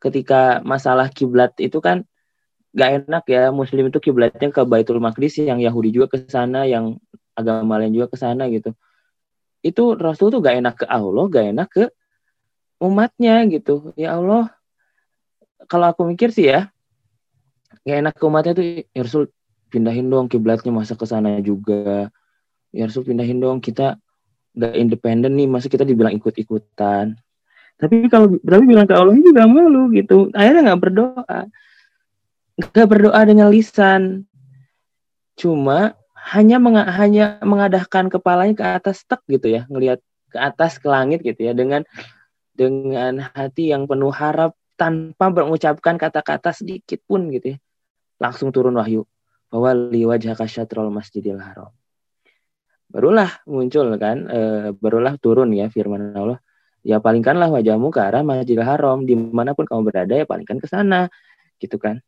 [0.00, 2.04] ketika masalah kiblat itu kan
[2.76, 3.48] gak enak ya.
[3.52, 6.96] Muslim itu kiblatnya ke Baitul Maqdis yang Yahudi juga ke sana yang
[7.32, 8.76] agama lain juga ke sana gitu.
[9.62, 11.84] Itu Rasul tuh gak enak ke Allah gak enak ke
[12.82, 13.94] umatnya gitu.
[13.94, 14.50] Ya Allah
[15.70, 16.68] kalau aku mikir sih ya
[17.86, 19.30] gak enak ke umatnya tuh ya Rasul
[19.72, 22.10] pindahin dong kiblatnya masa ke sana juga.
[22.74, 23.96] Ya Rasul pindahin dong kita
[24.52, 27.16] gak independen nih masa kita dibilang ikut-ikutan.
[27.80, 30.30] Tapi kalau tapi bilang ke Allah juga malu gitu.
[30.36, 31.40] Akhirnya nggak berdoa.
[32.54, 34.22] Nggak berdoa dengan lisan.
[35.34, 35.96] Cuma
[36.30, 39.98] hanya meng, hanya mengadahkan kepalanya ke atas tek gitu ya ngelihat
[40.30, 41.82] ke atas ke langit gitu ya dengan
[42.54, 47.58] dengan hati yang penuh harap tanpa mengucapkan kata-kata sedikit pun gitu ya.
[48.22, 49.02] Langsung turun wahyu
[49.52, 51.74] bahwa liwajah syatrul masjidil haram.
[52.92, 54.40] Barulah muncul kan, e,
[54.76, 56.38] barulah turun ya firman Allah.
[56.82, 60.66] Ya palingkanlah wajahmu ke arah Masjidil Haram di mana pun kamu berada ya palingkan ke
[60.66, 61.06] sana,
[61.62, 62.02] gitu kan.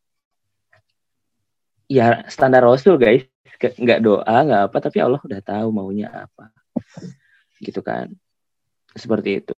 [1.87, 3.23] Ya standar Rasul guys,
[3.61, 6.49] nggak doa nggak apa tapi Allah udah tahu maunya apa,
[7.61, 8.13] gitu kan.
[8.95, 9.55] Seperti itu.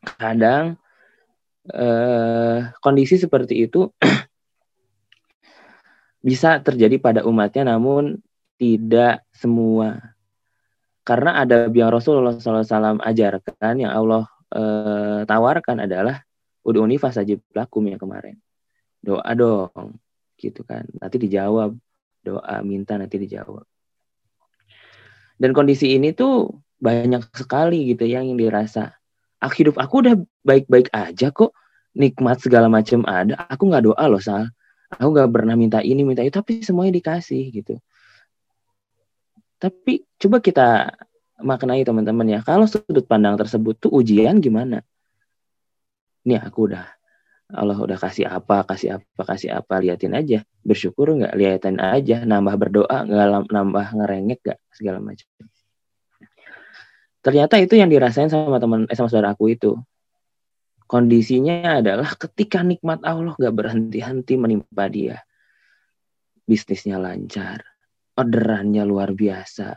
[0.00, 0.80] Kadang
[1.68, 3.92] eh, kondisi seperti itu
[6.28, 8.18] bisa terjadi pada umatnya namun
[8.58, 10.14] tidak semua.
[11.06, 16.20] Karena ada yang Rasulullah SAW ajarkan yang Allah eh, tawarkan adalah
[16.66, 18.36] udah unifas aja lakum yang kemarin.
[19.00, 19.96] Doa dong
[20.36, 20.84] gitu kan.
[21.00, 21.72] Nanti dijawab
[22.28, 23.64] doa minta nanti dijawab
[25.38, 28.98] dan kondisi ini tuh banyak sekali gitu yang yang dirasa
[29.38, 31.54] Aku hidup aku udah baik-baik aja kok.
[31.94, 33.46] Nikmat segala macam ada.
[33.50, 34.50] Aku nggak doa loh, Sal.
[34.90, 37.74] Aku nggak pernah minta ini, minta itu, tapi semuanya dikasih gitu.
[39.58, 40.94] Tapi coba kita
[41.42, 42.40] maknai teman-teman ya.
[42.42, 44.82] Kalau sudut pandang tersebut tuh ujian gimana?
[46.26, 46.86] Ini aku udah
[47.48, 50.44] Allah udah kasih apa, kasih apa, kasih apa, liatin aja.
[50.60, 52.20] Bersyukur nggak, liatin aja.
[52.28, 55.24] Nambah berdoa, nggak nambah ngerengek nggak, segala macam.
[57.24, 59.80] Ternyata itu yang dirasain sama teman, eh, sama saudara aku itu.
[60.88, 65.20] Kondisinya adalah ketika nikmat Allah nggak berhenti-henti menimpa dia.
[66.48, 67.64] Bisnisnya lancar,
[68.16, 69.76] orderannya luar biasa.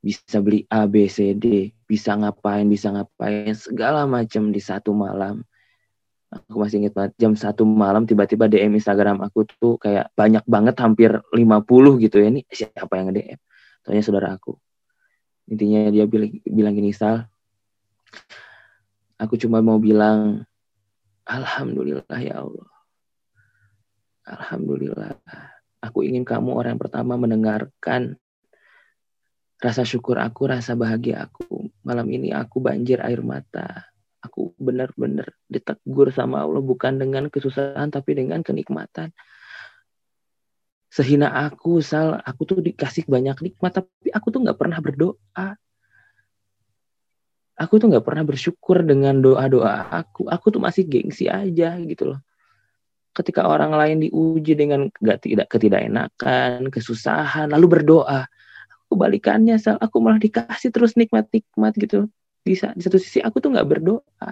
[0.00, 5.44] Bisa beli A, B, C, D, bisa ngapain, bisa ngapain, segala macam di satu malam.
[6.30, 10.78] Aku masih ingat banget, jam satu malam tiba-tiba DM Instagram aku tuh kayak banyak banget,
[10.78, 12.30] hampir 50 gitu ya.
[12.30, 13.38] Ini siapa yang nge-DM?
[13.82, 14.54] Tanya saudara aku.
[15.50, 17.26] Intinya dia bilang, bilang gini, Sal,
[19.18, 20.46] aku cuma mau bilang,
[21.26, 22.70] Alhamdulillah ya Allah.
[24.30, 25.18] Alhamdulillah
[25.80, 28.20] Aku ingin kamu orang yang pertama mendengarkan
[29.56, 31.72] rasa syukur aku, rasa bahagia aku.
[31.80, 33.89] Malam ini aku banjir air mata.
[34.20, 39.16] Aku benar-benar ditegur sama Allah bukan dengan kesusahan tapi dengan kenikmatan.
[40.90, 45.48] Sehina aku, Sal, aku tuh dikasih banyak nikmat tapi aku tuh nggak pernah berdoa.
[47.60, 50.28] Aku tuh nggak pernah bersyukur dengan doa-doa aku.
[50.28, 52.20] Aku tuh masih gengsi aja gitu loh
[53.10, 58.30] ketika orang lain diuji dengan gak tidak ketidakenakan, kesusahan, lalu berdoa.
[58.86, 62.10] Aku balikannya, sal, aku malah dikasih terus nikmat-nikmat gitu.
[62.40, 64.30] Di, di satu sisi aku tuh nggak berdoa.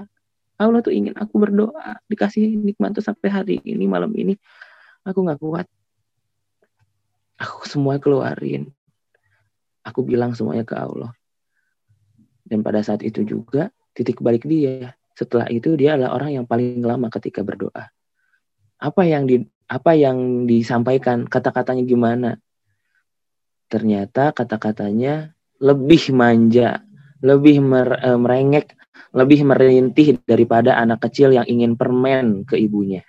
[0.59, 4.35] Allah tuh ingin aku berdoa, dikasih nikmat tuh sampai hari ini, malam ini.
[5.07, 5.67] Aku nggak kuat.
[7.39, 8.67] Aku semua keluarin.
[9.87, 11.15] Aku bilang semuanya ke Allah.
[12.43, 14.99] Dan pada saat itu juga titik balik dia.
[15.15, 17.91] Setelah itu dia adalah orang yang paling lama ketika berdoa
[18.79, 22.31] apa yang di apa yang disampaikan kata-katanya gimana
[23.69, 26.81] ternyata kata-katanya lebih manja
[27.23, 28.79] lebih mer, e, merengek
[29.15, 33.03] lebih merintih daripada anak kecil yang ingin permen ke ibunya.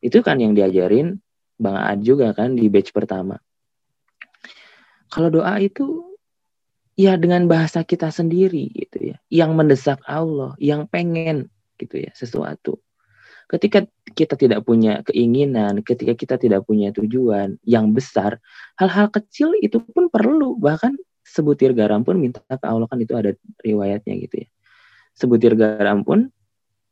[0.00, 1.20] Itu kan yang diajarin
[1.60, 3.36] Bang Ad juga kan di batch pertama.
[5.12, 6.16] Kalau doa itu
[6.96, 9.16] ya dengan bahasa kita sendiri gitu ya.
[9.28, 12.80] Yang mendesak Allah yang pengen gitu ya sesuatu.
[13.50, 13.82] Ketika
[14.14, 18.38] kita tidak punya keinginan, ketika kita tidak punya tujuan yang besar,
[18.78, 20.54] hal-hal kecil itu pun perlu.
[20.54, 20.94] Bahkan
[21.30, 23.30] sebutir garam pun minta ke Allah kan itu ada
[23.62, 24.48] riwayatnya gitu ya.
[25.14, 26.26] Sebutir garam pun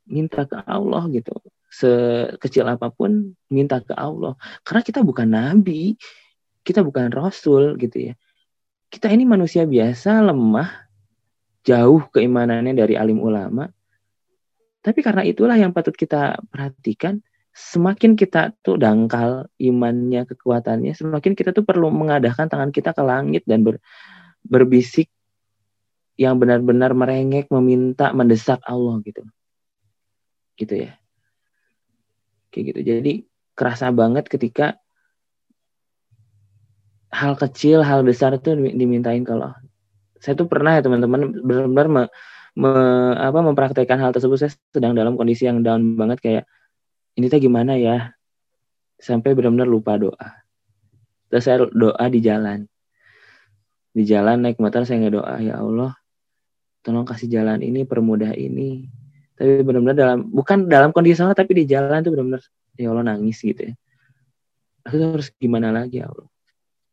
[0.07, 1.35] minta ke Allah gitu.
[1.67, 4.39] Sekecil apa pun minta ke Allah.
[4.63, 5.99] Karena kita bukan nabi,
[6.63, 8.15] kita bukan rasul gitu ya.
[8.89, 10.71] Kita ini manusia biasa, lemah,
[11.67, 13.69] jauh keimanannya dari alim ulama
[14.89, 17.19] tapi karena itulah yang patut kita perhatikan,
[17.53, 23.43] semakin kita tuh dangkal imannya, kekuatannya, semakin kita tuh perlu mengadahkan tangan kita ke langit
[23.45, 23.83] dan ber,
[24.49, 25.07] berbisik
[26.19, 29.23] yang benar-benar merengek, meminta, mendesak Allah gitu.
[30.59, 30.99] Gitu ya.
[32.51, 32.81] Kayak gitu.
[32.83, 33.13] Jadi
[33.55, 34.81] kerasa banget ketika
[37.15, 39.55] hal kecil, hal besar itu dimintain kalau
[40.19, 41.89] saya tuh pernah ya teman-teman benar-benar
[42.59, 42.73] me,
[43.15, 46.45] apa mempraktekkan hal tersebut saya sedang dalam kondisi yang down banget kayak
[47.15, 48.11] ini teh gimana ya
[48.99, 50.43] sampai benar-benar lupa doa
[51.31, 52.67] terus saya doa di jalan
[53.99, 55.99] di jalan naik motor saya nggak doa ya Allah
[56.87, 58.87] tolong kasih jalan ini permudah ini.
[59.35, 62.43] Tapi benar-benar dalam bukan dalam kondisi salah tapi di jalan tuh benar-benar
[62.79, 63.75] ya Allah nangis gitu ya.
[64.87, 66.31] Aku harus gimana lagi ya Allah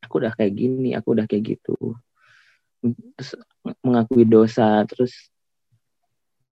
[0.05, 1.97] aku udah kayak gini aku udah kayak gitu.
[2.85, 3.29] Terus
[3.81, 5.33] mengakui dosa terus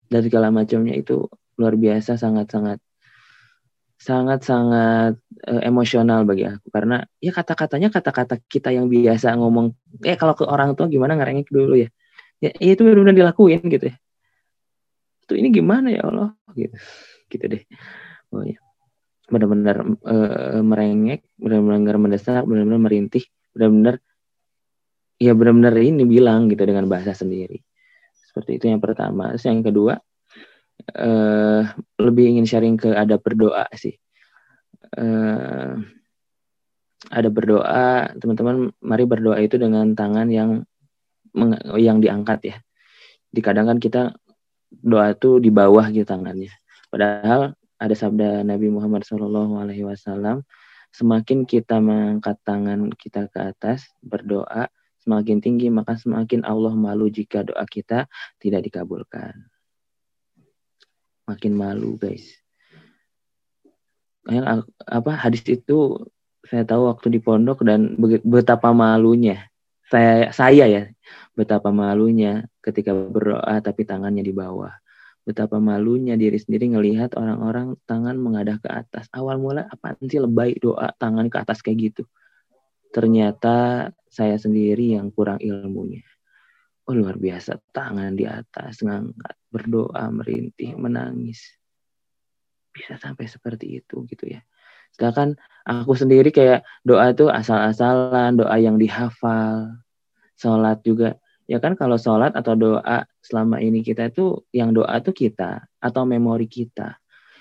[0.10, 1.26] dan segala macamnya itu
[1.58, 2.78] luar biasa sangat-sangat
[4.00, 5.20] sangat-sangat
[5.52, 6.72] uh, emosional bagi aku.
[6.72, 9.76] Karena ya kata-katanya kata-kata kita yang biasa ngomong
[10.08, 11.90] eh kalau ke orang tua gimana ngerengek dulu ya?
[12.40, 13.96] Ya, ya itu benar-benar dilakuin gitu ya.
[15.28, 16.32] Itu ini gimana ya Allah?
[16.56, 16.74] Gitu
[17.30, 17.64] gitu deh.
[18.34, 18.58] Oh ya
[19.30, 23.24] benar-benar uh, merengek benar-benar mendesak benar-benar merintih
[23.54, 24.02] benar-benar
[25.22, 27.62] ya benar-benar ini bilang gitu dengan bahasa sendiri.
[28.18, 29.34] Seperti itu yang pertama.
[29.34, 29.98] Terus yang kedua,
[30.96, 31.62] uh,
[32.00, 33.96] lebih ingin sharing ke ada berdoa sih.
[34.96, 35.84] Uh,
[37.10, 40.68] ada berdoa, teman-teman, mari berdoa itu dengan tangan yang
[41.80, 42.58] yang diangkat ya.
[43.30, 44.14] Di kadang kan kita
[44.70, 46.52] doa itu di bawah gitu tangannya.
[46.90, 50.44] Padahal ada sabda Nabi Muhammad SAW,
[50.92, 54.68] semakin kita mengangkat tangan kita ke atas berdoa,
[55.02, 58.10] semakin tinggi maka semakin Allah malu jika doa kita
[58.42, 59.48] tidak dikabulkan.
[61.30, 62.26] Makin malu guys.
[64.26, 66.10] Kayak apa hadis itu
[66.50, 67.94] saya tahu waktu di pondok dan
[68.26, 69.46] betapa malunya.
[69.90, 70.84] Saya saya ya
[71.38, 74.74] betapa malunya ketika berdoa tapi tangannya di bawah.
[75.22, 79.06] Betapa malunya diri sendiri ngelihat orang-orang tangan mengadah ke atas.
[79.14, 82.04] Awal mula apa sih lebay doa tangan ke atas kayak gitu?
[82.90, 86.02] Ternyata saya sendiri yang kurang ilmunya
[86.90, 87.62] oh luar biasa.
[87.70, 91.54] Tangan di atas ngangkat berdoa merintih menangis.
[92.74, 94.42] Bisa sampai seperti itu gitu ya.
[94.98, 95.38] Sedangkan
[95.70, 99.78] aku sendiri kayak doa itu asal-asalan doa yang dihafal
[100.34, 101.22] sholat juga.
[101.46, 106.04] Ya kan kalau sholat atau doa selama ini kita itu yang doa itu kita atau
[106.10, 106.98] memori kita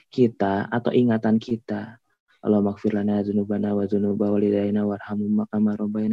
[0.09, 2.01] kita atau ingatan kita.
[2.39, 5.45] Allah maghfir lana dzunubana wa dzunuba walidaina warhamhum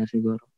[0.10, 0.55] sigoro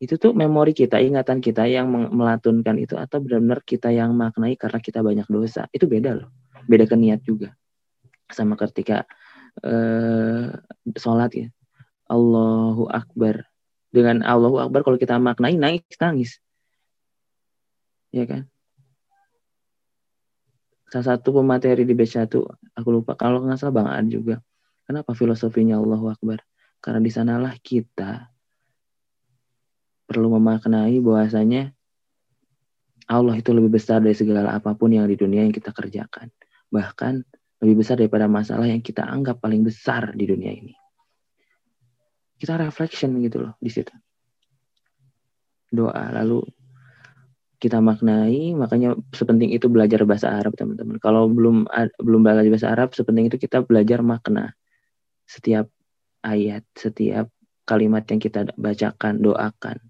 [0.00, 4.80] itu tuh memori kita, ingatan kita yang melatunkan itu atau benar-benar kita yang maknai karena
[4.80, 5.68] kita banyak dosa.
[5.76, 6.32] Itu beda loh.
[6.64, 7.52] Beda ke niat juga.
[8.32, 9.04] Sama ketika
[9.60, 10.56] uh,
[10.96, 11.48] sholat ya.
[12.08, 13.44] Allahu Akbar.
[13.92, 16.40] Dengan Allahu Akbar kalau kita maknai nangis nangis.
[18.08, 18.48] Ya kan?
[20.88, 22.24] Salah satu pemateri di B1
[22.72, 24.40] aku lupa kalau nggak salah Bang Ad juga.
[24.88, 26.40] Kenapa filosofinya Allahu Akbar?
[26.80, 28.29] Karena di sanalah kita
[30.10, 31.70] perlu memaknai bahwasanya
[33.06, 36.34] Allah itu lebih besar dari segala apa pun yang di dunia yang kita kerjakan.
[36.74, 37.14] Bahkan
[37.62, 40.74] lebih besar daripada masalah yang kita anggap paling besar di dunia ini.
[42.38, 43.94] Kita reflection gitu loh di situ.
[45.70, 46.42] Doa lalu
[47.60, 50.98] kita maknai, makanya sepenting itu belajar bahasa Arab teman-teman.
[50.98, 51.70] Kalau belum
[52.02, 54.56] belum belajar bahasa Arab, sepenting itu kita belajar makna
[55.28, 55.70] setiap
[56.24, 57.28] ayat, setiap
[57.68, 59.89] kalimat yang kita bacakan, doakan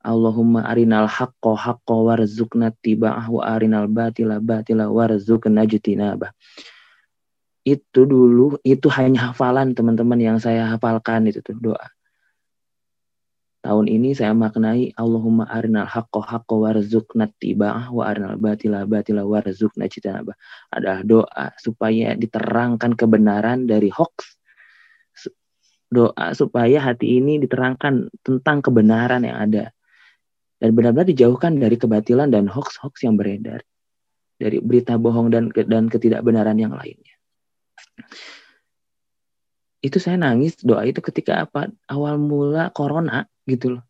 [0.00, 6.32] Allahumma arinal haqqo haqqo warzukna tiba'ah wa arinal batila batila warzukna jitinabah.
[7.68, 11.92] Itu dulu, itu hanya hafalan teman-teman yang saya hafalkan itu tuh doa.
[13.60, 19.84] Tahun ini saya maknai Allahumma arinal haqqo haqqo warzukna tiba'ah wa arinal batila batila warzukna
[19.84, 20.32] jitinabah.
[20.72, 24.40] Adalah doa supaya diterangkan kebenaran dari hoax
[25.90, 29.74] doa supaya hati ini diterangkan tentang kebenaran yang ada
[30.60, 33.64] dan benar-benar dijauhkan dari kebatilan dan hoax-hoax yang beredar
[34.36, 37.16] dari berita bohong dan dan ketidakbenaran yang lainnya.
[39.80, 43.84] Itu saya nangis doa itu ketika apa awal mula corona gitu loh.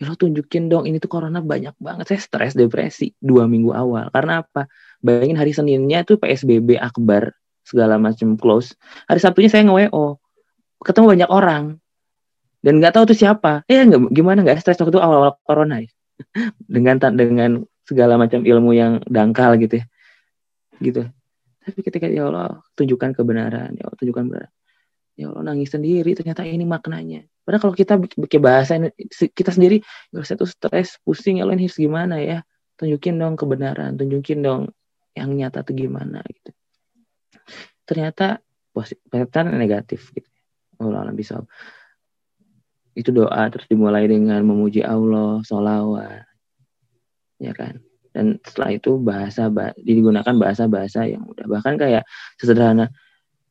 [0.00, 2.08] Ya lo tunjukin dong ini tuh corona banyak banget.
[2.08, 4.08] Saya stres depresi dua minggu awal.
[4.08, 4.68] Karena apa?
[5.04, 8.72] Bayangin hari Seninnya tuh PSBB akbar segala macam close.
[9.08, 10.16] Hari Sabtunya saya nge-WO.
[10.80, 11.64] Ketemu banyak orang.
[12.64, 13.64] Dan nggak tahu tuh siapa.
[13.68, 15.92] Eh nggak gimana nggak stres waktu itu awal-awal corona ya
[16.66, 17.50] dengan dengan
[17.84, 19.86] segala macam ilmu yang dangkal gitu ya.
[20.80, 21.02] Gitu.
[21.60, 24.52] Tapi ketika ya Allah tunjukkan kebenaran ya Allah tunjukkan kebenaran.
[25.18, 27.26] Ya Allah nangis sendiri ternyata ini maknanya.
[27.44, 28.78] Padahal kalau kita bikin bahasa
[29.34, 29.82] kita sendiri
[30.14, 32.40] nggak usah tuh stres pusing ya Allah ini gimana ya?
[32.80, 34.72] Tunjukin dong kebenaran tunjukin dong
[35.12, 36.50] yang nyata tuh gimana gitu.
[37.84, 38.40] Ternyata
[38.70, 39.02] positif
[39.50, 40.30] negatif gitu.
[40.80, 41.44] Allah bisa
[43.00, 46.28] itu doa terus dimulai dengan memuji Allah, sholawat,
[47.40, 47.80] ya kan.
[48.12, 49.48] Dan setelah itu bahasa
[49.80, 52.04] digunakan bahasa-bahasa yang udah bahkan kayak
[52.36, 52.92] sesederhana,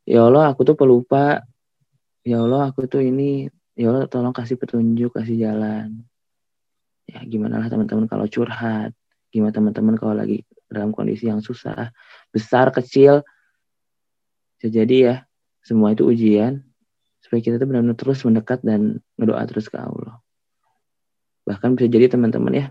[0.05, 1.41] ya Allah aku tuh pelupa,
[2.21, 6.05] ya Allah aku tuh ini, ya Allah tolong kasih petunjuk, kasih jalan.
[7.09, 8.93] Ya gimana lah teman-teman kalau curhat,
[9.34, 11.89] gimana teman-teman kalau lagi dalam kondisi yang susah,
[12.30, 13.26] besar kecil,
[14.61, 15.15] jadi ya
[15.63, 16.68] semua itu ujian
[17.30, 20.18] supaya kita tuh benar-benar terus mendekat dan berdoa terus ke Allah.
[21.45, 22.65] Bahkan bisa jadi teman-teman ya,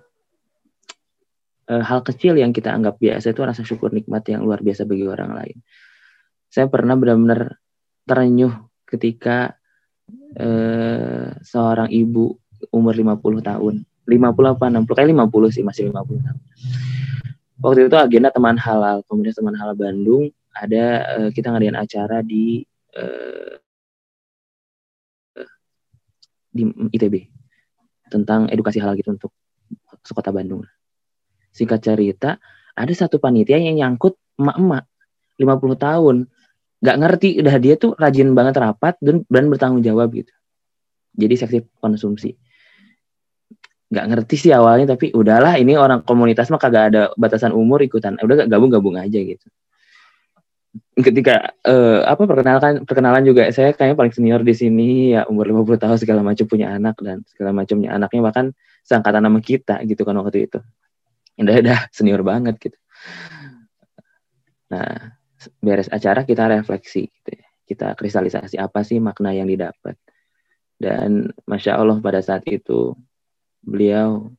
[1.70, 5.06] e, hal kecil yang kita anggap biasa itu rasa syukur nikmat yang luar biasa bagi
[5.06, 5.62] orang lain.
[6.50, 7.54] Saya pernah benar-benar
[8.02, 8.50] terenyuh
[8.82, 9.54] ketika
[10.34, 10.48] e,
[11.38, 12.34] seorang ibu
[12.74, 16.42] umur 50 tahun, 50 apa 60, kayak 50 sih, masih 50 tahun.
[17.62, 22.66] Waktu itu agenda teman halal, komunitas teman halal Bandung, ada e, kita ngadain acara di
[26.58, 27.14] di ITB
[28.10, 29.30] tentang edukasi halal gitu untuk
[30.02, 30.66] sekota Bandung.
[31.54, 32.30] Singkat cerita,
[32.74, 34.84] ada satu panitia yang nyangkut emak-emak
[35.38, 36.16] 50 tahun.
[36.78, 40.30] Gak ngerti, udah dia tuh rajin banget rapat dan, dan bertanggung jawab gitu.
[41.14, 42.34] Jadi seksi konsumsi.
[43.90, 48.18] Gak ngerti sih awalnya, tapi udahlah ini orang komunitas mah kagak ada batasan umur ikutan.
[48.22, 49.46] Udah gabung-gabung aja gitu
[50.98, 55.78] ketika uh, apa perkenalan perkenalan juga saya kayaknya paling senior di sini ya umur 50
[55.78, 58.46] tahun segala macam punya anak dan segala macamnya anaknya bahkan
[58.82, 60.58] seangkatan nama kita gitu kan waktu itu
[61.38, 62.78] udah udah senior banget gitu
[64.68, 65.16] Nah,
[65.64, 67.46] beres acara kita refleksi gitu ya.
[67.68, 69.96] Kita kristalisasi apa sih makna yang didapat.
[70.78, 72.94] Dan Masya Allah pada saat itu
[73.64, 74.30] beliau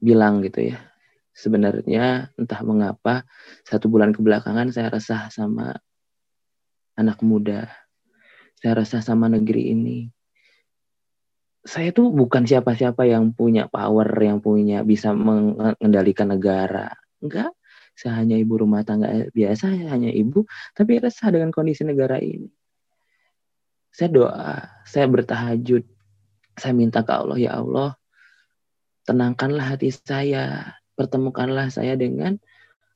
[0.00, 0.80] bilang gitu ya,
[1.40, 3.24] sebenarnya entah mengapa
[3.64, 5.80] satu bulan kebelakangan saya resah sama
[7.00, 7.72] anak muda.
[8.60, 9.98] Saya resah sama negeri ini.
[11.64, 16.92] Saya tuh bukan siapa-siapa yang punya power, yang punya bisa mengendalikan negara.
[17.20, 17.52] Enggak,
[17.96, 22.48] saya hanya ibu rumah tangga biasa, saya hanya ibu, tapi resah dengan kondisi negara ini.
[23.92, 24.52] Saya doa,
[24.88, 25.84] saya bertahajud,
[26.56, 28.00] saya minta ke Allah, ya Allah,
[29.04, 32.36] tenangkanlah hati saya, pertemukanlah saya dengan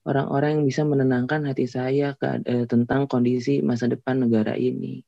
[0.05, 5.01] orang-orang yang bisa menenangkan hati saya ke, eh, tentang kondisi masa depan negara ini.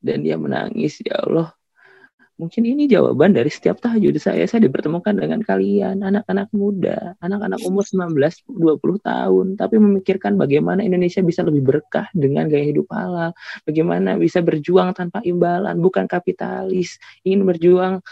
[0.00, 1.52] Dan dia menangis, ya Allah,
[2.36, 4.44] Mungkin ini jawaban dari setiap tahajud saya.
[4.44, 11.40] Saya dipertemukan dengan kalian, anak-anak muda, anak-anak umur 19-20 tahun, tapi memikirkan bagaimana Indonesia bisa
[11.40, 13.32] lebih berkah dengan gaya hidup halal,
[13.64, 18.04] bagaimana bisa berjuang tanpa imbalan, bukan kapitalis, ingin berjuang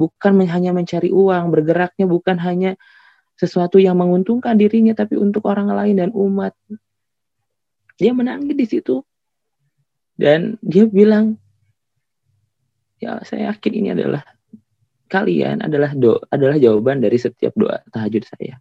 [0.00, 2.80] bukan hanya mencari uang, bergeraknya bukan hanya
[3.36, 6.56] sesuatu yang menguntungkan dirinya, tapi untuk orang lain dan umat.
[8.00, 9.04] Dia menangis di situ.
[10.16, 11.36] Dan dia bilang,
[13.00, 14.24] ya saya yakin ini adalah
[15.10, 18.60] kalian adalah do adalah jawaban dari setiap doa tahajud saya.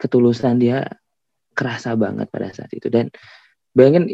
[0.00, 0.88] Ketulusan dia
[1.52, 3.12] kerasa banget pada saat itu dan
[3.76, 4.08] bayangin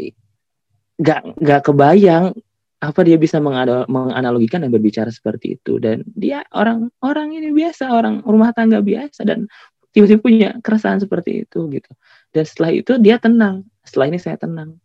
[0.99, 2.35] nggak nggak kebayang
[2.77, 5.81] apa dia bisa menganalogikan dan berbicara seperti itu?
[5.81, 9.49] Dan dia orang orang ini biasa orang rumah tangga biasa dan
[9.97, 11.91] tiba-tiba punya keresahan seperti itu gitu.
[12.37, 13.65] Dan setelah itu dia tenang.
[13.81, 14.77] Setelah ini saya tenang.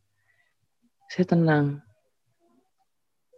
[1.11, 1.83] Saya tenang.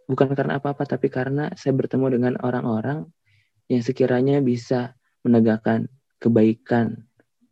[0.06, 3.10] Bukan karena apa-apa tapi karena saya bertemu dengan orang-orang
[3.66, 4.94] yang sekiranya bisa
[5.24, 5.88] menegakkan
[6.20, 7.08] kebaikan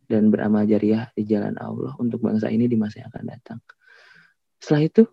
[0.07, 3.59] dan beramal jariah di jalan Allah untuk bangsa ini di masa yang akan datang.
[4.61, 5.03] Setelah itu,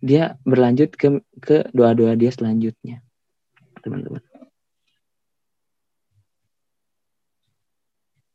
[0.00, 3.04] dia berlanjut ke ke doa-doa dia selanjutnya,
[3.84, 4.24] teman-teman.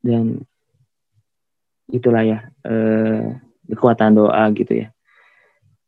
[0.05, 0.45] Dan
[1.89, 3.41] itulah ya eh,
[3.73, 4.93] kekuatan doa gitu ya.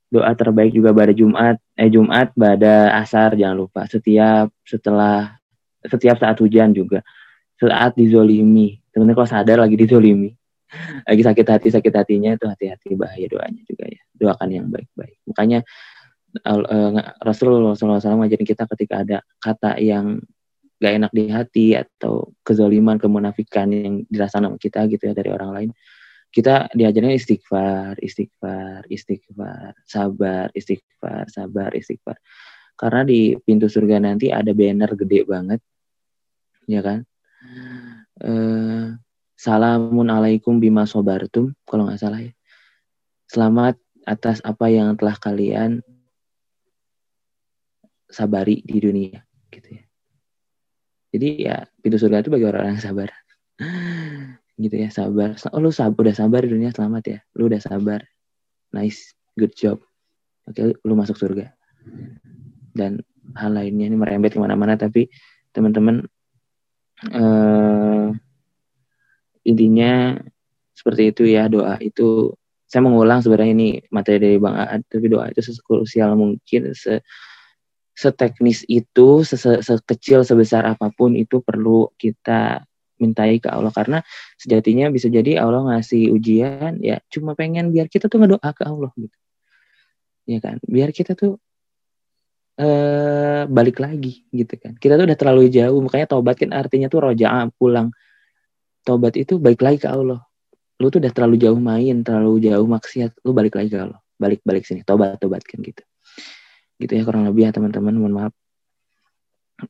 [0.09, 3.85] Doa terbaik juga pada Jumat eh Jumat pada asar jangan lupa.
[3.85, 5.37] Setiap setelah
[5.85, 7.05] setiap saat hujan juga.
[7.61, 8.81] Saat dizolimi.
[8.89, 10.33] Teman-teman kalau sadar lagi dizolimi
[11.07, 15.63] lagi sakit hati sakit hatinya itu hati-hati bahaya doanya juga ya doakan yang baik-baik makanya
[16.43, 16.91] uh,
[17.23, 20.19] Rasulullah SAW ngajarin kita ketika ada kata yang
[20.77, 25.51] gak enak di hati atau kezoliman kemunafikan yang dirasakan sama kita gitu ya dari orang
[25.55, 25.69] lain
[26.27, 32.19] kita diajarnya istighfar, istighfar, istighfar, sabar, istighfar, sabar, istighfar.
[32.77, 35.63] Karena di pintu surga nanti ada banner gede banget,
[36.69, 36.99] ya kan?
[38.21, 38.85] Eh,
[39.37, 42.33] Salamun alaikum bima sobartum, kalau nggak salah ya.
[43.29, 43.77] Selamat
[44.07, 45.85] atas apa yang telah kalian
[48.09, 49.21] sabari di dunia,
[49.53, 49.83] gitu ya.
[51.13, 53.09] Jadi ya pintu surga itu bagi orang-orang yang sabar.
[54.57, 55.37] Gitu ya sabar.
[55.53, 57.19] Oh lu sabar udah sabar di dunia selamat ya.
[57.37, 58.01] Lu udah sabar.
[58.73, 59.79] Nice good job.
[60.49, 61.53] Oke lu masuk surga.
[62.73, 63.05] Dan
[63.37, 65.07] hal lainnya ini merembet ke mana-mana tapi
[65.53, 66.05] teman-teman
[67.13, 68.06] uh,
[69.47, 70.19] intinya
[70.75, 72.35] seperti itu ya doa itu.
[72.67, 76.99] Saya mengulang sebenarnya ini materi dari Bang Aad tapi doa itu sekrusial mungkin se
[77.97, 82.67] seteknis itu sekecil sebesar apa pun itu perlu kita
[82.99, 83.71] mintai ke Allah.
[83.71, 84.03] Karena
[84.35, 88.91] sejatinya bisa jadi Allah ngasih ujian ya cuma pengen biar kita tuh ngedoa ke Allah
[88.99, 89.17] gitu.
[90.27, 90.59] Ya kan?
[90.67, 91.39] Biar kita tuh
[92.59, 94.75] uh, balik lagi gitu kan.
[94.75, 97.95] Kita tuh udah terlalu jauh makanya taubat kan artinya tuh roja pulang
[98.87, 100.23] taubat itu balik lagi ke Allah
[100.79, 104.39] lu tuh udah terlalu jauh main terlalu jauh maksiat lu balik lagi ke Allah balik
[104.47, 105.83] balik sini tobat tobat kan gitu
[106.79, 108.33] gitu ya kurang lebih ya teman-teman mohon maaf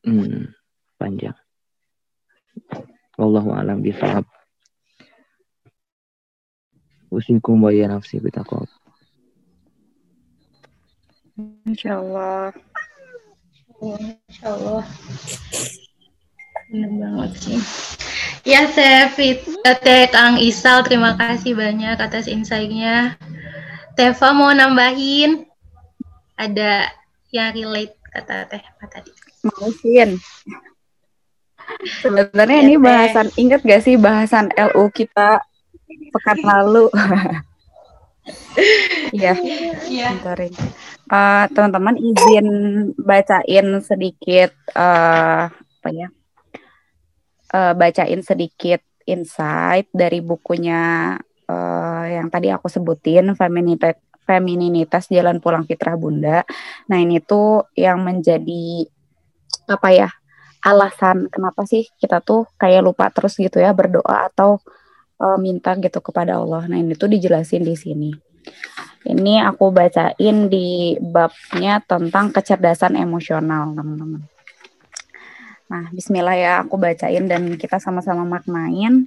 [0.06, 0.54] hmm,
[0.94, 1.34] panjang
[3.18, 4.22] Wallahu a'lam bishawab.
[7.10, 8.62] Usikum wa ya nafsi bitaqwa.
[11.66, 12.54] Insyaallah.
[13.82, 14.84] Insyaallah.
[16.70, 17.58] Benar banget sih.
[18.46, 23.18] Ya, saya Fit, Teh Kang Isal, terima kasih banyak atas insight-nya.
[23.98, 25.46] Teva mau nambahin?
[26.38, 26.92] Ada
[27.34, 29.10] yang relate kata Teh apa tadi?
[29.42, 29.70] Mau
[32.00, 35.42] Sebenarnya ini bahasan, ingat gak sih bahasan LU kita
[36.14, 36.86] pekan lalu?
[39.08, 39.40] Iya,
[39.88, 40.12] yeah.
[41.08, 42.46] uh, teman-teman izin
[43.00, 46.12] bacain sedikit uh, apa ya?
[47.48, 51.16] Uh, bacain sedikit insight dari bukunya
[51.48, 53.96] uh, yang tadi aku sebutin Femininitas
[54.28, 56.44] Femininitas Jalan Pulang Fitrah Bunda.
[56.92, 58.84] Nah, ini tuh yang menjadi
[59.64, 60.08] apa ya?
[60.58, 64.58] alasan kenapa sih kita tuh kayak lupa terus gitu ya berdoa atau
[65.22, 66.66] uh, minta gitu kepada Allah.
[66.66, 68.10] Nah, ini tuh dijelasin di sini.
[69.06, 74.26] Ini aku bacain di babnya tentang kecerdasan emosional, teman-teman.
[75.68, 79.04] Nah, bismillah ya, aku bacain dan kita sama-sama maknain.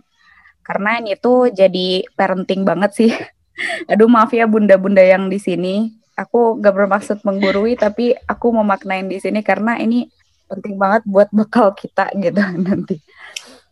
[0.61, 3.11] Karena ini tuh jadi parenting banget sih.
[3.91, 5.89] Aduh, maaf ya bunda-bunda yang di sini.
[6.13, 10.05] Aku gak bermaksud menggurui, tapi aku mau maknain di sini karena ini
[10.45, 13.01] penting banget buat bekal kita gitu nanti.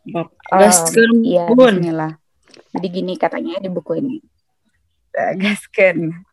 [0.09, 2.17] Um, iya, bismillah.
[2.73, 4.17] Jadi gini katanya di buku ini.
[5.13, 6.25] Gasken.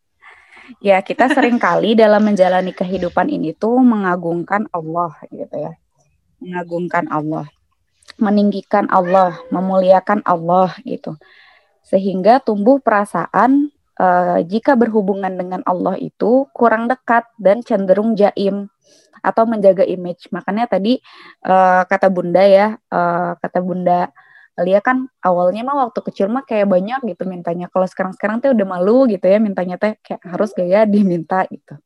[0.80, 5.76] Ya, kita sering kali dalam menjalani kehidupan ini tuh mengagungkan Allah gitu ya
[6.46, 7.50] mengagungkan Allah,
[8.22, 11.18] meninggikan Allah, memuliakan Allah gitu.
[11.82, 18.70] Sehingga tumbuh perasaan uh, jika berhubungan dengan Allah itu kurang dekat dan cenderung jaim
[19.26, 20.30] atau menjaga image.
[20.30, 21.02] Makanya tadi
[21.42, 24.14] uh, kata Bunda ya, uh, kata Bunda
[24.56, 27.68] Lia kan awalnya mah waktu kecil mah kayak banyak gitu mintanya.
[27.68, 31.76] Kalau sekarang-sekarang tuh udah malu gitu ya mintanya teh kayak harus gaya diminta gitu.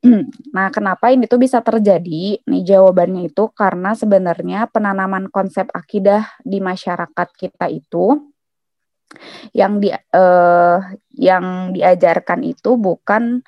[0.56, 2.40] Nah, kenapa ini tuh bisa terjadi?
[2.40, 8.32] Nih jawabannya itu karena sebenarnya penanaman konsep akidah di masyarakat kita itu
[9.50, 10.78] yang di uh,
[11.18, 13.42] yang diajarkan itu bukan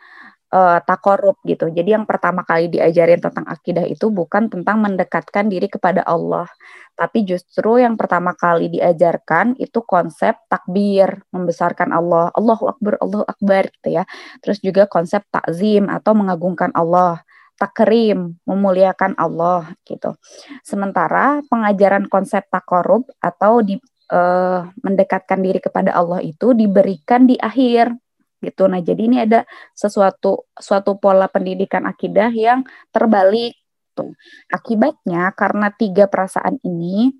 [0.52, 1.72] uh, takorup gitu.
[1.72, 6.46] Jadi yang pertama kali diajarin tentang akidah itu bukan tentang mendekatkan diri kepada Allah,
[6.92, 13.72] tapi justru yang pertama kali diajarkan itu konsep takbir, membesarkan Allah, Allahu Akbar, Allahu Akbar
[13.80, 14.04] gitu ya.
[14.44, 17.24] Terus juga konsep takzim atau mengagungkan Allah,
[17.56, 20.14] takrim, memuliakan Allah gitu.
[20.62, 23.80] Sementara pengajaran konsep takorub atau di
[24.12, 27.96] uh, mendekatkan diri kepada Allah itu diberikan di akhir
[28.42, 28.66] gitu.
[28.66, 33.54] Nah, jadi ini ada sesuatu suatu pola pendidikan akidah yang terbalik
[33.92, 34.12] gitu.
[34.50, 37.14] Akibatnya karena tiga perasaan ini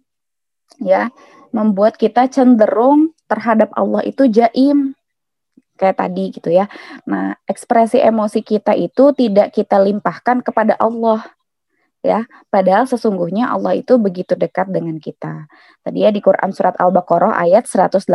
[0.80, 1.12] ya
[1.52, 4.96] membuat kita cenderung terhadap Allah itu jaim
[5.76, 6.70] kayak tadi gitu ya.
[7.10, 11.22] Nah, ekspresi emosi kita itu tidak kita limpahkan kepada Allah
[12.02, 12.26] ya.
[12.50, 15.46] Padahal sesungguhnya Allah itu begitu dekat dengan kita.
[15.80, 18.06] Tadi ya di Quran surat Al-Baqarah ayat 186.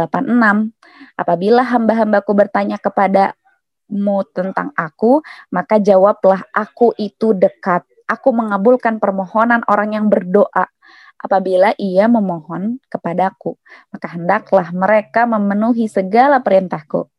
[1.17, 9.93] Apabila hamba-hambaku bertanya kepadamu tentang aku, maka jawablah aku itu dekat aku mengabulkan permohonan orang
[9.99, 10.71] yang berdoa
[11.19, 13.59] apabila ia memohon kepadaku.
[13.91, 17.11] Maka hendaklah mereka memenuhi segala perintahku.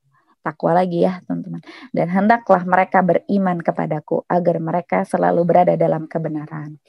[0.49, 1.61] Takwa lagi ya teman-teman.
[1.93, 6.81] Dan hendaklah mereka beriman kepadaku agar mereka selalu berada dalam kebenaran.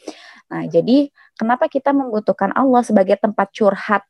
[0.48, 4.08] Nah, jadi kenapa kita membutuhkan Allah sebagai tempat curhat?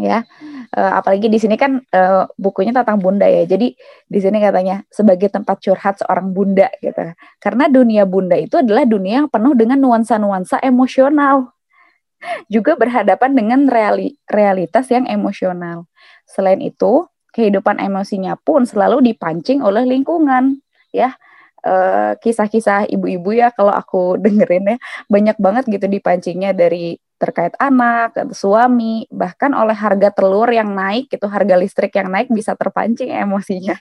[0.00, 0.24] Ya
[0.72, 3.44] uh, apalagi di sini kan uh, bukunya tentang bunda ya.
[3.44, 3.76] Jadi
[4.08, 7.12] di sini katanya sebagai tempat curhat seorang bunda gitu.
[7.36, 11.52] Karena dunia bunda itu adalah dunia yang penuh dengan nuansa-nuansa emosional.
[12.46, 15.90] Juga berhadapan dengan reali realitas yang emosional.
[16.24, 20.60] Selain itu kehidupan emosinya pun selalu dipancing oleh lingkungan
[20.92, 21.16] ya
[21.64, 24.78] eh, kisah-kisah ibu-ibu ya kalau aku dengerin ya
[25.08, 31.22] banyak banget gitu dipancingnya dari terkait anak, suami, bahkan oleh harga telur yang naik, itu
[31.30, 33.78] harga listrik yang naik bisa terpancing emosinya.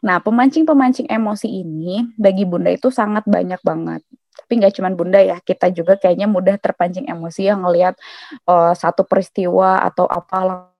[0.00, 4.00] Nah, pemancing-pemancing emosi ini bagi bunda itu sangat banyak banget.
[4.32, 8.00] Tapi nggak cuma bunda ya, kita juga kayaknya mudah terpancing emosi yang ngelihat
[8.48, 10.72] uh, satu peristiwa atau apa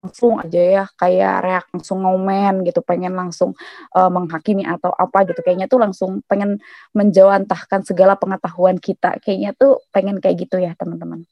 [0.00, 3.52] langsung aja ya kayak reak langsung ngomen gitu pengen langsung
[3.92, 5.44] uh, menghakimi atau apa gitu.
[5.44, 6.56] Kayaknya tuh langsung pengen
[6.96, 9.20] menjawantahkan segala pengetahuan kita.
[9.20, 11.28] Kayaknya tuh pengen kayak gitu ya teman-teman.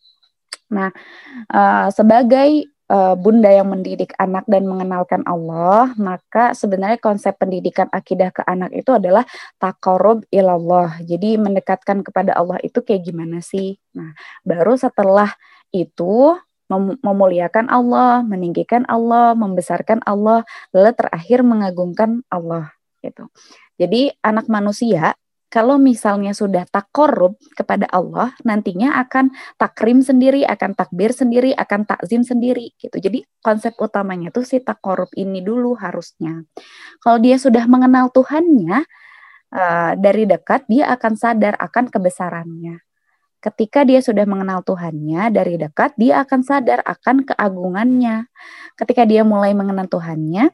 [0.68, 0.92] Nah
[1.48, 8.28] uh, sebagai uh, bunda yang mendidik anak dan mengenalkan Allah maka sebenarnya konsep pendidikan akidah
[8.28, 9.24] ke anak itu adalah
[9.56, 11.00] takarub ilallah.
[11.08, 13.80] Jadi mendekatkan kepada Allah itu kayak gimana sih?
[13.96, 14.12] Nah
[14.44, 15.32] baru setelah
[15.72, 16.36] itu
[16.68, 23.32] mem memuliakan Allah, meninggikan Allah, membesarkan Allah, lalu terakhir mengagungkan Allah gitu.
[23.80, 25.16] Jadi anak manusia
[25.48, 31.88] kalau misalnya sudah tak korup kepada Allah, nantinya akan takrim sendiri, akan takbir sendiri, akan
[31.88, 33.00] takzim sendiri gitu.
[33.00, 36.44] Jadi konsep utamanya tuh si korup ini dulu harusnya.
[37.00, 38.84] Kalau dia sudah mengenal Tuhannya
[39.56, 42.84] uh, dari dekat, dia akan sadar akan kebesarannya
[43.48, 48.28] ketika dia sudah mengenal Tuhannya dari dekat, dia akan sadar akan keagungannya.
[48.76, 50.52] Ketika dia mulai mengenal Tuhannya,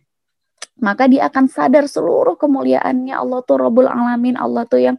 [0.74, 3.14] maka dia akan sadar seluruh kemuliaannya.
[3.14, 4.98] Allah tuh Robul Alamin Allah tuh yang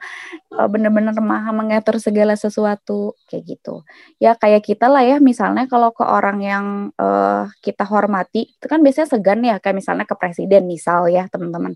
[0.55, 3.19] uh, benar-benar maha mengatur segala sesuatu.
[3.27, 3.75] Kayak gitu.
[4.23, 6.65] Ya kayak kita lah ya misalnya kalau ke orang yang
[6.95, 11.75] uh, kita hormati itu kan biasanya segan ya kayak misalnya ke presiden misal ya teman-teman.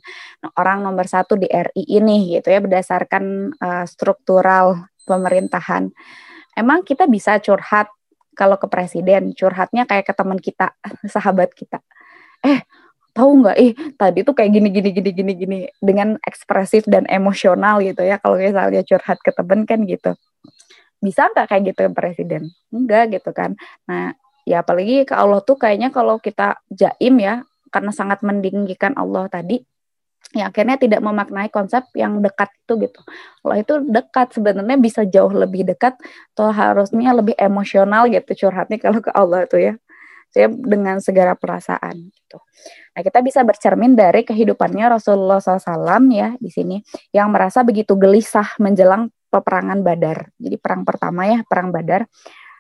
[0.56, 5.90] Orang nomor satu di RI ini gitu ya berdasarkan uh, struktural pemerintahan.
[6.54, 7.90] Emang kita bisa curhat
[8.38, 9.34] kalau ke presiden?
[9.34, 10.78] Curhatnya kayak ke teman kita
[11.14, 11.82] sahabat kita.
[12.46, 12.62] Eh
[13.18, 13.58] tahu nggak?
[13.58, 15.60] Eh tadi tuh kayak gini gini gini gini gini.
[15.82, 20.14] Dengan ekspresif dan emosional gitu ya kalau misalnya curhat ke temen kan gitu.
[21.02, 22.54] Bisa nggak kayak gitu presiden?
[22.70, 23.58] Enggak gitu kan.
[23.90, 24.14] Nah
[24.46, 29.62] ya apalagi ke Allah tuh kayaknya kalau kita jaim ya karena sangat meninggikan Allah tadi
[30.30, 33.02] ya akhirnya tidak memaknai konsep yang dekat itu gitu.
[33.42, 35.98] Kalau itu dekat sebenarnya bisa jauh lebih dekat
[36.38, 39.74] atau harusnya lebih emosional gitu curhatnya kalau ke Allah tuh ya
[40.30, 42.38] saya dengan segala perasaan gitu.
[42.94, 46.78] Nah kita bisa bercermin dari kehidupannya Rasulullah SAW ya di sini
[47.10, 50.30] yang merasa begitu gelisah menjelang peperangan Badar.
[50.38, 52.06] Jadi perang pertama ya perang Badar.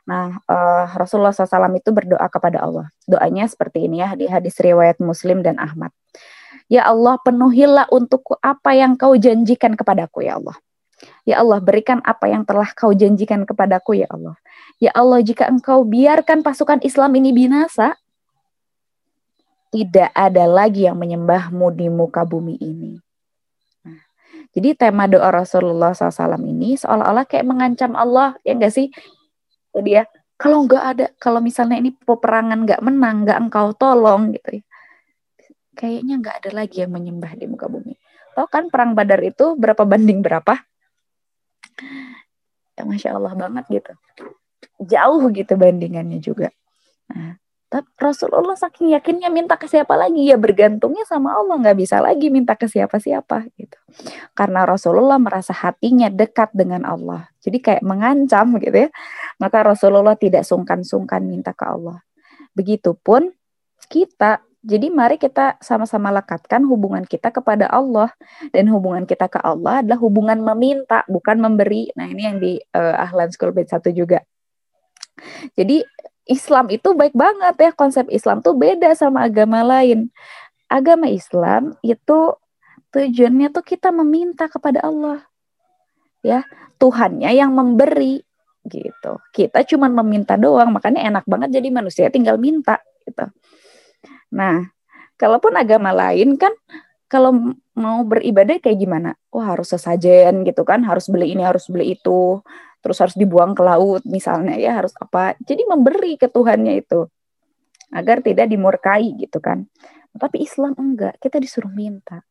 [0.09, 2.89] Nah uh, Rasulullah SAW itu berdoa kepada Allah.
[3.05, 5.93] Doanya seperti ini ya di hadis riwayat Muslim dan Ahmad.
[6.69, 10.57] Ya Allah penuhilah untukku apa yang kau janjikan kepadaku ya Allah.
[11.23, 14.35] Ya Allah, berikan apa yang telah kau janjikan kepadaku, ya Allah.
[14.79, 17.95] Ya Allah, jika engkau biarkan pasukan Islam ini binasa,
[19.69, 22.97] tidak ada lagi yang menyembahmu di muka bumi ini.
[23.85, 24.01] Nah,
[24.51, 28.89] jadi tema doa Rasulullah SAW ini seolah-olah kayak mengancam Allah, ya enggak sih?
[29.77, 30.03] Dia, ya,
[30.35, 34.63] kalau enggak ada, kalau misalnya ini peperangan enggak menang, enggak engkau tolong gitu ya.
[35.79, 37.95] Kayaknya enggak ada lagi yang menyembah di muka bumi.
[38.35, 40.59] Tahu kan perang Badar itu berapa banding berapa?
[42.79, 43.93] ya masya Allah banget gitu.
[44.79, 46.51] Jauh gitu bandingannya juga.
[47.11, 47.35] Nah,
[47.69, 50.25] tapi Rasulullah saking yakinnya minta ke siapa lagi?
[50.25, 53.77] Ya bergantungnya sama Allah nggak bisa lagi minta ke siapa-siapa gitu.
[54.31, 57.27] Karena Rasulullah merasa hatinya dekat dengan Allah.
[57.43, 58.89] Jadi kayak mengancam gitu ya.
[59.37, 61.99] Maka Rasulullah tidak sungkan-sungkan minta ke Allah.
[62.55, 63.35] Begitupun
[63.91, 68.11] kita jadi mari kita sama-sama lekatkan hubungan kita kepada Allah
[68.51, 71.87] dan hubungan kita ke Allah adalah hubungan meminta bukan memberi.
[71.95, 74.19] Nah, ini yang di uh, Ahlan School Bed 1 juga.
[75.55, 75.79] Jadi
[76.27, 80.11] Islam itu baik banget ya konsep Islam tuh beda sama agama lain.
[80.67, 82.35] Agama Islam itu
[82.91, 85.23] tujuannya tuh kita meminta kepada Allah.
[86.19, 86.43] Ya,
[86.77, 88.27] Tuhannya yang memberi
[88.67, 89.23] gitu.
[89.31, 93.23] Kita cuma meminta doang, makanya enak banget jadi manusia tinggal minta gitu.
[94.33, 94.69] Nah,
[95.17, 96.53] kalaupun agama lain kan
[97.09, 99.17] kalau mau beribadah kayak gimana?
[99.33, 102.39] Oh, harus sesajen gitu kan, harus beli ini, harus beli itu,
[102.79, 105.33] terus harus dibuang ke laut misalnya ya, harus apa.
[105.41, 107.09] Jadi memberi ke Tuhannya itu
[107.89, 109.65] agar tidak dimurkai gitu kan.
[110.13, 112.21] Tapi Islam enggak, kita disuruh minta.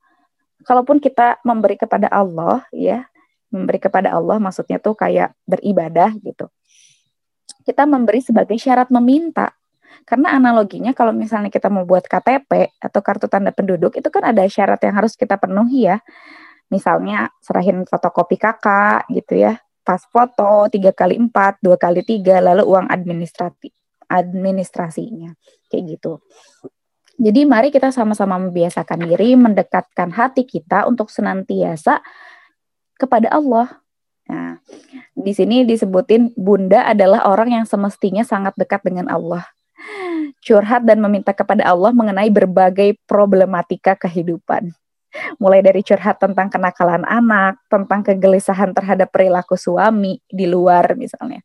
[0.62, 3.06] Kalaupun kita memberi kepada Allah ya,
[3.50, 6.46] memberi kepada Allah maksudnya tuh kayak beribadah gitu.
[7.66, 9.57] Kita memberi sebagai syarat meminta
[10.06, 14.44] karena analoginya kalau misalnya kita mau buat KTP atau kartu tanda penduduk itu kan ada
[14.46, 15.98] syarat yang harus kita penuhi ya.
[16.68, 22.68] Misalnya serahin fotokopi kakak gitu ya, pas foto tiga kali empat, dua kali tiga, lalu
[22.68, 23.72] uang administratif
[24.08, 25.32] administrasinya
[25.68, 26.20] kayak gitu.
[27.18, 31.98] Jadi mari kita sama-sama membiasakan diri mendekatkan hati kita untuk senantiasa
[32.94, 33.80] kepada Allah.
[34.28, 34.60] Nah,
[35.16, 39.42] di sini disebutin bunda adalah orang yang semestinya sangat dekat dengan Allah
[40.42, 44.72] curhat dan meminta kepada Allah mengenai berbagai problematika kehidupan.
[45.40, 51.40] Mulai dari curhat tentang kenakalan anak, tentang kegelisahan terhadap perilaku suami di luar misalnya.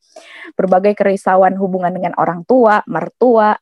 [0.54, 3.56] Berbagai kerisauan hubungan dengan orang tua, mertua,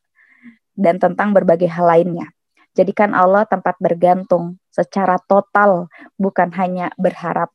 [0.74, 2.34] dan tentang berbagai hal lainnya.
[2.72, 7.52] Jadikan Allah tempat bergantung secara total, bukan hanya berharap.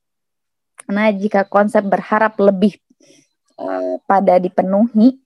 [0.88, 2.78] Nah, jika konsep berharap lebih
[3.60, 5.20] uh, pada dipenuhi,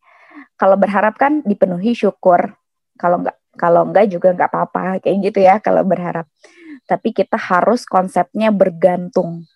[0.61, 2.53] kalau berharap kan dipenuhi syukur.
[3.01, 6.29] Kalau enggak kalau enggak juga enggak apa-apa kayak gitu ya kalau berharap.
[6.85, 9.49] Tapi kita harus konsepnya bergantung.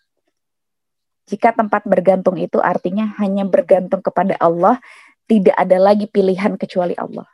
[1.29, 4.81] Jika tempat bergantung itu artinya hanya bergantung kepada Allah
[5.29, 7.29] tidak ada lagi pilihan kecuali Allah.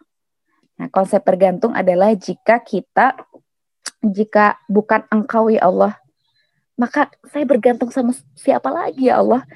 [0.75, 3.15] Nah konsep bergantung adalah jika kita
[4.03, 5.95] jika bukan engkau ya Allah
[6.75, 9.47] maka saya bergantung sama siapa lagi ya Allah?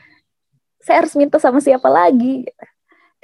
[0.79, 2.45] Saya harus minta sama siapa lagi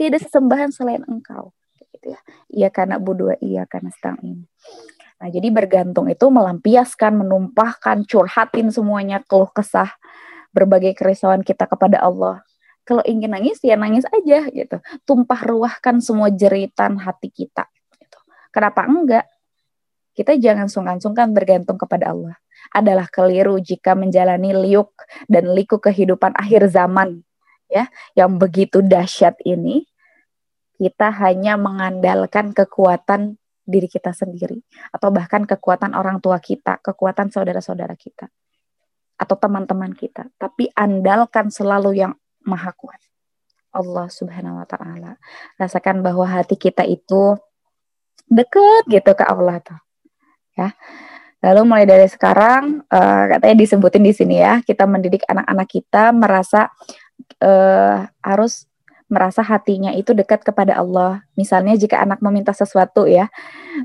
[0.02, 1.54] tidak sesembahan selain engkau.
[1.94, 2.20] Gitu ya.
[2.50, 3.94] Iya karena budua iya karena
[4.26, 4.50] ini.
[5.22, 9.94] Nah jadi bergantung itu melampiaskan menumpahkan curhatin semuanya keluh kesah
[10.50, 12.42] berbagai kerisauan kita kepada Allah.
[12.82, 14.82] Kalau ingin nangis ya nangis aja gitu.
[15.06, 17.70] Tumpah ruahkan semua jeritan hati kita
[18.02, 18.18] gitu.
[18.50, 19.30] kenapa enggak?
[20.18, 22.36] Kita jangan sungkan-sungkan bergantung kepada Allah.
[22.74, 24.92] Adalah keliru jika menjalani liuk
[25.30, 27.22] dan liku kehidupan akhir zaman
[27.70, 27.88] ya.
[28.18, 29.91] Yang begitu dahsyat ini
[30.82, 37.94] kita hanya mengandalkan kekuatan diri kita sendiri atau bahkan kekuatan orang tua kita, kekuatan saudara-saudara
[37.94, 38.26] kita
[39.14, 42.98] atau teman-teman kita, tapi andalkan selalu yang maha kuat.
[43.70, 45.22] Allah Subhanahu wa taala.
[45.62, 47.38] Rasakan bahwa hati kita itu
[48.26, 49.78] deket gitu ke Allah tuh.
[50.58, 50.74] Ya.
[51.46, 56.74] Lalu mulai dari sekarang uh, katanya disebutin di sini ya, kita mendidik anak-anak kita merasa
[57.46, 58.66] uh, harus
[59.12, 61.22] merasa hatinya itu dekat kepada Allah.
[61.36, 63.28] Misalnya jika anak meminta sesuatu ya,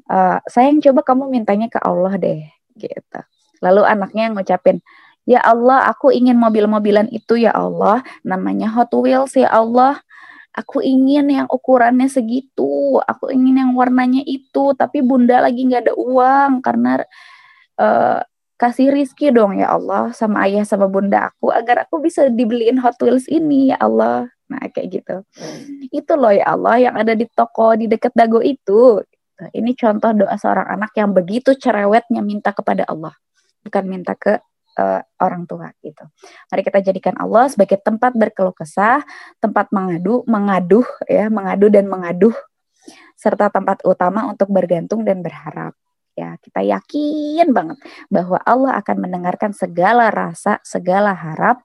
[0.06, 2.46] uh, sayang coba kamu mintanya ke Allah deh,
[2.78, 3.20] gitu.
[3.58, 4.78] Lalu anaknya yang ngucapin,
[5.26, 9.98] ya Allah, aku ingin mobil-mobilan itu ya Allah, namanya Hot Wheels ya Allah.
[10.56, 15.94] Aku ingin yang ukurannya segitu, aku ingin yang warnanya itu, tapi bunda lagi nggak ada
[16.00, 17.04] uang karena
[17.76, 18.24] uh,
[18.56, 22.96] kasih rizki dong ya Allah sama ayah sama bunda aku agar aku bisa dibeliin Hot
[23.04, 24.32] Wheels ini ya Allah.
[24.50, 25.16] Nah kayak gitu.
[25.90, 29.02] Itu loh ya Allah yang ada di toko di dekat dago itu.
[29.36, 33.12] Ini contoh doa seorang anak yang begitu cerewetnya minta kepada Allah,
[33.60, 34.40] bukan minta ke
[34.80, 36.08] uh, orang tua gitu.
[36.48, 39.04] Mari kita jadikan Allah sebagai tempat berkeluh kesah,
[39.36, 42.32] tempat mengadu, mengaduh ya, mengadu dan mengaduh
[43.12, 45.76] serta tempat utama untuk bergantung dan berharap
[46.16, 47.76] ya kita yakin banget
[48.08, 51.60] bahwa Allah akan mendengarkan segala rasa, segala harap,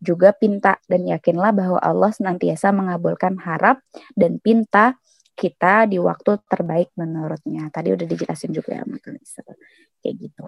[0.00, 3.84] juga pinta dan yakinlah bahwa Allah senantiasa mengabulkan harap
[4.16, 4.96] dan pinta
[5.34, 7.68] kita di waktu terbaik menurutnya.
[7.68, 8.84] Tadi udah dijelasin juga ya
[10.00, 10.44] kayak gitu.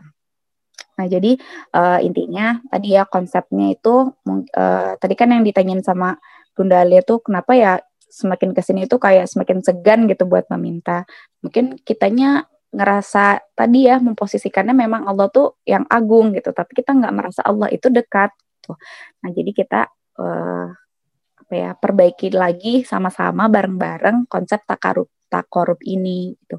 [0.96, 1.36] Nah, jadi
[1.76, 4.16] uh, intinya tadi ya konsepnya itu
[4.56, 6.16] uh, tadi kan yang ditanyain sama
[6.56, 7.76] Bunda Alia tuh kenapa ya
[8.08, 11.04] semakin ke sini itu kayak semakin segan gitu buat meminta.
[11.44, 17.14] Mungkin kitanya ngerasa tadi ya memposisikannya memang Allah tuh yang agung gitu tapi kita nggak
[17.14, 18.34] merasa Allah itu dekat
[18.66, 18.74] gitu.
[19.22, 19.80] nah jadi kita
[20.18, 20.68] uh,
[21.46, 26.58] apa ya perbaiki lagi sama-sama bareng-bareng konsep takarub takorup ini gitu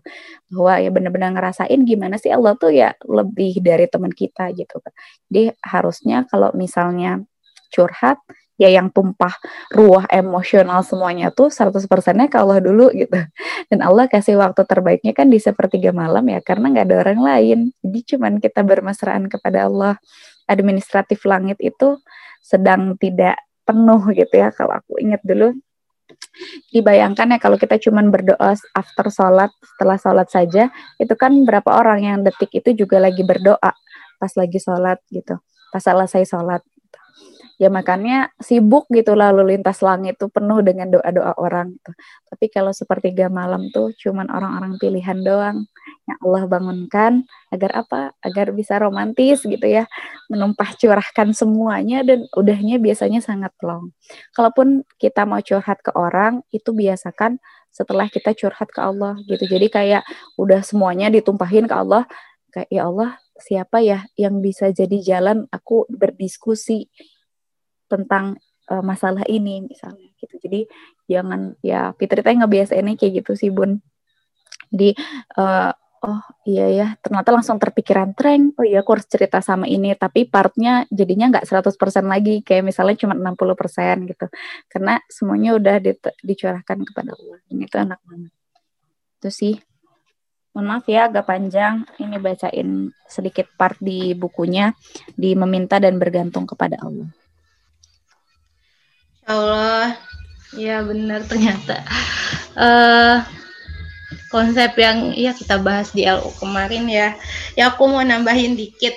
[0.52, 4.80] bahwa ya benar-benar ngerasain gimana sih Allah tuh ya lebih dari teman kita gitu
[5.32, 7.24] jadi harusnya kalau misalnya
[7.72, 8.20] curhat
[8.58, 9.32] ya yang tumpah
[9.70, 13.14] ruah emosional semuanya tuh 100 persennya ke Allah dulu gitu.
[13.70, 17.60] Dan Allah kasih waktu terbaiknya kan di sepertiga malam ya karena nggak ada orang lain.
[17.86, 20.02] Jadi cuman kita bermesraan kepada Allah.
[20.48, 22.00] Administratif langit itu
[22.40, 23.36] sedang tidak
[23.68, 25.52] penuh gitu ya kalau aku ingat dulu.
[26.72, 32.00] Dibayangkan ya kalau kita cuman berdoa after sholat, setelah sholat saja, itu kan berapa orang
[32.08, 33.76] yang detik itu juga lagi berdoa
[34.18, 35.36] pas lagi sholat gitu,
[35.70, 36.64] pas selesai sholat
[37.58, 41.92] ya makanya sibuk gitu lalu lintas langit itu penuh dengan doa-doa orang gitu.
[42.30, 45.66] Tapi kalau sepertiga malam tuh cuman orang-orang pilihan doang
[46.06, 48.14] yang Allah bangunkan agar apa?
[48.22, 49.90] Agar bisa romantis gitu ya,
[50.30, 53.92] menumpah curahkan semuanya dan udahnya biasanya sangat long.
[54.38, 57.42] Kalaupun kita mau curhat ke orang, itu biasakan
[57.74, 59.44] setelah kita curhat ke Allah gitu.
[59.50, 60.04] Jadi kayak
[60.38, 62.06] udah semuanya ditumpahin ke Allah,
[62.54, 66.90] kayak ya Allah, siapa ya yang bisa jadi jalan aku berdiskusi
[67.88, 68.38] tentang
[68.72, 70.36] uh, masalah ini misalnya gitu.
[70.40, 70.68] Jadi
[71.08, 73.80] jangan ya Fitri teh ini kayak gitu sih bun.
[74.72, 74.94] Jadi
[75.40, 75.72] uh,
[76.04, 76.88] oh iya ya.
[77.00, 79.96] Ternyata langsung terpikiran tren oh iya aku harus cerita sama ini.
[79.96, 81.74] Tapi partnya jadinya nggak 100%
[82.06, 82.44] lagi.
[82.44, 84.28] Kayak misalnya cuma 60% gitu.
[84.68, 85.92] Karena semuanya udah di,
[86.24, 87.40] dicurahkan kepada Allah.
[87.50, 88.34] Ini tuh enak banget.
[89.18, 89.56] Itu sih.
[90.58, 91.86] Mohon maaf ya agak panjang.
[92.02, 94.74] Ini bacain sedikit part di bukunya
[95.14, 97.08] di meminta dan bergantung kepada Allah
[99.28, 100.00] Allah,
[100.56, 101.84] ya benar ternyata.
[102.56, 103.20] Uh,
[104.32, 107.16] konsep yang ya kita bahas di LU kemarin ya.
[107.60, 108.96] Ya aku mau nambahin dikit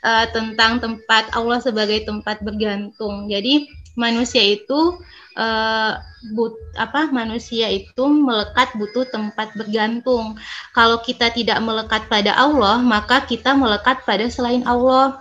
[0.00, 3.28] uh, tentang tempat Allah sebagai tempat bergantung.
[3.28, 5.00] Jadi manusia itu
[5.36, 5.92] uh,
[6.32, 10.36] but apa manusia itu melekat butuh tempat bergantung.
[10.72, 15.20] Kalau kita tidak melekat pada Allah, maka kita melekat pada selain Allah.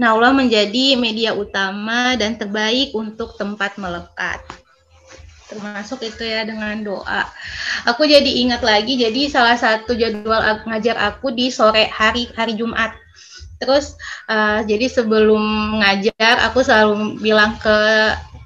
[0.00, 4.40] Nah, Allah menjadi media utama dan terbaik untuk tempat melekat.
[5.52, 7.28] Termasuk itu ya dengan doa.
[7.84, 12.96] Aku jadi ingat lagi, jadi salah satu jadwal ngajar aku di sore hari hari Jumat.
[13.60, 13.92] Terus
[14.32, 17.76] uh, jadi sebelum ngajar aku selalu bilang ke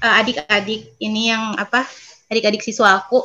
[0.03, 1.87] uh, adik-adik ini yang apa
[2.35, 3.23] adik-adik siswa aku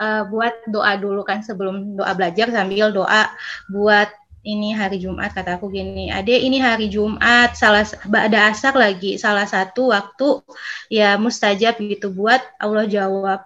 [0.00, 3.28] uh, buat doa dulu kan sebelum doa belajar sambil doa
[3.68, 4.08] buat
[4.48, 9.44] ini hari Jumat kata aku gini ade ini hari Jumat salah ada asar lagi salah
[9.44, 10.40] satu waktu
[10.88, 13.44] ya mustajab gitu buat Allah jawab.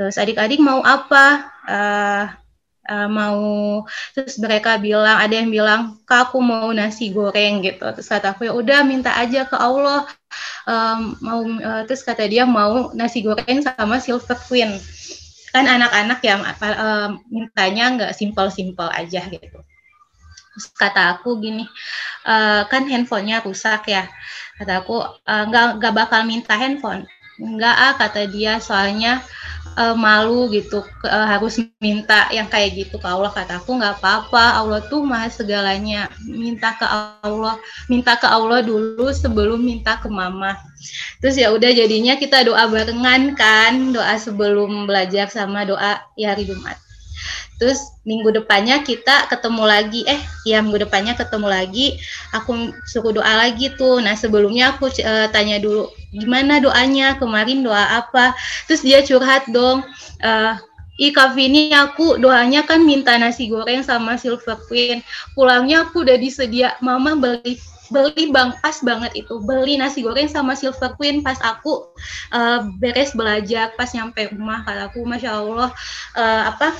[0.00, 1.44] Terus adik-adik mau apa?
[1.68, 2.24] Uh,
[2.88, 3.40] uh, mau
[4.16, 7.84] terus mereka bilang ada yang bilang kak aku mau nasi goreng gitu.
[7.92, 10.08] Terus kata aku ya udah minta aja ke Allah.
[10.64, 14.72] Um, mau uh, terus kata dia mau nasi goreng sama silver queen.
[15.52, 16.40] Kan anak-anak yang
[17.28, 19.60] mintanya nggak simpel-simpel aja gitu
[20.74, 21.64] kata aku gini
[22.26, 24.08] uh, kan handphonenya rusak ya.
[24.58, 27.06] Kata aku nggak uh, nggak bakal minta handphone.
[27.40, 29.24] Enggak ah kata dia soalnya
[29.80, 33.32] uh, malu gitu uh, harus minta yang kayak gitu ke Allah.
[33.32, 36.12] Kata aku nggak apa-apa Allah tuh maha segalanya.
[36.28, 36.84] Minta ke
[37.24, 37.56] Allah
[37.88, 40.58] minta ke Allah dulu sebelum minta ke mama.
[41.24, 46.44] Terus ya udah jadinya kita doa barengan kan doa sebelum belajar sama doa ya hari
[46.44, 46.89] Jumat
[47.60, 50.00] terus minggu depannya kita ketemu lagi.
[50.08, 51.86] Eh ya minggu depannya ketemu lagi.
[52.32, 54.00] Aku suruh doa lagi tuh.
[54.00, 57.20] Nah sebelumnya aku uh, tanya dulu gimana doanya?
[57.20, 58.32] Kemarin doa apa?
[58.66, 59.84] Terus dia curhat dong
[60.24, 60.54] uh,
[61.00, 65.00] Ih Kak Vini aku doanya kan minta nasi goreng sama silver queen.
[65.32, 66.76] Pulangnya aku udah disedia.
[66.84, 67.56] Mama beli
[67.88, 69.40] beli bang pas banget itu.
[69.40, 71.88] Beli nasi goreng sama silver queen pas aku
[72.36, 75.72] uh, beres belajar pas nyampe rumah kataku masya allah
[76.20, 76.76] uh, apa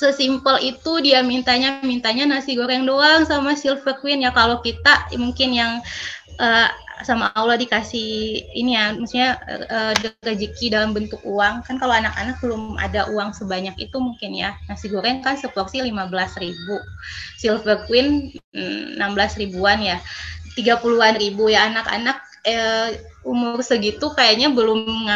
[0.00, 4.24] sesimpel itu dia mintanya mintanya nasi goreng doang sama silver queen.
[4.24, 5.72] Ya kalau kita mungkin yang
[6.40, 6.68] uh,
[7.04, 9.36] sama Allah dikasih ini ya maksudnya
[9.68, 9.92] uh,
[10.24, 11.60] rezeki dalam bentuk uang.
[11.68, 14.56] Kan kalau anak-anak belum ada uang sebanyak itu mungkin ya.
[14.72, 15.92] Nasi goreng kan seporsi 15
[16.40, 16.80] ribu.
[17.36, 20.00] Silver queen 16 mm, ribuan ya.
[20.56, 21.52] 30-an ribu.
[21.52, 22.88] Ya anak-anak uh,
[23.28, 25.12] umur segitu kayaknya belum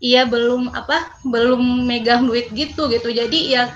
[0.00, 3.12] iya belum apa belum megang duit gitu gitu.
[3.12, 3.68] Jadi ya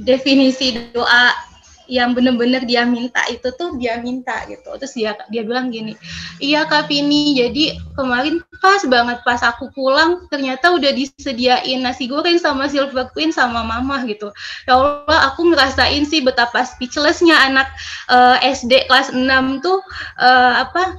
[0.00, 1.52] definisi doa
[1.90, 4.64] yang bener-bener dia minta itu tuh dia minta gitu.
[4.78, 5.98] Terus dia dia bilang gini
[6.40, 12.38] iya kak Vini jadi kemarin pas banget pas aku pulang ternyata udah disediain nasi goreng
[12.38, 14.32] sama silver queen sama mama gitu.
[14.64, 17.68] Ya Allah aku ngerasain sih betapa speechlessnya anak
[18.08, 19.28] uh, eh, SD kelas 6
[19.60, 19.82] tuh
[20.22, 20.96] uh, apa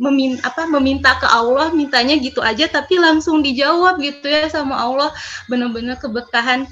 [0.00, 5.14] memin apa meminta ke Allah mintanya gitu aja tapi langsung dijawab gitu ya sama Allah.
[5.46, 6.66] Bener-bener keberkahan.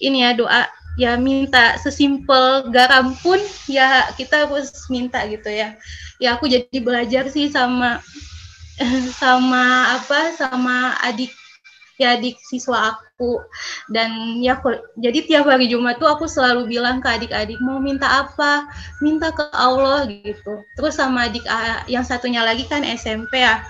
[0.00, 0.64] Ini ya doa
[0.98, 3.38] ya minta sesimpel garam pun
[3.70, 5.76] ya kita harus minta gitu ya.
[6.18, 8.02] Ya aku jadi belajar sih sama
[9.20, 11.30] sama apa sama adik
[12.00, 13.44] ya adik siswa aku.
[13.92, 14.56] Dan ya
[14.96, 18.64] jadi tiap hari Jumat tuh aku selalu bilang ke adik-adik mau minta apa?
[19.04, 20.64] Minta ke Allah gitu.
[20.80, 21.44] Terus sama adik
[21.86, 23.60] yang satunya lagi kan SMP ya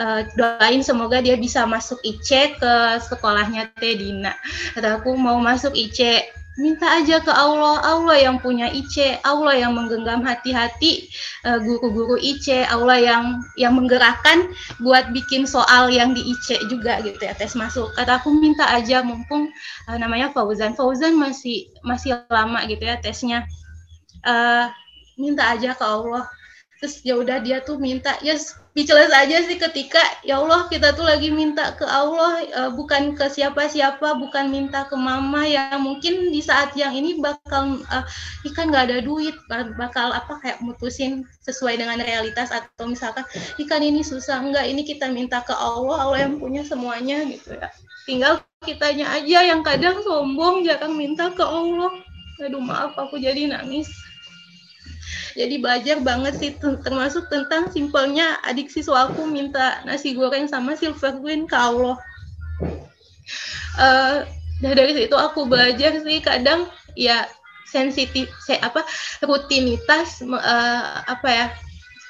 [0.00, 2.74] uh, doain semoga dia bisa masuk IC ke
[3.04, 4.32] sekolahnya Teh Dina.
[4.72, 7.82] Kata aku mau masuk IC minta aja ke Allah.
[7.82, 11.10] Allah yang punya IC Allah yang menggenggam hati-hati
[11.46, 13.24] uh, guru-guru IC Allah yang
[13.58, 17.90] yang menggerakkan buat bikin soal yang di IC juga gitu ya tes masuk.
[17.98, 19.50] Kata aku minta aja mumpung
[19.90, 20.78] uh, namanya Fauzan.
[20.78, 23.46] Fauzan masih masih lama gitu ya tesnya.
[24.24, 24.70] Uh,
[25.18, 26.26] minta aja ke Allah
[26.84, 31.08] terus ya udah dia tuh minta ya speechless aja sih ketika ya Allah kita tuh
[31.08, 36.44] lagi minta ke Allah uh, bukan ke siapa-siapa bukan minta ke mama ya mungkin di
[36.44, 38.04] saat yang ini bakal uh,
[38.52, 39.32] ikan nggak ada duit
[39.80, 43.24] bakal apa kayak mutusin sesuai dengan realitas atau misalkan
[43.64, 47.72] ikan ini susah enggak ini kita minta ke Allah Allah yang punya semuanya gitu ya.
[48.04, 51.96] Tinggal kitanya aja yang kadang sombong jarang minta ke Allah.
[52.44, 53.88] Aduh maaf aku jadi nangis
[55.34, 61.18] jadi belajar banget sih termasuk tentang simpelnya adik siswa aku minta nasi goreng sama silver
[61.20, 61.98] queen ke Allah
[63.78, 64.22] uh,
[64.62, 67.26] dari situ aku belajar sih kadang ya
[67.66, 68.86] sensitif saya apa
[69.26, 71.46] rutinitas uh, apa ya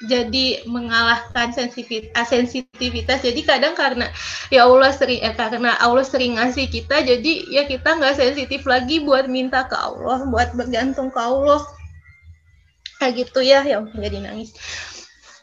[0.04, 3.24] jadi mengalahkan sensitivitas, sensitivitas.
[3.24, 4.10] Jadi kadang karena
[4.52, 9.00] ya Allah sering eh, karena Allah sering ngasih kita, jadi ya kita nggak sensitif lagi
[9.00, 11.62] buat minta ke Allah, buat bergantung ke Allah
[13.04, 14.56] kayak gitu ya yang jadi nangis.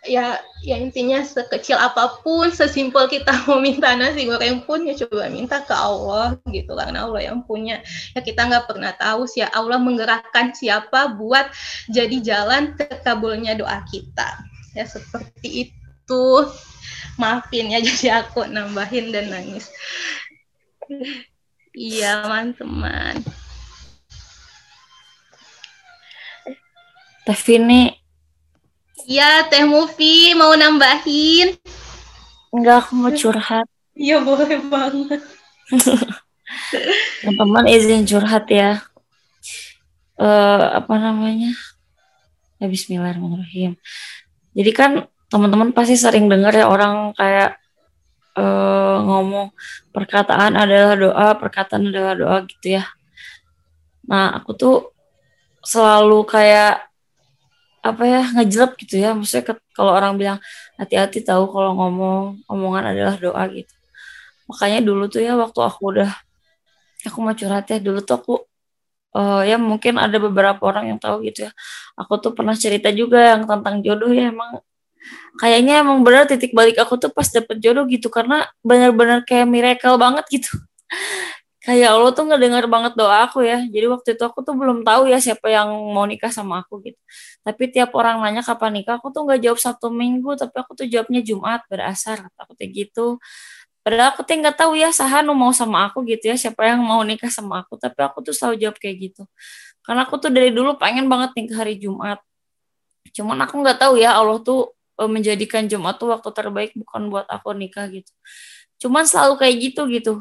[0.01, 5.29] Ya ya intinya sekecil apa pun sesimpel kita mau minta nasi goreng pun ya coba
[5.29, 6.73] minta ke Allah gitu.
[6.73, 7.85] Karena Allah yang punya.
[8.17, 11.53] Ya kita nggak pernah tahu sih ya Allah menggerakkan siapa buat
[11.85, 14.41] jadi jalan terkabulnya doa kita.
[14.73, 16.25] Ya seperti itu.
[17.21, 19.69] Maafin ya jadi aku nambahin dan nangis.
[21.77, 23.21] Iya teman-teman
[27.21, 27.93] Teh Vini.
[29.05, 31.53] Iya, Teh Mufi mau nambahin?
[32.49, 33.67] Enggak, aku mau curhat.
[33.91, 35.19] Iya, boleh banget.
[37.21, 38.79] Teman-teman izin curhat ya.
[40.15, 41.51] Uh, apa namanya?
[42.57, 43.75] Ya bismillahirrahmanirrahim.
[44.55, 44.91] Jadi kan
[45.27, 47.59] teman-teman pasti sering dengar ya orang kayak
[48.39, 49.51] uh, ngomong
[49.91, 52.87] perkataan adalah doa, perkataan adalah doa gitu ya.
[54.07, 54.77] Nah, aku tuh
[55.61, 56.90] selalu kayak
[57.81, 59.11] apa ya ngejelep gitu ya.
[59.17, 60.37] Maksudnya kalau orang bilang
[60.77, 63.73] hati-hati tahu kalau ngomong omongan adalah doa gitu.
[64.49, 66.11] Makanya dulu tuh ya waktu aku udah
[67.09, 68.33] aku mau curhat ya dulu tuh aku
[69.17, 71.51] uh, ya mungkin ada beberapa orang yang tahu gitu ya.
[71.97, 74.61] Aku tuh pernah cerita juga yang tentang jodoh ya emang
[75.41, 78.07] kayaknya emang benar titik balik aku tuh pas dapet jodoh gitu.
[78.13, 80.53] Karena benar-benar kayak miracle banget gitu
[81.61, 83.61] kayak Allah tuh ngedengar banget doa aku ya.
[83.69, 86.97] Jadi waktu itu aku tuh belum tahu ya siapa yang mau nikah sama aku gitu.
[87.45, 90.85] Tapi tiap orang nanya kapan nikah, aku tuh nggak jawab satu minggu, tapi aku tuh
[90.89, 93.21] jawabnya Jumat berasar, kata aku kayak gitu.
[93.85, 97.01] Padahal aku tuh nggak tahu ya Sahanu mau sama aku gitu ya, siapa yang mau
[97.05, 97.77] nikah sama aku.
[97.77, 99.23] Tapi aku tuh selalu jawab kayak gitu.
[99.85, 102.21] Karena aku tuh dari dulu pengen banget nikah hari Jumat.
[103.13, 107.25] Cuman aku nggak tahu ya Allah tuh eh, menjadikan Jumat tuh waktu terbaik bukan buat
[107.29, 108.11] aku nikah gitu.
[108.81, 110.13] Cuman selalu kayak gitu gitu.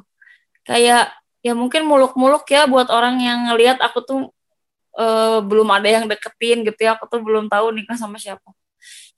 [0.65, 4.21] Kayak ya mungkin muluk-muluk ya buat orang yang ngelihat aku tuh
[4.97, 6.97] uh, belum ada yang deketin gitu ya.
[6.97, 8.53] Aku tuh belum tahu nikah sama siapa.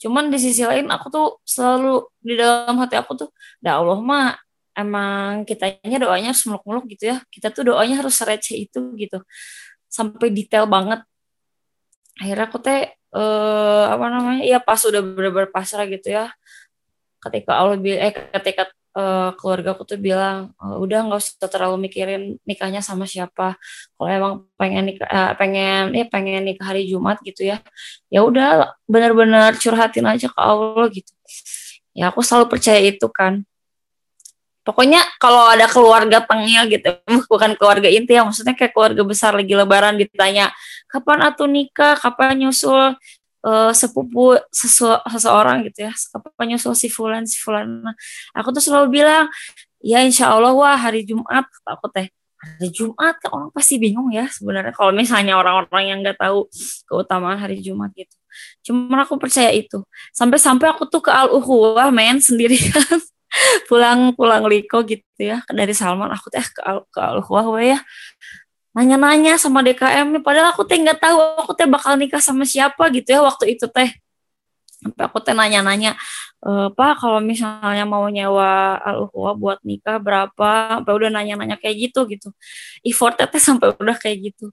[0.02, 3.28] Cuman di sisi lain aku tuh selalu di dalam hati aku tuh
[3.62, 4.34] dah Allah mah
[4.74, 7.16] emang kitanya doanya harus muluk-muluk gitu ya.
[7.30, 9.22] Kita tuh doanya harus receh itu gitu.
[9.86, 11.02] Sampai detail banget.
[12.18, 16.30] Akhirnya aku teh uh, apa namanya ya pas udah bener-bener pasrah gitu ya.
[17.22, 18.66] Ketika Allah eh ketika
[18.96, 23.56] uh, keluarga aku tuh bilang uh, udah nggak usah terlalu mikirin nikahnya sama siapa.
[23.96, 27.60] Kalau emang pengen nikah uh, pengen ya pengen nikah hari Jumat gitu ya
[28.12, 31.12] ya udah benar-benar curhatin aja ke Allah gitu.
[31.92, 33.44] Ya aku selalu percaya itu kan.
[34.62, 36.94] Pokoknya kalau ada keluarga tengil gitu
[37.32, 40.54] bukan keluarga inti ya maksudnya kayak keluarga besar lagi lebaran ditanya
[40.86, 41.98] kapan atuh nikah?
[41.98, 42.94] Kapan nyusul
[43.46, 45.92] uh, sepupu sesu seseorang gitu ya.
[45.92, 47.94] Apa nyusul si fulan si fulan nah,
[48.34, 49.26] aku tuh selalu bilang
[49.82, 52.08] ya insya Allah wah hari Jumat aku teh.
[52.42, 53.22] Hari Jumat?
[53.22, 54.74] Kan orang pasti bingung ya sebenarnya.
[54.74, 56.50] Kalau misalnya orang-orang yang nggak tahu
[56.90, 58.18] keutamaan hari Jumat gitu.
[58.66, 59.86] Cuma aku percaya itu.
[60.10, 62.98] Sampai-sampai aku tuh ke al uhuwah men sendirian.
[63.70, 65.46] Pulang pulang liko gitu ya.
[65.46, 67.78] Dari Salman aku teh ke al ke al uhuwah ya
[68.76, 70.22] nanya-nanya sama DKM nih.
[70.24, 73.68] Padahal aku teh nggak tahu aku teh bakal nikah sama siapa gitu ya waktu itu
[73.68, 73.92] teh.
[74.82, 75.94] Sampai aku teh nanya-nanya
[76.42, 80.80] e, pak kalau misalnya mau nyewa al buat nikah berapa?
[80.80, 82.28] Sampai udah nanya-nanya kayak gitu gitu.
[82.82, 84.50] Effort teh sampai udah kayak gitu.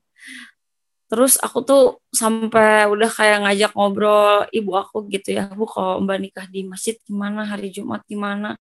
[1.09, 1.83] Terus aku tuh
[2.13, 6.95] sampai udah kayak ngajak ngobrol ibu aku gitu ya bu kalau mbak nikah di masjid
[7.07, 7.47] gimana?
[7.49, 8.59] Hari Jumat gimana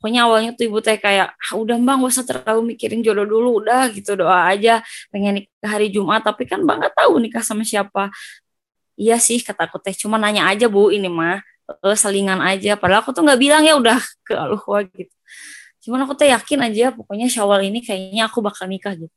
[0.00, 3.60] pokoknya awalnya tuh ibu teh kayak ah, udah mbak gak usah terlalu mikirin jodoh dulu
[3.60, 4.80] udah gitu doa aja.
[5.12, 8.08] Pengen nikah hari Jumat tapi kan mbak nggak tahu nikah sama siapa.
[8.96, 11.44] Iya sih kata aku teh cuma nanya aja bu ini mah
[11.84, 12.80] uh, selingan aja.
[12.80, 15.12] Padahal aku tuh nggak bilang ya udah ke aluhwa gitu.
[15.84, 19.12] Cuman aku teh yakin aja pokoknya syawal ini kayaknya aku bakal nikah gitu.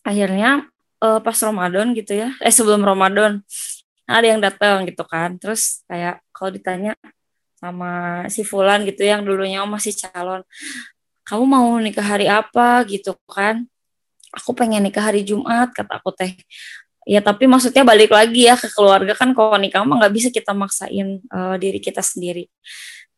[0.00, 0.64] Akhirnya
[1.04, 3.44] uh, pas Ramadan gitu ya eh sebelum Ramadan
[4.08, 5.36] ada yang datang gitu kan.
[5.36, 6.96] Terus kayak kalau ditanya
[7.60, 10.40] sama si Fulan gitu yang dulunya masih calon.
[11.28, 13.68] Kamu mau nikah hari apa gitu kan?
[14.34, 16.34] Aku pengen nikah hari Jumat kata aku teh.
[17.04, 20.56] Ya tapi maksudnya balik lagi ya ke keluarga kan kalau nikah mah nggak bisa kita
[20.56, 22.48] maksain uh, diri kita sendiri.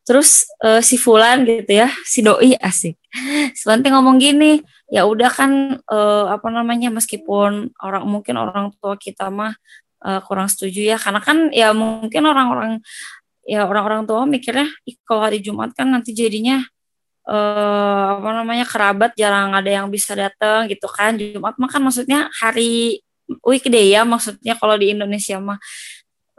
[0.03, 2.99] Terus uh, si Fulan gitu ya si doi asik.
[3.59, 4.59] Selanti ngomong gini
[4.91, 9.55] ya udah kan uh, apa namanya meskipun orang mungkin orang tua kita mah
[10.03, 10.97] uh, kurang setuju ya.
[10.99, 12.83] Karena kan ya mungkin orang-orang
[13.43, 14.67] ya orang-orang tua mikirnya
[15.03, 16.63] kalau hari Jumat kan nanti jadinya
[17.27, 21.15] eh, apa namanya kerabat jarang ada yang bisa datang gitu kan.
[21.19, 23.03] Jumat mah kan maksudnya hari
[23.43, 25.59] weekday ya maksudnya kalau di Indonesia mah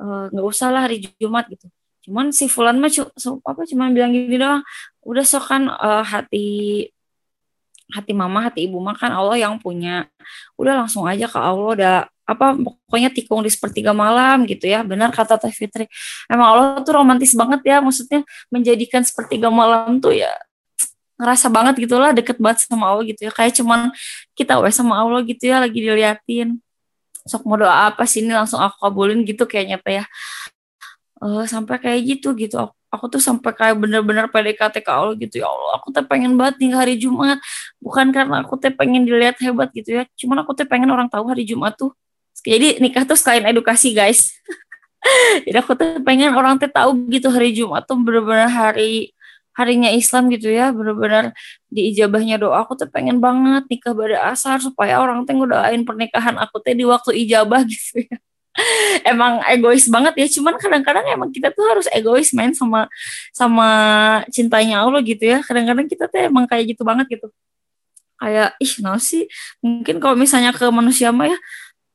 [0.01, 1.69] eh, nggak uh, usah lah hari Jumat gitu.
[2.05, 4.61] Cuman si Fulan mah so, apa cuman bilang gini doang
[5.05, 6.89] udah sok kan uh, hati
[7.93, 10.09] hati mama hati ibu mah kan Allah yang punya.
[10.57, 14.81] Udah langsung aja ke Allah udah apa pokoknya tikung di sepertiga malam gitu ya.
[14.81, 15.85] Benar kata Teh Fitri.
[16.29, 20.33] Emang Allah tuh romantis banget ya maksudnya menjadikan sepertiga malam tuh ya
[21.15, 23.33] ngerasa banget gitulah deket banget sama Allah gitu ya.
[23.33, 23.81] Kayak cuman
[24.35, 26.59] kita wes sama Allah gitu ya lagi diliatin.
[27.25, 30.05] Sok mau doa apa sih ini langsung aku kabulin gitu kayaknya teh ya.
[31.23, 32.61] Uh, sampai kayak gitu gitu.
[32.61, 35.41] Aku, aku tuh sampai kayak bener-bener PDKT ke Allah gitu.
[35.41, 37.39] Ya Allah aku tuh pengen banget nih hari Jumat.
[37.81, 40.05] Bukan karena aku tuh pengen dilihat hebat gitu ya.
[40.19, 41.95] Cuman aku tuh pengen orang tahu hari Jumat tuh
[42.45, 44.37] jadi nikah tuh selain edukasi guys.
[45.45, 49.13] Jadi aku tuh pengen orang tuh tahu gitu hari Jumat tuh bener-bener hari
[49.53, 50.73] harinya Islam gitu ya.
[50.73, 51.33] Bener-bener
[51.69, 56.37] di ijabahnya doa aku tuh pengen banget nikah pada asar supaya orang tuh ngedoain pernikahan
[56.41, 58.17] aku tuh di waktu ijabah gitu ya.
[59.03, 62.87] Emang egois banget ya cuman kadang-kadang emang kita tuh harus egois main sama
[63.35, 63.69] sama
[64.33, 65.45] cintanya Allah gitu ya.
[65.45, 67.29] Kadang-kadang kita tuh emang kayak gitu banget gitu.
[68.17, 69.29] Kayak ih nah sih?
[69.61, 71.39] Mungkin kalau misalnya ke manusia mah ya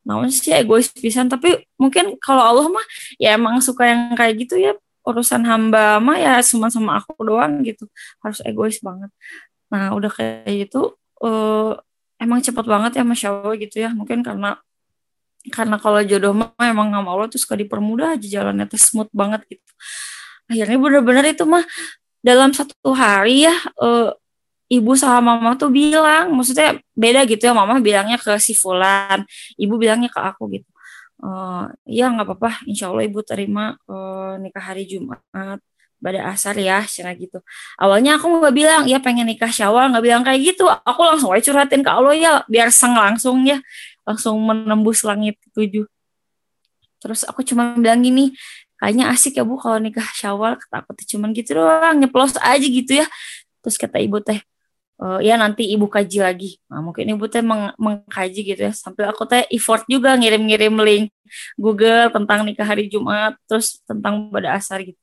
[0.09, 1.29] namun sih egois pisan.
[1.29, 2.85] Tapi mungkin kalau Allah mah
[3.21, 4.73] ya emang suka yang kayak gitu ya.
[5.05, 7.85] Urusan hamba mah ya cuma sama aku doang gitu.
[8.25, 9.13] Harus egois banget.
[9.69, 11.77] Nah udah kayak gitu uh,
[12.17, 13.93] emang cepat banget ya masya Allah gitu ya.
[13.93, 14.57] Mungkin karena
[15.53, 19.45] karena kalau jodoh mah emang sama Allah tuh suka dipermudah aja jalannya tuh smooth banget
[19.47, 19.71] gitu.
[20.49, 21.63] Akhirnya bener-bener itu mah
[22.19, 24.11] dalam satu hari ya uh,
[24.69, 29.25] ibu sama mama tuh bilang, maksudnya beda gitu ya, mama bilangnya ke si Fulan,
[29.57, 30.69] ibu bilangnya ke aku gitu.
[31.19, 35.19] Uh, ya nggak apa-apa, insya Allah ibu terima uh, nikah hari Jumat
[35.99, 37.43] pada asar ya, cina gitu.
[37.75, 40.63] Awalnya aku nggak bilang, ya pengen nikah syawal, nggak bilang kayak gitu.
[40.69, 43.59] Aku langsung aja curhatin ke Allah ya, biar seng langsung ya,
[44.07, 45.83] langsung menembus langit tujuh.
[47.03, 48.31] Terus aku cuma bilang gini,
[48.79, 53.03] kayaknya asik ya bu kalau nikah syawal, kata aku cuman gitu doang, nyeplos aja gitu
[53.03, 53.07] ya.
[53.59, 54.39] Terus kata ibu teh,
[54.99, 56.49] uh, ya nanti ibu kaji lagi.
[56.67, 58.73] Nah, mungkin ibu teh meng mengkaji gitu ya.
[58.75, 61.05] Sampai aku teh effort juga ngirim-ngirim link
[61.55, 64.99] Google tentang nikah hari Jumat, terus tentang pada asar gitu.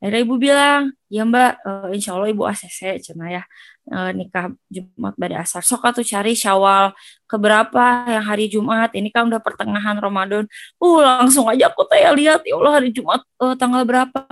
[0.00, 3.42] Akhirnya ibu bilang, ya mbak, uh, insya Allah ibu ACC, cina ya,
[3.88, 5.64] uh, nikah Jumat pada asar.
[5.64, 6.92] Sok tuh cari syawal
[7.24, 10.44] keberapa yang hari Jumat, ini kan udah pertengahan Ramadan.
[10.76, 14.22] Uh, langsung aja aku teh lihat, ya Allah hari Jumat uh, tanggal berapa.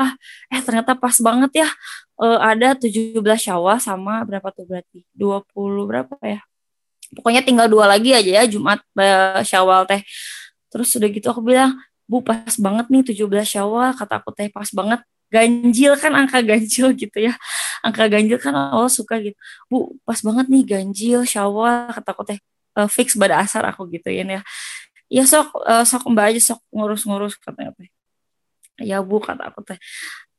[0.53, 1.69] Eh ternyata pas banget ya,
[2.21, 5.07] uh, ada 17 Syawal sama berapa tuh berarti?
[5.17, 6.41] 20 berapa ya?
[7.17, 10.05] Pokoknya tinggal dua lagi aja ya Jumat uh, Syawal teh.
[10.69, 14.69] Terus udah gitu aku bilang, "Bu, pas banget nih 17 Syawal." Kata aku teh pas
[14.77, 15.01] banget.
[15.29, 17.37] Ganjil kan angka ganjil gitu ya.
[17.85, 19.37] Angka ganjil kan Allah suka gitu.
[19.69, 22.39] "Bu, pas banget nih ganjil Syawal." Kata aku teh,
[22.79, 24.25] uh, fix pada asar aku gitu ya.
[25.09, 27.89] Ya sok uh, sok Mbak aja sok ngurus-ngurus katanya teh.
[28.81, 29.79] Ya Bu kata aku teh.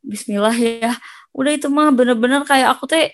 [0.02, 0.96] Bismillah ya
[1.36, 3.14] udah itu mah bener-bener kayak aku teh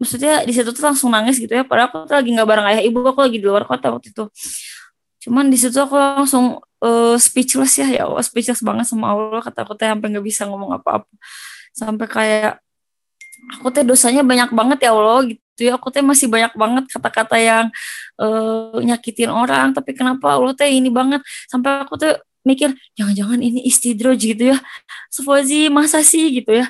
[0.00, 2.82] maksudnya di situ tuh langsung nangis gitu ya padahal aku tuh lagi nggak bareng ayah
[2.82, 4.24] ibu aku lagi di luar kota waktu itu
[5.20, 7.88] cuman di situ aku langsung uh, speechless ya.
[7.88, 9.40] Ya Allah speechless banget sama Allah.
[9.44, 11.08] Kata aku teh sampai nggak bisa ngomong apa-apa.
[11.76, 12.52] Sampai kayak
[13.60, 15.72] aku teh dosanya banyak banget ya Allah gitu ya.
[15.76, 17.66] Aku teh masih banyak banget kata-kata yang
[18.18, 19.76] uh, nyakitin orang.
[19.76, 21.20] Tapi kenapa Allah teh ini banget?
[21.46, 24.58] Sampai aku tuh mikir jangan-jangan ini istidroj gitu ya.
[25.12, 26.66] Sufozi masa sih gitu ya.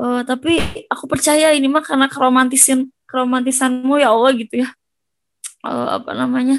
[0.00, 0.56] Uh, tapi
[0.88, 4.68] aku percaya ini mah karena keromantisin keromantisanmu ya Allah gitu ya.
[5.60, 6.56] Uh, apa namanya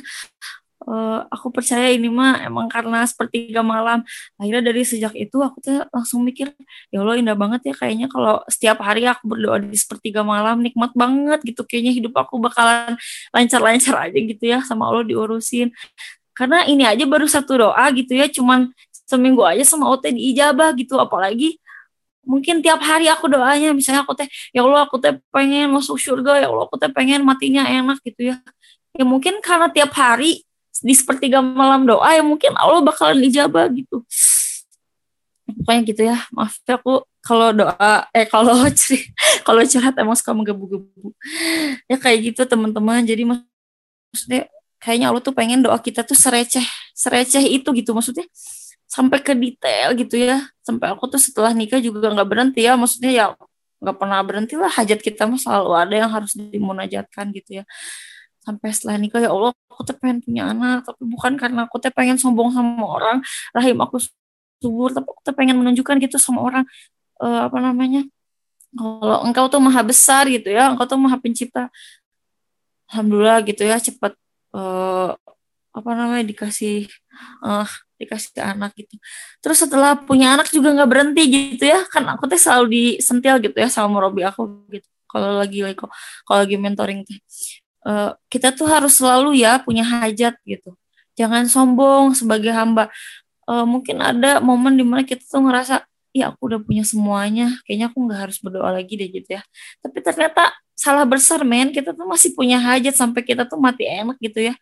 [0.85, 4.01] uh, aku percaya ini mah emang karena sepertiga malam.
[4.37, 6.53] Akhirnya dari sejak itu aku tuh langsung mikir
[6.89, 10.91] ya Allah indah banget ya kayaknya kalau setiap hari aku berdoa di sepertiga malam nikmat
[10.97, 11.61] banget gitu.
[11.65, 12.97] Kayaknya hidup aku bakalan
[13.33, 15.73] lancar-lancar aja gitu ya sama Allah diurusin.
[16.33, 18.71] Karena ini aja baru satu doa gitu ya cuman
[19.05, 20.97] seminggu aja sama OT diijabah gitu.
[20.97, 21.59] Apalagi
[22.21, 26.45] mungkin tiap hari aku doanya misalnya aku teh ya Allah aku teh pengen masuk surga
[26.45, 28.37] ya Allah aku teh pengen matinya enak gitu ya.
[28.91, 30.43] Ya mungkin karena tiap hari
[30.81, 34.01] di sepertiga malam doa ya mungkin Allah bakalan ijabah gitu.
[35.45, 36.17] Pokoknya gitu ya.
[36.33, 38.57] Maaf ya aku kalau doa eh kalau
[39.47, 41.13] kalau curhat emang suka menggebu-gebu.
[41.85, 43.05] Ya kayak gitu teman-teman.
[43.05, 44.49] Jadi maksudnya
[44.81, 46.65] kayaknya Allah tuh pengen doa kita tuh sereceh
[46.97, 47.93] sereceh itu gitu.
[47.93, 48.25] Maksudnya
[48.89, 50.49] sampai ke detail gitu ya.
[50.65, 52.73] Sampai aku tuh setelah nikah juga nggak berhenti ya.
[52.73, 53.25] Maksudnya ya
[53.85, 54.73] nggak pernah berhenti lah.
[54.73, 57.65] Hajat kita mah selalu ada yang harus dimunajatkan gitu ya
[58.41, 60.85] sampai setelah nikah ya Allah aku tuh pengen punya anak.
[60.85, 63.17] Tapi bukan karena aku tuh pengen sombong sama orang.
[63.53, 64.01] Rahim aku
[64.61, 66.63] subur tapi aku tuh pengen menunjukkan gitu sama orang.
[67.21, 68.05] Uh, apa namanya?
[68.71, 71.69] Kalau engkau tuh maha besar gitu ya engkau tuh maha pencipta.
[72.91, 74.15] Alhamdulillah gitu ya cepat
[74.51, 75.15] uh,
[75.71, 76.91] apa namanya dikasih
[77.43, 78.95] uh, dikasih ke anak gitu.
[79.39, 82.65] Terus setelah punya anak juga nggak berhenti gitu ya, kan aku tuh selalu
[82.97, 84.87] disentil gitu ya sama Robi aku gitu.
[85.05, 85.59] Kalau lagi
[86.23, 87.19] kalau lagi mentoring teh,
[87.85, 90.73] uh, kita tuh harus selalu ya punya hajat gitu.
[91.17, 92.89] Jangan sombong sebagai hamba.
[93.49, 97.87] Uh, mungkin ada momen di mana kita tuh ngerasa ya aku udah punya semuanya, kayaknya
[97.87, 99.41] aku nggak harus berdoa lagi deh gitu ya.
[99.79, 104.19] Tapi ternyata salah besar men, kita tuh masih punya hajat sampai kita tuh mati enak
[104.19, 104.53] gitu ya.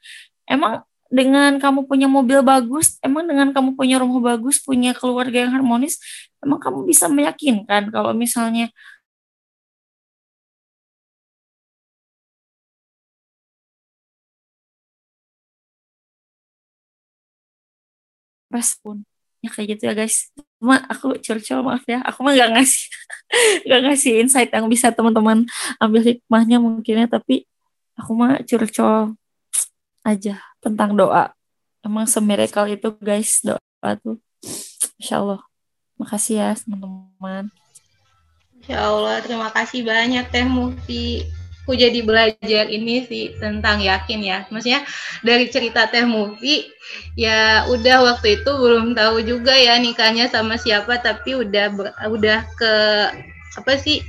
[0.45, 5.51] Emang dengan kamu punya mobil bagus, emang dengan kamu punya rumah bagus, punya keluarga yang
[5.57, 5.97] harmonis,
[6.45, 8.69] emang kamu bisa meyakinkan kalau misalnya
[18.51, 19.05] respon
[19.39, 20.31] ya kayak gitu ya guys.
[20.59, 22.03] Cuma aku curcol maaf ya.
[22.03, 22.83] Aku mah gak ngasih
[23.69, 25.47] gak ngasih insight yang bisa teman-teman
[25.79, 27.47] ambil hikmahnya mungkinnya tapi
[27.95, 29.15] aku mah curcol
[30.03, 31.31] aja tentang doa.
[31.79, 34.19] Emang semerekal itu guys doa tuh.
[34.99, 35.41] Insya Allah.
[35.99, 37.47] Makasih ya teman-teman.
[38.59, 39.23] Insya Allah.
[39.23, 41.23] Terima kasih banyak Teh Mufti
[41.69, 44.41] aku jadi belajar ini sih tentang yakin ya.
[44.49, 44.81] Maksudnya
[45.21, 46.65] dari cerita teh movie
[47.13, 51.69] ya udah waktu itu belum tahu juga ya nikahnya sama siapa tapi udah
[52.09, 52.73] udah ke
[53.53, 54.01] apa sih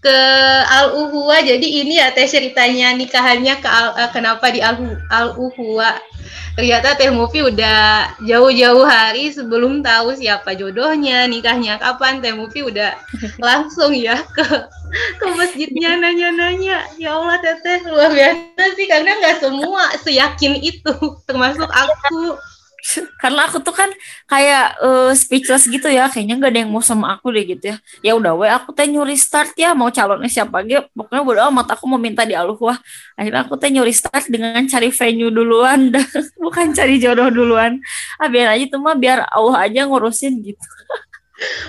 [0.00, 0.18] ke
[0.64, 4.80] al uhwa jadi ini ya teh ceritanya nikahannya ke al, uh, kenapa di al
[5.12, 6.00] al uhwa
[6.60, 12.20] ternyata teh movie udah jauh-jauh hari sebelum tahu siapa jodohnya nikahnya kapan.
[12.20, 12.96] Teh movie udah
[13.40, 14.44] langsung ya ke
[15.20, 16.84] ke masjidnya nanya-nanya.
[17.00, 18.86] Ya Allah teteh luar biasa sih.
[18.90, 20.94] Karena nggak semua seyakin itu
[21.24, 22.36] termasuk aku
[23.22, 23.90] karena aku tuh kan
[24.24, 26.08] kayak uh, speechless gitu ya.
[26.08, 27.76] Kayaknya nggak ada yang mau sama aku deh gitu ya.
[28.00, 29.76] Ya udah we aku teh nyuri start ya.
[29.76, 32.78] Mau calonnya siapa gitu pokoknya bodo amat aku mau minta di wah.
[33.16, 35.92] Akhirnya aku teh nyuri start dengan cari venue duluan.
[36.44, 37.78] Bukan cari jodoh duluan.
[38.16, 40.66] Ah biar aja tuh mah biar Allah aja ngurusin gitu.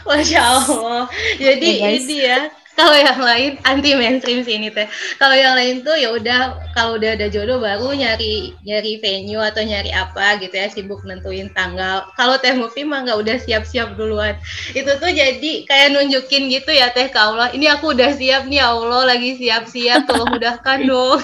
[0.08, 1.08] Masya Allah.
[1.40, 2.40] Jadi ya, ini ya
[2.82, 4.90] kalau yang lain anti mainstream sih ini teh.
[5.22, 9.62] Kalau yang lain tuh ya udah kalau udah ada jodoh baru nyari nyari venue atau
[9.62, 12.10] nyari apa gitu ya sibuk nentuin tanggal.
[12.18, 14.34] Kalau teh movie mah nggak udah siap-siap duluan.
[14.74, 18.66] Itu tuh jadi kayak nunjukin gitu ya teh ke Allah ini aku udah siap nih
[18.66, 21.22] ya Allah lagi siap-siap tolong mudahkan dong.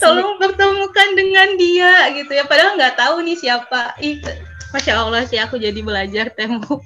[0.00, 2.48] Tolong pertemukan dengan dia gitu ya.
[2.48, 3.92] Padahal nggak tahu nih siapa.
[4.00, 4.24] Ih,
[4.72, 6.80] Masya Allah sih aku jadi belajar temu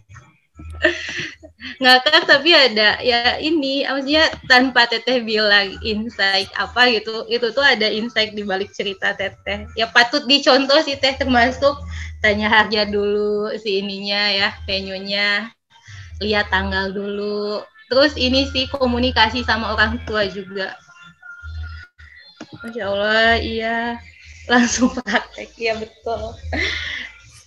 [1.81, 7.89] ngakak tapi ada ya ini maksudnya tanpa teteh bilang insight apa gitu itu tuh ada
[7.89, 9.67] insight di balik cerita teteh.
[9.75, 11.75] Ya patut dicontoh sih teh termasuk
[12.21, 15.51] tanya harga dulu si ininya ya venue-nya
[16.21, 17.65] lihat tanggal dulu.
[17.87, 20.75] Terus ini sih komunikasi sama orang tua juga.
[22.63, 23.79] Masya Allah iya.
[24.47, 26.31] Langsung praktek ya betul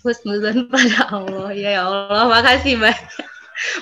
[0.09, 3.07] husnuzan pada Allah ya, ya Allah makasih banyak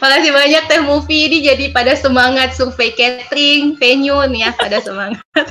[0.01, 5.21] Makasih banyak Teh Movie ini jadi pada semangat survei catering, venue nih ya pada semangat.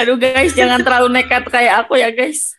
[0.00, 2.56] Aduh guys, jangan terlalu nekat kayak aku ya guys.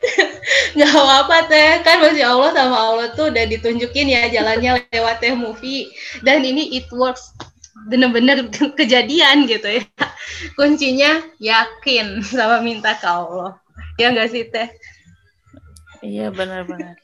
[0.76, 5.36] Gak apa-apa teh, kan masih Allah sama Allah tuh udah ditunjukin ya jalannya lewat Teh
[5.36, 5.92] Movie
[6.24, 7.36] dan ini it works
[7.88, 8.48] bener-bener
[8.80, 9.84] kejadian gitu ya.
[10.56, 13.59] Kuncinya yakin sama minta ke Allah.
[14.00, 14.72] Ya enggak sih Teh?
[16.00, 16.96] Iya benar-benar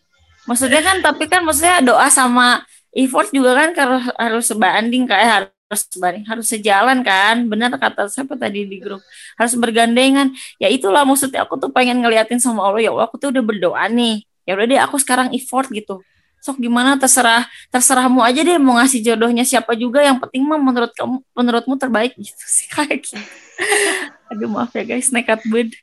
[0.47, 2.63] maksudnya kan tapi kan maksudnya doa sama
[2.95, 5.29] effort juga kan harus harus sebanding kayak
[5.69, 7.45] harus sebanding harus sejalan kan?
[7.51, 9.03] Benar kata siapa tadi di grup?
[9.37, 10.33] Harus bergandengan.
[10.63, 13.85] Ya itulah maksudnya aku tuh pengen ngeliatin sama Allah ya Allah aku tuh udah berdoa
[13.91, 14.25] nih.
[14.47, 16.01] Ya udah deh aku sekarang effort gitu
[16.47, 16.95] sok gimana?
[16.95, 20.07] Terserah terserahmu aja deh mau ngasih jodohnya siapa juga.
[20.07, 23.19] Yang penting mah menurut kamu menurutmu terbaik gitu sih kayak gitu.
[24.31, 25.75] Aduh maaf ya guys nekat bed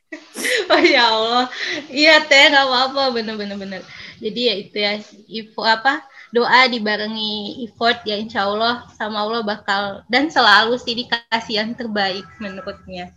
[0.72, 1.44] oh ya Allah.
[1.92, 3.02] Iya teh nggak apa-apa.
[3.12, 3.82] Bener-bener bener
[4.22, 4.92] jadi ya itu ya
[5.28, 6.00] info apa
[6.34, 12.26] doa dibarengi effort ya insya Allah sama Allah bakal dan selalu sih dikasih yang terbaik
[12.42, 13.14] menurutnya.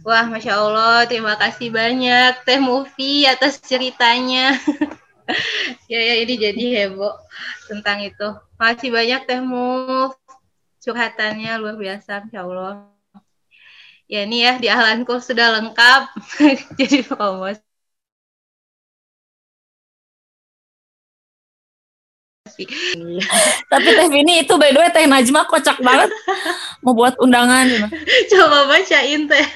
[0.00, 4.56] Wah masya Allah terima kasih banyak teh movie atas ceritanya
[5.92, 7.14] ya ya ini jadi heboh
[7.70, 8.28] tentang itu
[8.60, 10.14] masih banyak teh move
[10.80, 12.90] curhatannya luar biasa insya Allah
[14.10, 16.02] ya ini ya di ahlanku sudah lengkap
[16.78, 17.62] jadi promosi.
[23.70, 26.10] Tapi Teh Vini itu by the way Teh Najma kocak banget
[26.82, 27.70] mau buat undangan.
[28.28, 29.46] Coba bacain Teh.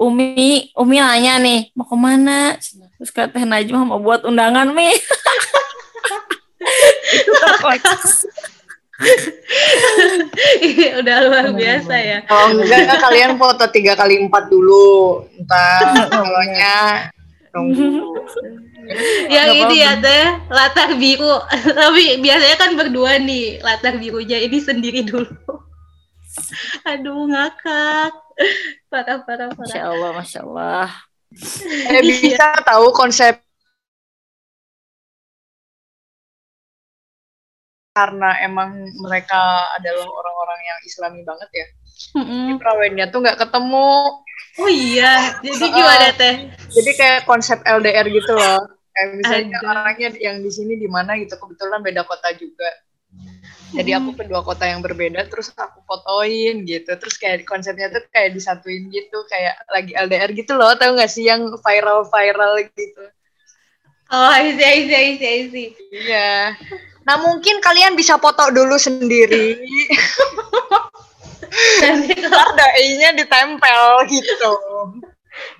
[0.00, 2.56] Umi, Umi nanya nih, mau ke mana?
[2.96, 4.88] Terus kata Teh Najma mau buat undangan, Mi.
[7.10, 8.00] itu terkocak.
[11.00, 12.18] udah luar biasa ya.
[12.32, 15.24] Oh enggak, enggak kalian foto tiga kali empat dulu.
[15.36, 17.12] Entar kalaunya
[17.50, 18.14] tunggu
[19.34, 21.42] yang ini ya teh latar biru
[21.78, 25.30] tapi biasanya kan berdua nih latar birunya ini sendiri dulu
[26.88, 28.12] aduh ngakak.
[28.88, 29.68] Parah parah parah.
[29.68, 30.90] Masya allah masya allah.
[31.94, 33.38] Eh, bisa tahu konsep
[37.94, 41.66] karena emang mereka adalah orang-orang yang islami banget ya?
[42.16, 42.56] Mm-hmm.
[42.58, 43.92] prawennya tuh nggak ketemu.
[44.58, 46.34] Oh iya jadi gimana teh?
[46.48, 48.66] Jadi kayak konsep LDR gitu loh.
[48.90, 49.68] Kayak misalnya Ada.
[49.70, 52.66] orangnya yang di sini di mana gitu kebetulan beda kota juga
[53.70, 56.90] jadi aku ke dua kota yang berbeda terus aku fotoin gitu.
[56.90, 61.30] Terus kayak konsepnya tuh kayak disatuin gitu kayak lagi LDR gitu loh tau gak sih?
[61.30, 63.04] Yang viral viral gitu.
[64.10, 65.68] Oh I see I see I see, I see.
[65.94, 66.58] iya.
[67.06, 69.54] Nah mungkin kalian bisa foto dulu sendiri.
[71.82, 74.52] Nanti kalau dai-nya ditempel gitu.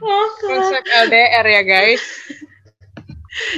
[0.02, 2.02] Oh, konsep LDR ya guys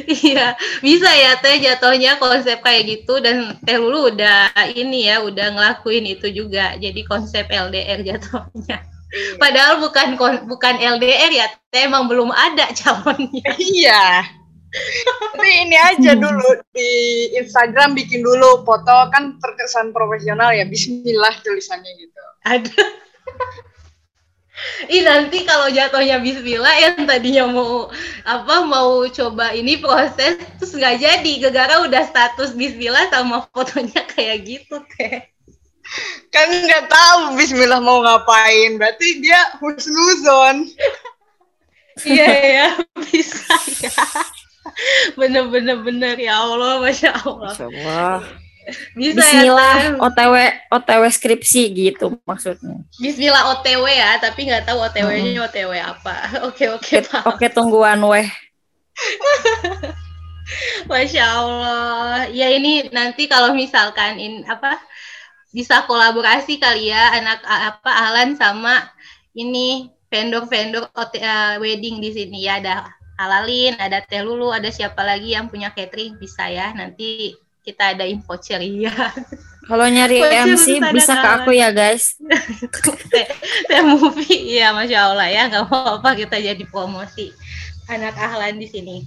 [0.05, 0.53] Iya,
[0.85, 6.05] bisa ya teh jatuhnya konsep kayak gitu dan teh lulu udah ini ya, udah ngelakuin
[6.13, 6.77] itu juga.
[6.77, 8.85] Jadi konsep LDR jatuhnya.
[9.13, 9.37] Iya.
[9.37, 10.17] Padahal bukan
[10.49, 13.53] bukan LDR ya, teh emang belum ada calonnya.
[13.61, 14.29] Iya.
[15.37, 16.91] Tapi ini aja dulu di
[17.37, 20.65] Instagram bikin dulu foto kan terkesan profesional ya.
[20.65, 22.23] Bismillah tulisannya gitu.
[22.49, 22.81] Ada.
[24.87, 27.91] Ih nanti kalau jatuhnya Bismillah yang tadinya mau
[28.23, 34.47] apa mau coba ini proses terus nggak jadi gara-gara udah status Bismillah sama fotonya kayak
[34.47, 35.27] gitu teh.
[36.31, 38.79] Kan nggak tahu Bismillah mau ngapain.
[38.79, 40.71] Berarti dia husnuzon.
[42.07, 42.69] Iya ya
[43.05, 44.05] bisa ya.
[45.19, 47.53] Bener-bener bener ya Allah, masya Allah.
[47.53, 48.17] Masya Allah.
[48.95, 49.91] Bisa Bismillah, ya.
[49.99, 50.35] OTW
[50.71, 52.83] OTW skripsi gitu maksudnya.
[53.01, 56.17] Bismillah OTW ya, tapi nggak tahu OTW-nya OTW apa.
[56.49, 57.23] Oke oke Pak.
[57.27, 58.29] Oke tungguan weh.
[60.91, 62.29] Masya Allah.
[62.31, 64.79] Ya ini nanti kalau misalkan in apa
[65.53, 68.89] bisa kolaborasi kali ya anak apa Alan sama
[69.37, 75.05] ini vendor-vendor OT- eh, wedding di sini ya ada Alalin, ada Teh Lulu, ada siapa
[75.05, 76.73] lagi yang punya catering bisa ya.
[76.75, 78.91] Nanti kita ada info ceria.
[79.63, 82.19] Kalau nyari Masih MC bisa ke aku ya guys.
[83.71, 87.31] Teh movie, iya masya Allah ya nggak apa-apa kita jadi promosi
[87.87, 89.07] anak Ahlan di sini.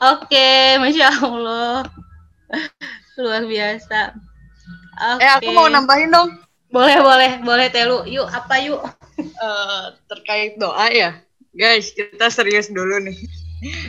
[0.00, 1.84] Oke, masya Allah,
[3.20, 4.16] luar biasa.
[5.16, 5.20] Oke.
[5.24, 6.40] Eh aku mau nambahin dong.
[6.70, 8.06] Boleh boleh boleh Telu.
[8.06, 8.80] Yuk apa yuk?
[9.20, 11.20] Eh, terkait doa ya.
[11.52, 13.18] Guys, kita serius dulu nih.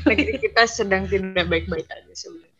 [0.03, 2.51] Negeri kita sedang tidak baik-baik aja sebenarnya.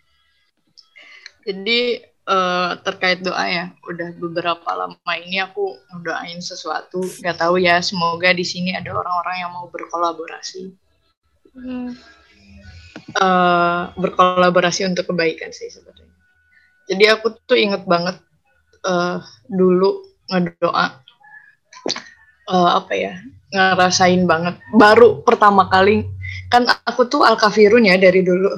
[1.42, 7.02] Jadi eh, terkait doa ya, udah beberapa lama ini aku ngedoain sesuatu.
[7.22, 10.72] Gak tahu ya, semoga di sini ada orang-orang yang mau berkolaborasi.
[13.12, 16.16] eh berkolaborasi untuk kebaikan sih sebenarnya.
[16.88, 18.24] Jadi aku tuh inget banget
[18.88, 19.20] eh
[19.52, 20.86] dulu ngedoa
[22.48, 23.14] eh, apa ya
[23.52, 26.08] ngerasain banget baru pertama kali
[26.52, 28.52] kan aku tuh al kafirun ya dari dulu.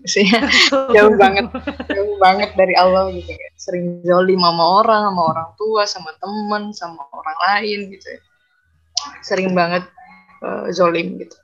[0.00, 0.48] Maksudnya
[0.96, 1.52] jauh banget
[1.92, 3.48] jauh banget dari Allah gitu ya.
[3.60, 8.20] Sering zolim sama orang sama orang tua sama temen sama orang lain gitu ya.
[9.20, 9.84] Sering banget
[10.40, 11.36] eh, zolim gitu.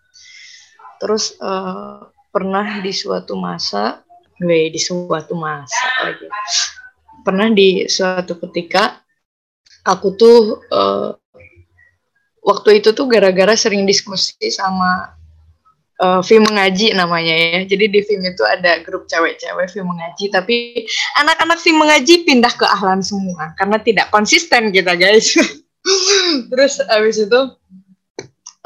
[1.05, 1.99] Terus eh,
[2.33, 4.01] pernah di suatu masa
[4.41, 6.25] gue di suatu masa lagi.
[7.21, 9.05] Pernah di suatu ketika
[9.85, 11.11] aku tuh eh,
[12.41, 15.20] waktu itu tuh gara-gara sering diskusi sama
[16.01, 17.61] eh, film mengaji namanya ya.
[17.69, 20.85] Jadi di film itu ada grup cewek-cewek film mengaji, tapi
[21.21, 25.37] anak-anak film mengaji pindah ke ahlan semua karena tidak konsisten kita guys.
[26.51, 27.41] Terus abis itu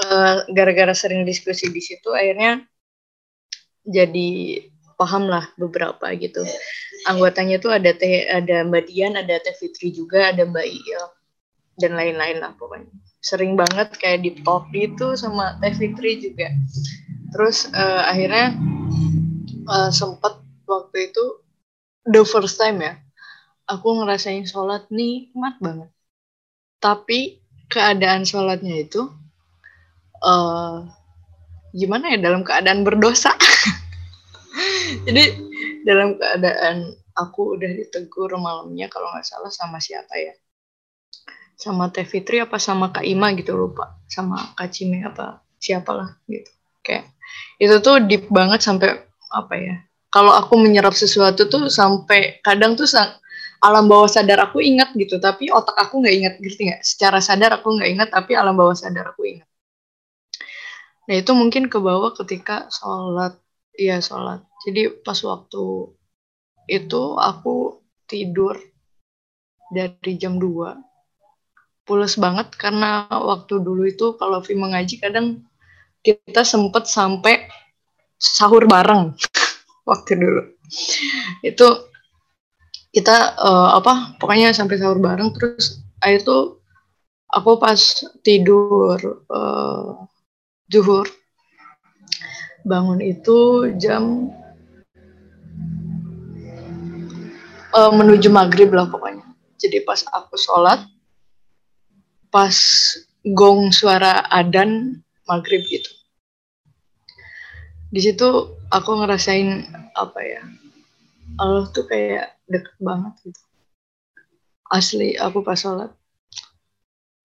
[0.02, 2.62] eh, gara-gara sering diskusi di situ akhirnya
[3.84, 4.64] jadi
[4.96, 6.40] paham lah beberapa gitu.
[7.04, 11.02] Anggotanya tuh ada teh ada Mbak Dian, ada Teh Fitri juga, ada Mbak Iya
[11.78, 12.88] dan lain-lain lah pokoknya.
[13.24, 16.48] Sering banget kayak di talk gitu sama Teh Fitri juga.
[17.34, 18.54] Terus eh, akhirnya
[19.66, 20.38] eh, sempet
[20.70, 21.24] waktu itu
[22.06, 22.94] the first time ya,
[23.66, 25.90] aku ngerasain sholat nikmat banget.
[26.78, 29.10] Tapi keadaan sholatnya itu
[30.24, 30.76] eh
[31.74, 33.34] gimana ya dalam keadaan berdosa.
[35.06, 35.24] Jadi
[35.82, 40.34] dalam keadaan aku udah ditegur malamnya kalau nggak salah sama siapa ya?
[41.54, 43.98] Sama Teh Fitri apa sama Kak Ima gitu lupa.
[44.10, 46.50] Sama Kak Cime apa siapalah gitu.
[46.84, 47.13] Kayak
[47.58, 48.98] itu tuh deep banget sampai
[49.30, 49.74] apa ya?
[50.10, 53.18] Kalau aku menyerap sesuatu tuh sampai kadang tuh sang,
[53.58, 56.82] alam bawah sadar aku ingat gitu, tapi otak aku nggak ingat, ngerti nggak?
[56.86, 59.48] Secara sadar aku nggak ingat, tapi alam bawah sadar aku ingat.
[61.10, 63.34] Nah itu mungkin ke bawah ketika sholat,
[63.74, 64.46] iya sholat.
[64.64, 65.92] Jadi pas waktu
[66.70, 68.56] itu aku tidur
[69.68, 70.76] dari jam 2
[71.84, 75.44] pules banget karena waktu dulu itu kalau film mengaji kadang
[76.04, 77.48] kita sempet sampai
[78.20, 79.16] sahur bareng
[79.88, 80.42] waktu dulu.
[81.40, 81.88] Itu
[82.92, 86.60] kita eh, apa pokoknya sampai sahur bareng terus akhir tuh
[87.32, 87.80] aku pas
[88.20, 89.00] tidur
[89.32, 89.88] eh,
[90.68, 91.08] zuhur
[92.68, 94.28] bangun itu jam
[97.72, 99.24] eh, menuju maghrib lah pokoknya.
[99.56, 100.84] Jadi pas aku sholat
[102.28, 102.52] pas
[103.24, 105.93] gong suara adan maghrib gitu
[107.94, 110.42] di situ aku ngerasain apa ya
[111.38, 113.42] Allah tuh kayak deket banget gitu.
[114.66, 115.94] Asli aku pas sholat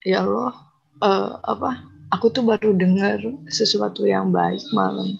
[0.05, 0.53] ya Allah
[1.01, 1.81] eh, apa
[2.13, 3.17] aku tuh baru dengar
[3.49, 5.17] sesuatu yang baik malam.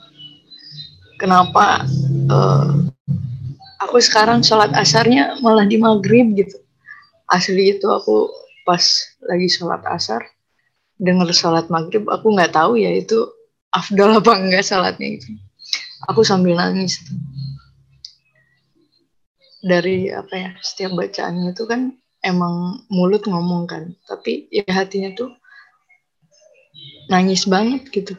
[1.18, 1.84] Kenapa
[2.32, 2.88] uh,
[3.84, 6.56] aku sekarang sholat asarnya malah di maghrib gitu.
[7.28, 8.32] Asli itu aku
[8.64, 8.82] pas
[9.28, 10.24] lagi sholat asar
[10.96, 13.28] dengar sholat maghrib aku nggak tahu ya itu
[13.74, 15.30] afdal apa enggak sholatnya itu
[16.10, 17.02] aku sambil nangis
[19.60, 21.92] dari apa ya setiap bacaannya itu kan
[22.24, 25.36] emang mulut ngomong kan tapi ya hatinya tuh
[27.10, 28.14] nangis banget gitu.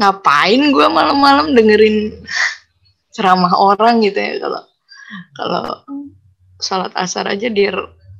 [0.00, 2.24] Ngapain gue malam-malam dengerin
[3.14, 4.62] ceramah orang gitu ya kalau
[5.36, 5.64] kalau
[6.58, 7.68] salat asar aja di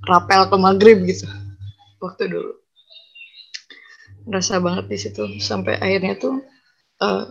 [0.06, 1.26] rapel ke maghrib gitu.
[1.98, 2.61] Waktu dulu
[4.28, 5.24] rasa banget di situ.
[5.42, 6.42] Sampai akhirnya tuh
[7.02, 7.24] uh,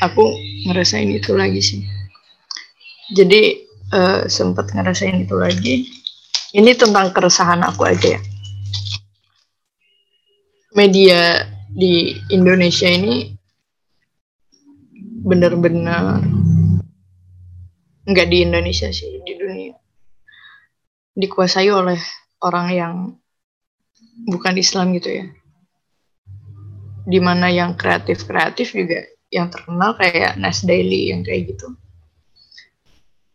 [0.00, 0.24] aku
[0.68, 1.82] ngerasain itu lagi sih.
[3.12, 5.88] Jadi uh, sempat ngerasain itu lagi.
[6.52, 8.20] Ini tentang keresahan aku aja ya.
[10.72, 13.36] Media di Indonesia ini
[15.18, 16.24] benar-benar
[18.08, 19.76] nggak di Indonesia sih di dunia.
[21.18, 21.98] Dikuasai oleh
[22.40, 22.94] orang yang
[24.24, 25.26] bukan Islam gitu ya
[27.08, 31.72] di mana yang kreatif kreatif juga yang terkenal kayak Nas Daily yang kayak gitu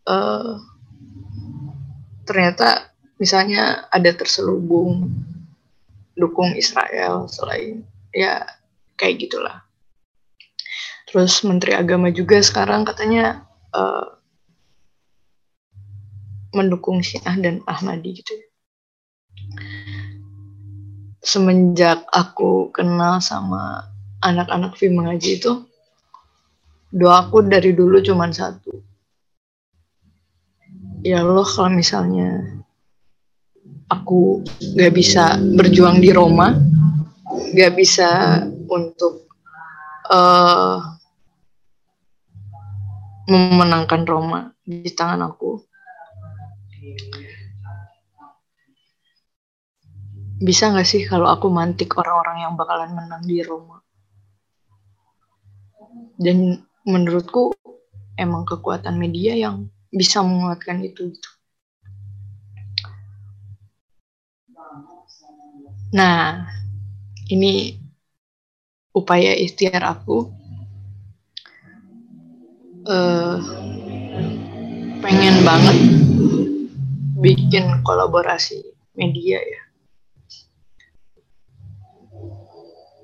[0.05, 0.61] uh,
[2.29, 5.09] ternyata misalnya ada terselubung
[6.13, 7.81] dukung Israel selain
[8.13, 8.45] ya
[8.93, 9.65] kayak gitulah
[11.13, 14.17] Terus Menteri Agama juga sekarang katanya uh,
[16.57, 18.33] mendukung Syiah dan Ahmadi gitu.
[21.23, 23.87] Semenjak aku kenal sama
[24.19, 25.63] anak-anak film mengaji itu,
[26.91, 28.75] doa aku dari dulu cuma satu.
[30.99, 32.59] Ya Allah kalau misalnya
[33.87, 34.43] aku
[34.75, 36.59] gak bisa berjuang di Roma,
[37.55, 39.27] gak bisa untuk
[40.11, 40.79] uh,
[43.31, 45.59] memenangkan Roma di tangan aku.
[50.41, 53.81] Bisa nggak sih kalau aku mantik orang-orang yang bakalan menang di Roma?
[56.17, 57.53] Dan menurutku
[58.17, 61.13] emang kekuatan media yang bisa menguatkan itu.
[61.13, 61.29] Gitu.
[65.93, 66.49] Nah,
[67.29, 67.77] ini
[68.93, 70.29] upaya ikhtiar aku
[72.89, 73.37] uh,
[75.01, 75.77] pengen banget
[77.21, 78.61] bikin kolaborasi
[78.93, 79.62] media ya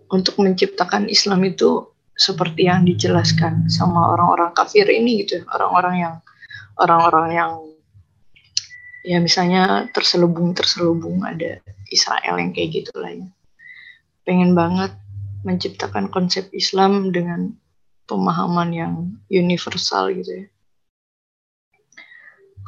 [0.09, 1.89] untuk menciptakan Islam itu
[2.19, 6.15] seperti yang dijelaskan sama orang-orang kafir ini gitu orang-orang yang
[6.75, 7.51] orang-orang yang
[9.07, 13.27] ya misalnya terselubung terselubung ada Israel yang kayak gitu lah ya
[14.27, 14.91] pengen banget
[15.47, 17.55] menciptakan konsep Islam dengan
[18.09, 18.93] pemahaman yang
[19.29, 20.47] universal gitu ya.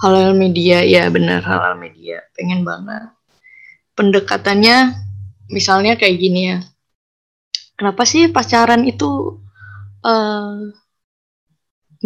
[0.02, 2.22] Halal media, ya benar halal media.
[2.34, 3.10] Pengen banget.
[3.94, 4.98] Pendekatannya
[5.50, 6.58] misalnya kayak gini ya.
[7.82, 9.42] Kenapa sih pacaran itu
[10.06, 10.54] eh,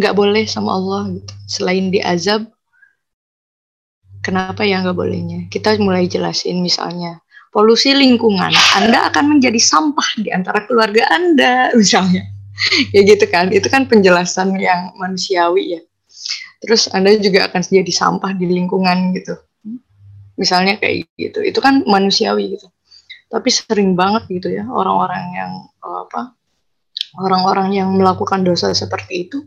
[0.00, 1.32] nggak uh, boleh sama Allah gitu?
[1.44, 2.48] Selain diazab,
[4.24, 5.44] kenapa ya nggak bolehnya?
[5.52, 7.20] Kita mulai jelasin misalnya
[7.52, 12.24] polusi lingkungan, Anda akan menjadi sampah di antara keluarga Anda misalnya.
[12.96, 13.52] Ya gitu kan?
[13.52, 15.80] Itu kan penjelasan yang manusiawi ya.
[16.64, 19.36] Terus anda juga akan jadi sampah di lingkungan gitu.
[20.40, 21.44] Misalnya kayak gitu.
[21.44, 22.72] Itu kan manusiawi gitu
[23.26, 26.36] tapi sering banget gitu ya orang-orang yang apa
[27.18, 29.38] orang-orang yang melakukan dosa seperti itu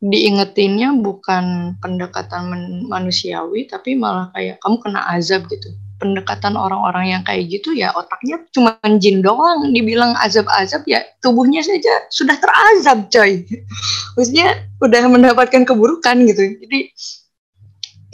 [0.00, 2.48] diingetinnya bukan pendekatan
[2.88, 5.76] manusiawi tapi malah kayak kamu kena azab gitu.
[6.00, 12.08] Pendekatan orang-orang yang kayak gitu ya otaknya cuma jin doang dibilang azab-azab ya tubuhnya saja
[12.08, 13.44] sudah terazab coy.
[14.16, 16.56] Maksudnya udah mendapatkan keburukan gitu.
[16.64, 16.88] Jadi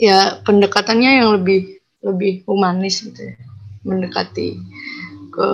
[0.03, 3.35] ya pendekatannya yang lebih lebih humanis gitu ya
[3.87, 4.59] mendekati
[5.31, 5.49] ke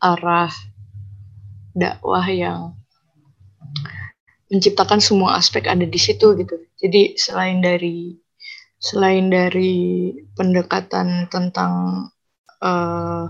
[0.00, 0.52] arah
[1.76, 2.72] dakwah yang
[4.48, 6.56] menciptakan semua aspek ada di situ gitu.
[6.80, 8.16] Jadi selain dari
[8.80, 12.06] selain dari pendekatan tentang
[12.62, 13.26] uh,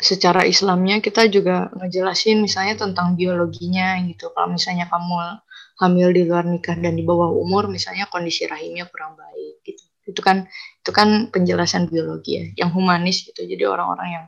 [0.00, 4.32] secara Islamnya kita juga ngejelasin misalnya tentang biologinya gitu.
[4.32, 5.40] Kalau misalnya kamu
[5.74, 9.84] hamil di luar nikah dan di bawah umur misalnya kondisi rahimnya kurang baik gitu.
[10.04, 10.46] Itu kan
[10.84, 14.26] itu kan penjelasan biologi ya yang humanis gitu jadi orang-orang yang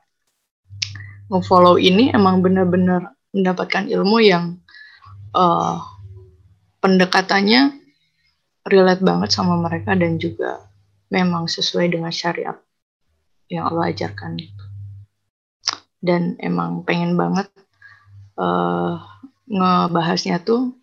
[1.28, 4.56] nge-follow ini emang benar-benar mendapatkan ilmu yang
[5.36, 5.84] uh,
[6.80, 7.76] pendekatannya
[8.66, 10.64] relate banget sama mereka dan juga
[11.12, 12.56] memang sesuai dengan syariat
[13.46, 14.64] yang Allah ajarkan gitu.
[16.02, 17.50] Dan emang pengen banget
[18.38, 19.02] uh,
[19.46, 20.74] ngebahasnya tuh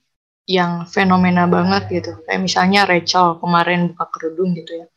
[0.44, 2.20] yang fenomena banget gitu.
[2.28, 4.88] Kayak misalnya Rachel kemarin buka kerudung gitu ya.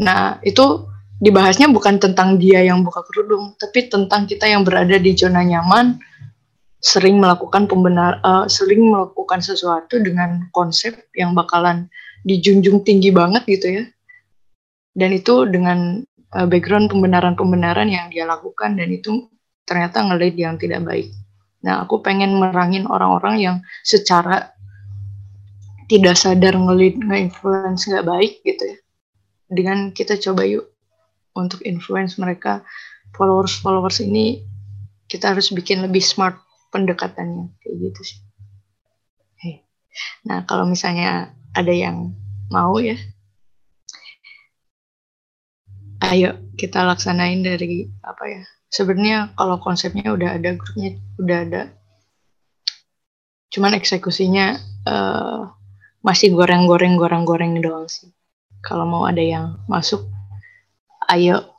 [0.00, 0.88] Nah, itu
[1.20, 5.98] dibahasnya bukan tentang dia yang buka kerudung, tapi tentang kita yang berada di zona nyaman
[6.78, 11.90] sering melakukan pembenar uh, sering melakukan sesuatu dengan konsep yang bakalan
[12.22, 13.84] dijunjung tinggi banget gitu ya
[14.94, 16.02] dan itu dengan
[16.38, 19.26] uh, background pembenaran-pembenaran yang dia lakukan dan itu
[19.66, 21.10] ternyata ngelit yang tidak baik
[21.66, 24.54] nah aku pengen merangin orang-orang yang secara
[25.88, 28.78] tidak sadar ngelit nge-influence nggak baik gitu ya
[29.48, 30.68] dengan kita coba yuk
[31.32, 32.60] untuk influence mereka
[33.16, 34.44] followers-followers ini
[35.08, 36.36] kita harus bikin lebih smart
[36.68, 38.20] pendekatannya kayak gitu sih.
[39.40, 39.64] Hey.
[40.28, 42.12] Nah kalau misalnya ada yang
[42.52, 43.00] mau ya,
[46.12, 48.42] ayo kita laksanain dari apa ya?
[48.68, 51.62] Sebenarnya kalau konsepnya udah ada grupnya, udah ada.
[53.48, 55.48] Cuman eksekusinya uh,
[56.08, 58.08] masih goreng-goreng goreng-goreng doang sih.
[58.64, 60.08] Kalau mau ada yang masuk,
[61.12, 61.52] ayo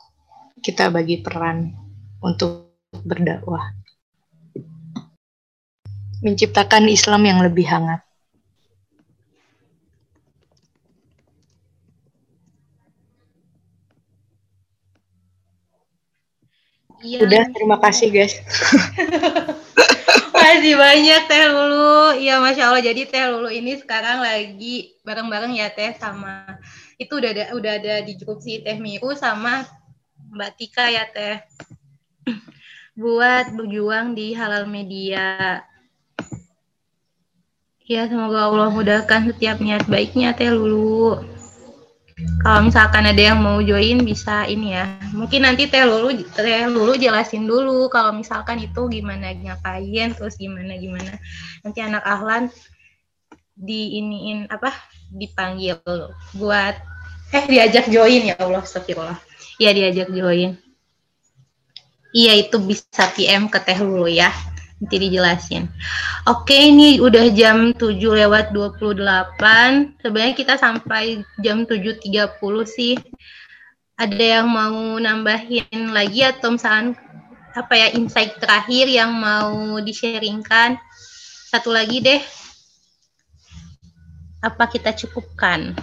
[0.58, 1.70] kita bagi peran
[2.18, 2.74] untuk
[3.06, 3.70] berdakwah
[6.20, 8.02] menciptakan Islam yang lebih hangat.
[17.00, 17.24] Ya.
[17.24, 18.36] Udah, terima kasih guys.
[20.50, 22.18] Masih banyak Teh Lulu.
[22.18, 22.82] Iya, Masya Allah.
[22.82, 26.58] Jadi Teh Lulu ini sekarang lagi bareng-bareng ya Teh sama
[26.98, 29.62] itu udah ada udah ada di grup si Teh Miru sama
[30.34, 31.38] Mbak Tika ya Teh.
[32.98, 35.62] Buat berjuang di halal media.
[37.86, 41.22] Ya, semoga Allah mudahkan setiap niat baiknya Teh Lulu.
[42.40, 44.88] Kalau misalkan ada yang mau join bisa ini ya.
[45.12, 50.76] Mungkin nanti Teh Lulu Teh Lulu jelasin dulu kalau misalkan itu gimana ngapain terus gimana
[50.80, 51.20] gimana.
[51.60, 52.48] Nanti anak Ahlan
[53.56, 54.72] di iniin apa
[55.12, 55.84] dipanggil
[56.32, 56.74] buat
[57.30, 59.20] eh diajak join ya Allah astagfirullah.
[59.60, 60.56] Iya diajak join.
[62.10, 64.32] Iya itu bisa PM ke Teh Lulu ya
[64.80, 65.68] nanti dijelasin.
[66.24, 70.00] Oke, ini udah jam 7 lewat 28.
[70.00, 72.96] Sebenarnya kita sampai jam 7.30 sih.
[74.00, 76.96] Ada yang mau nambahin lagi atau misalnya
[77.52, 80.80] apa ya insight terakhir yang mau di-sharingkan?
[81.52, 82.20] Satu lagi deh.
[84.40, 85.76] Apa kita cukupkan?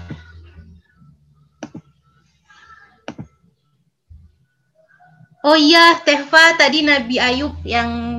[5.46, 8.18] Oh iya, Tehfa tadi Nabi Ayub yang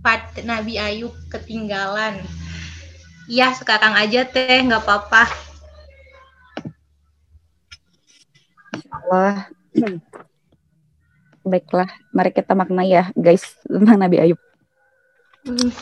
[0.00, 2.24] Pat Nabi Ayub ketinggalan.
[3.28, 5.28] Ya sekarang aja teh nggak apa-apa.
[8.90, 9.48] Allah.
[11.44, 14.40] Baiklah, mari kita makna ya guys tentang Nabi Ayub.
[15.44, 15.72] Hmm.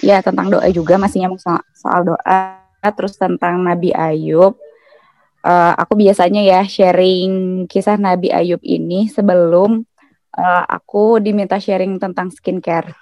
[0.00, 2.60] Ya tentang doa juga masih nyambung soal, soal doa.
[2.82, 4.56] Terus tentang Nabi Ayub.
[5.42, 9.82] Uh, aku biasanya ya sharing kisah Nabi Ayub ini sebelum
[10.38, 13.01] uh, aku diminta sharing tentang skincare.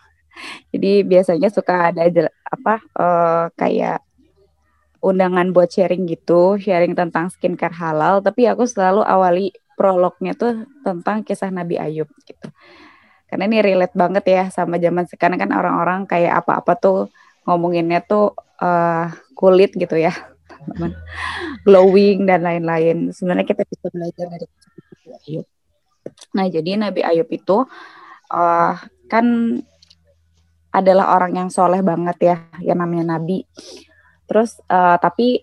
[0.70, 4.02] Jadi biasanya suka ada apa uh, kayak
[5.00, 11.24] undangan buat sharing gitu, sharing tentang skincare halal, tapi aku selalu awali prolognya tuh tentang
[11.24, 12.48] kisah Nabi Ayub gitu.
[13.24, 16.98] Karena ini relate banget ya sama zaman sekarang kan orang-orang kayak apa-apa tuh
[17.48, 20.12] ngomonginnya tuh uh, kulit gitu ya,
[21.64, 23.08] glowing dan lain-lain.
[23.16, 25.46] Sebenarnya kita bisa belajar dari Nabi Ayub.
[26.36, 27.64] Nah, jadi Nabi Ayub itu
[28.28, 28.74] uh,
[29.08, 29.26] kan
[30.70, 33.46] adalah orang yang soleh banget ya, yang namanya nabi.
[34.26, 35.42] Terus uh, tapi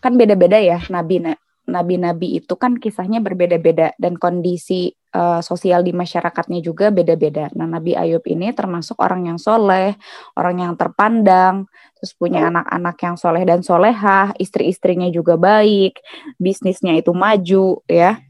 [0.00, 1.24] kan beda-beda ya nabi
[1.66, 7.50] nabi-nabi itu kan kisahnya berbeda-beda dan kondisi uh, sosial di masyarakatnya juga beda-beda.
[7.58, 9.98] Nah, Nabi Ayub ini termasuk orang yang soleh,
[10.38, 11.66] orang yang terpandang,
[11.98, 15.98] terus punya anak-anak yang soleh dan solehah, istri-istrinya juga baik,
[16.38, 18.22] bisnisnya itu maju, ya.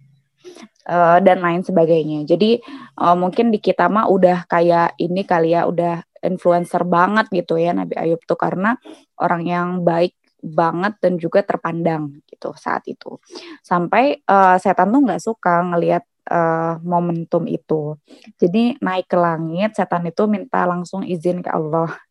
[0.86, 2.23] Uh, dan lain sebagainya.
[2.31, 2.62] Jadi
[3.02, 7.72] uh, mungkin di kita mah udah kayak ini kali ya, udah influencer banget gitu ya
[7.72, 8.74] Nabi Ayub tuh karena
[9.16, 13.18] orang yang baik banget dan juga terpandang gitu saat itu.
[13.64, 17.96] Sampai uh, setan tuh nggak suka ngelihat uh, momentum itu.
[18.38, 21.90] Jadi naik ke langit setan itu minta langsung izin ke Allah.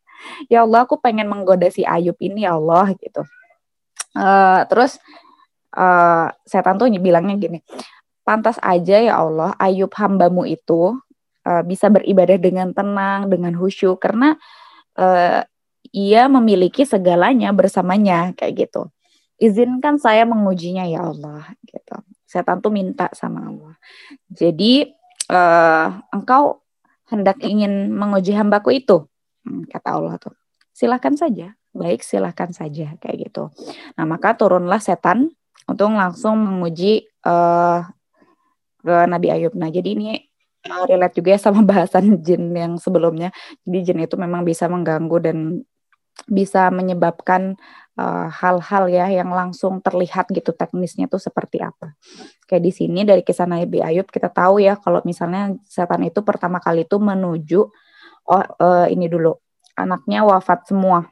[0.49, 3.21] Ya Allah aku pengen menggoda si Ayub ini ya Allah gitu.
[4.15, 4.97] Uh, terus
[5.75, 7.59] uh, setan tuh bilangnya gini
[8.25, 10.97] pantas aja ya Allah Ayub hambamu itu
[11.45, 14.35] uh, bisa beribadah dengan tenang, dengan khusyuk karena
[14.97, 15.45] uh,
[15.93, 18.89] ia memiliki segalanya bersamanya kayak gitu.
[19.37, 21.95] Izinkan saya mengujinya ya Allah gitu.
[22.25, 23.75] Setan tuh minta sama Allah.
[24.27, 24.91] Jadi
[25.29, 26.65] uh, engkau
[27.05, 29.05] hendak ingin menguji hambaku itu,
[29.45, 30.33] hmm, kata Allah tuh.
[30.75, 33.51] silahkan saja baik silahkan saja kayak gitu
[33.99, 35.35] nah maka turunlah setan
[35.67, 37.83] untuk langsung menguji uh,
[38.79, 40.23] ke Nabi Ayub nah jadi ini
[40.67, 43.29] uh, relate juga ya sama bahasan jin yang sebelumnya
[43.63, 45.37] jadi jin itu memang bisa mengganggu dan
[46.25, 47.59] bisa menyebabkan
[47.95, 51.95] Eh, hal-hal uh, ya yang langsung terlihat gitu teknisnya tuh seperti apa.
[52.43, 56.59] Kayak di sini dari kisah Nabi Ayub kita tahu ya kalau misalnya setan itu pertama
[56.59, 57.71] kali itu menuju
[58.27, 59.39] oh uh, ini dulu
[59.79, 61.07] anaknya wafat semua.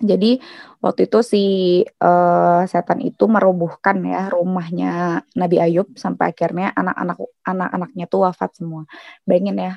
[0.00, 0.40] Jadi
[0.80, 1.44] waktu itu si
[1.84, 8.82] uh, setan itu merobohkan ya rumahnya Nabi Ayub sampai akhirnya anak-anak anak-anaknya tuh wafat semua.
[9.28, 9.72] Bayangin ya,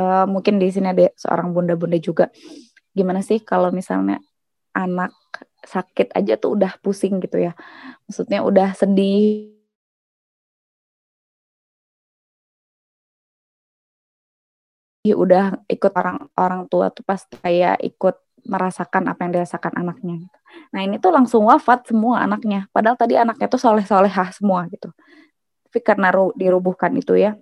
[0.00, 2.32] uh, mungkin di sini ada seorang bunda-bunda juga.
[2.96, 4.18] Gimana sih kalau misalnya
[4.72, 5.12] anak
[5.62, 7.52] sakit aja tuh udah pusing gitu ya.
[8.08, 9.52] Maksudnya udah sedih.
[15.02, 18.14] udah ikut orang orang tua tuh pas kayak ikut
[18.46, 20.26] merasakan apa yang dirasakan anaknya.
[20.26, 20.38] Gitu.
[20.74, 22.66] Nah ini tuh langsung wafat semua anaknya.
[22.74, 24.90] Padahal tadi anaknya tuh soleh solehah semua gitu.
[25.68, 27.38] Tapi karena dirubuhkan itu ya,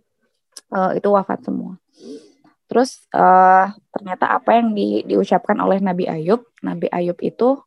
[0.70, 1.81] uh, itu wafat semua.
[2.70, 7.59] Terus uh, ternyata apa yang di, diucapkan oleh Nabi Ayub, Nabi Ayub itu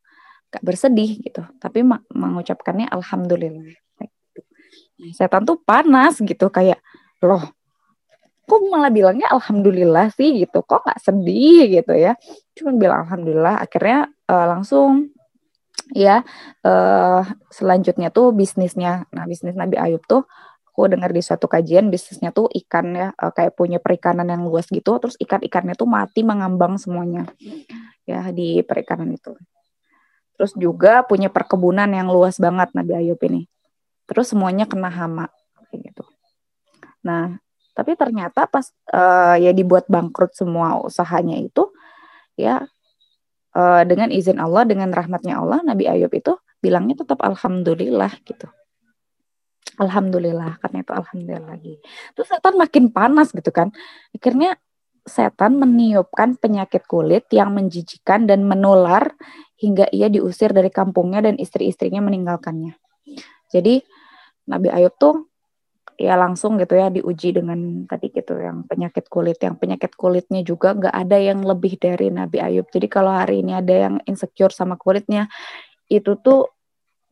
[0.47, 3.73] gak bersedih gitu, tapi mengucapkannya alhamdulillah.
[3.99, 6.79] Nah, setan tuh panas gitu kayak
[7.19, 7.41] loh,
[8.47, 12.13] kok malah bilangnya alhamdulillah sih gitu, kok nggak sedih gitu ya?
[12.53, 15.09] Cuma bilang alhamdulillah, akhirnya uh, langsung
[15.91, 16.21] ya
[16.65, 20.25] uh, selanjutnya tuh bisnisnya, nah bisnis Nabi Ayub tuh
[20.73, 24.65] aku dengar di suatu kajian bisnisnya tuh ikan ya uh, kayak punya perikanan yang luas
[24.73, 27.29] gitu terus ikan-ikannya tuh mati mengambang semuanya
[28.09, 29.37] ya di perikanan itu.
[30.33, 33.45] Terus juga punya perkebunan yang luas banget Nabi Ayub ini.
[34.09, 35.29] Terus semuanya kena hama
[35.69, 36.03] kayak gitu.
[37.05, 37.37] Nah
[37.73, 41.72] tapi ternyata pas uh, ya dibuat bangkrut semua usahanya itu
[42.39, 42.65] ya
[43.55, 48.47] uh, dengan izin Allah dengan rahmatnya Allah Nabi Ayub itu bilangnya tetap alhamdulillah gitu
[49.81, 51.75] Alhamdulillah, karena itu alhamdulillah lagi.
[52.13, 53.73] Terus setan makin panas gitu kan.
[54.13, 54.53] Akhirnya
[55.03, 59.17] setan meniupkan penyakit kulit yang menjijikan dan menular
[59.57, 62.77] hingga ia diusir dari kampungnya dan istri-istrinya meninggalkannya.
[63.49, 63.81] Jadi
[64.45, 65.32] Nabi Ayub tuh
[65.97, 70.73] ya langsung gitu ya diuji dengan tadi gitu yang penyakit kulit yang penyakit kulitnya juga
[70.73, 74.75] nggak ada yang lebih dari Nabi Ayub jadi kalau hari ini ada yang insecure sama
[74.75, 75.29] kulitnya
[75.91, 76.53] itu tuh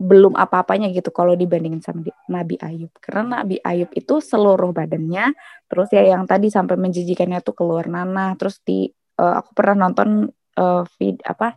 [0.01, 2.89] belum apa-apanya gitu kalau dibandingin sama Nabi Ayub.
[2.97, 5.29] Karena Nabi Ayub itu seluruh badannya,
[5.69, 8.89] terus ya yang tadi sampai menjijikannya tuh keluar nanah, terus di
[9.21, 11.53] uh, aku pernah nonton uh, vid apa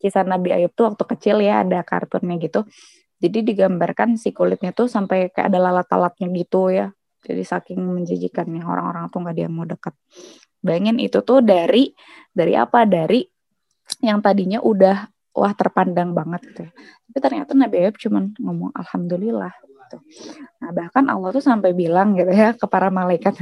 [0.00, 2.64] kisah Nabi Ayub tuh waktu kecil ya ada kartunnya gitu.
[3.16, 6.92] Jadi digambarkan si kulitnya tuh sampai kayak ada lalat-lalatnya gitu ya.
[7.24, 9.96] Jadi saking menjijikannya orang-orang tuh nggak dia mau dekat.
[10.60, 11.90] Bayangin itu tuh dari
[12.30, 12.84] dari apa?
[12.84, 13.24] Dari
[14.04, 16.72] yang tadinya udah wah terpandang banget gitu ya.
[17.08, 19.98] Tapi ternyata Nabi Ayub cuma ngomong alhamdulillah gitu.
[20.64, 23.38] Nah, bahkan Allah tuh sampai bilang gitu ya ke para malaikat,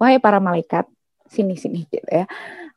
[0.00, 0.88] "Wahai para malaikat,
[1.28, 2.26] sini-sini gitu ya.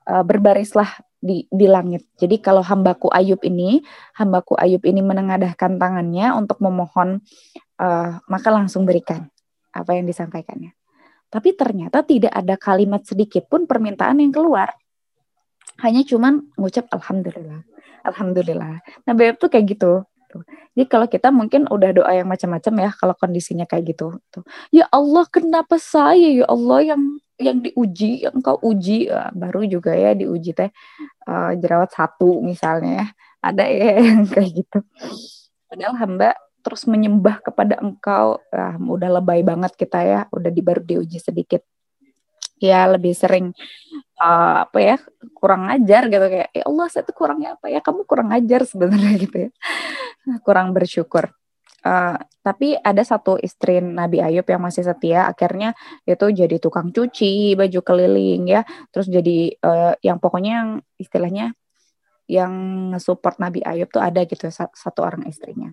[0.07, 0.87] Uh, berbarislah
[1.17, 2.05] di di langit.
[2.15, 3.81] Jadi kalau hambaku Ayub ini,
[4.17, 7.21] hambaku Ayub ini menengadahkan tangannya untuk memohon,
[7.81, 9.29] uh, maka langsung berikan
[9.73, 10.73] apa yang disampaikannya.
[11.27, 14.73] Tapi ternyata tidak ada kalimat sedikit pun permintaan yang keluar.
[15.83, 17.61] Hanya cuman ngucap alhamdulillah
[18.07, 20.07] alhamdulillah nah beb tuh kayak gitu
[20.75, 24.15] jadi kalau kita mungkin udah doa yang macam-macam ya kalau kondisinya kayak gitu
[24.71, 27.01] ya Allah kenapa saya ya Allah yang
[27.37, 30.73] yang diuji yang kau uji uh, baru juga ya diuji teh
[31.29, 33.07] uh, jerawat satu misalnya ya.
[33.45, 34.79] Ada ya yang kayak gitu.
[35.69, 36.29] Padahal hamba
[36.65, 38.41] terus menyembah kepada engkau.
[38.49, 40.19] Uh, udah lebay banget kita ya.
[40.33, 41.61] Udah di baru diuji sedikit.
[42.57, 43.53] Ya lebih sering
[44.17, 44.97] uh, apa ya
[45.37, 46.25] kurang ajar gitu.
[46.25, 47.79] Kayak ya Allah saya tuh kurangnya apa ya?
[47.85, 49.49] Kamu kurang ajar sebenarnya gitu ya.
[50.41, 51.36] Kurang bersyukur
[51.87, 55.71] uh, tapi ada satu istri Nabi Ayub yang masih setia akhirnya
[56.03, 58.61] itu jadi tukang cuci baju keliling ya.
[58.91, 61.55] Terus jadi uh, yang pokoknya yang istilahnya
[62.27, 62.53] yang
[62.99, 65.71] support Nabi Ayub tuh ada gitu satu orang istrinya.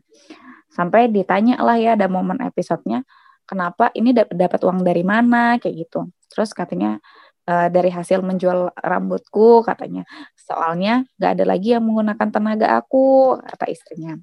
[0.71, 3.03] Sampai ditanya lah ya ada momen episodenya
[3.47, 6.11] kenapa ini dapat uang dari mana kayak gitu.
[6.31, 6.99] Terus katanya
[7.47, 10.03] uh, dari hasil menjual rambutku katanya
[10.35, 14.19] soalnya gak ada lagi yang menggunakan tenaga aku kata istrinya.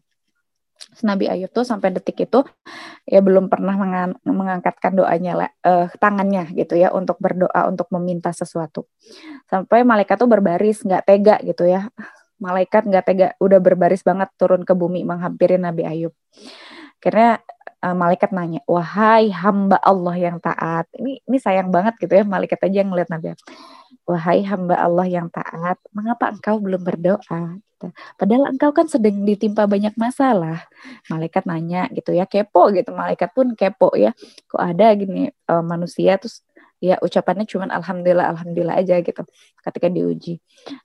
[0.99, 2.43] Nabi Ayub tuh sampai detik itu
[3.07, 8.85] ya belum pernah mengang mengangkatkan doanya uh, tangannya gitu ya untuk berdoa untuk meminta sesuatu.
[9.47, 11.87] Sampai malaikat tuh berbaris nggak tega gitu ya.
[12.43, 16.13] Malaikat nggak tega udah berbaris banget turun ke bumi menghampiri Nabi Ayub.
[16.99, 17.39] Karena
[17.81, 20.85] uh, malaikat nanya, wahai hamba Allah yang taat.
[20.93, 23.33] Ini ini sayang banget gitu ya malaikat aja yang ngeliat Nabi.
[24.01, 27.61] wahai hamba Allah yang taat, mengapa engkau belum berdoa?
[27.81, 27.89] Gitu.
[28.17, 30.69] Padahal engkau kan sedang ditimpa banyak masalah.
[31.09, 32.93] Malaikat nanya gitu ya, kepo gitu.
[32.93, 34.13] Malaikat pun kepo ya.
[34.45, 36.45] Kok ada gini uh, manusia terus
[36.81, 39.21] ya ucapannya cuma alhamdulillah alhamdulillah aja gitu
[39.65, 40.41] ketika diuji.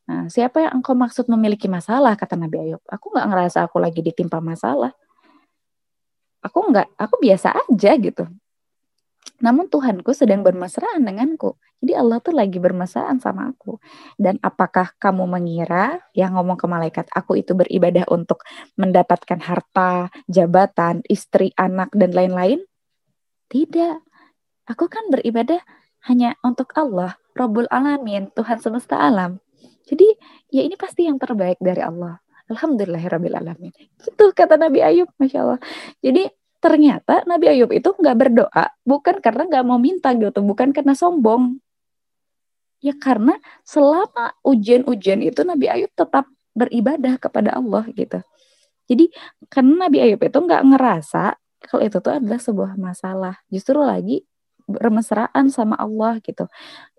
[0.08, 2.83] Nah, siapa yang engkau maksud memiliki masalah kata Nabi Ayub?
[2.89, 4.92] Aku nggak ngerasa aku lagi ditimpa masalah.
[6.44, 8.25] Aku nggak, aku biasa aja gitu.
[9.40, 11.60] Namun Tuhanku sedang bermesraan denganku.
[11.84, 13.76] Jadi Allah tuh lagi bermesraan sama aku.
[14.16, 18.42] Dan apakah kamu mengira yang ngomong ke malaikat, aku itu beribadah untuk
[18.80, 22.64] mendapatkan harta, jabatan, istri, anak, dan lain-lain?
[23.52, 23.96] Tidak.
[24.72, 25.60] Aku kan beribadah
[26.08, 29.38] hanya untuk Allah, Rabbul Alamin, Tuhan semesta alam.
[29.86, 30.06] Jadi
[30.50, 32.18] ya ini pasti yang terbaik dari Allah.
[32.46, 33.74] Alhamdulillahirrahmanirrahim.
[34.02, 35.60] Itu kata Nabi Ayub, Masya Allah.
[35.98, 36.30] Jadi
[36.66, 41.62] ternyata Nabi Ayub itu nggak berdoa bukan karena nggak mau minta gitu, bukan karena sombong.
[42.82, 46.26] Ya karena selama ujian-ujian itu Nabi Ayub tetap
[46.58, 48.18] beribadah kepada Allah gitu.
[48.90, 49.14] Jadi
[49.46, 51.38] karena Nabi Ayub itu nggak ngerasa
[51.70, 53.34] kalau itu tuh adalah sebuah masalah.
[53.46, 54.26] Justru lagi
[54.66, 56.50] bermesraan sama Allah gitu.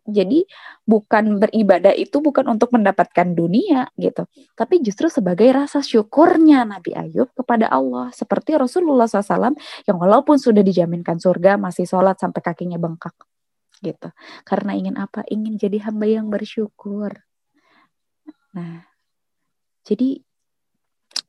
[0.07, 0.47] Jadi
[0.87, 4.23] bukan beribadah itu bukan untuk mendapatkan dunia gitu,
[4.55, 8.07] tapi justru sebagai rasa syukurnya Nabi Ayub kepada Allah.
[8.15, 13.11] Seperti Rasulullah SAW yang walaupun sudah dijaminkan surga masih sholat sampai kakinya bengkak
[13.83, 14.09] gitu.
[14.47, 15.27] Karena ingin apa?
[15.27, 17.11] Ingin jadi hamba yang bersyukur.
[18.55, 18.87] Nah,
[19.83, 20.23] jadi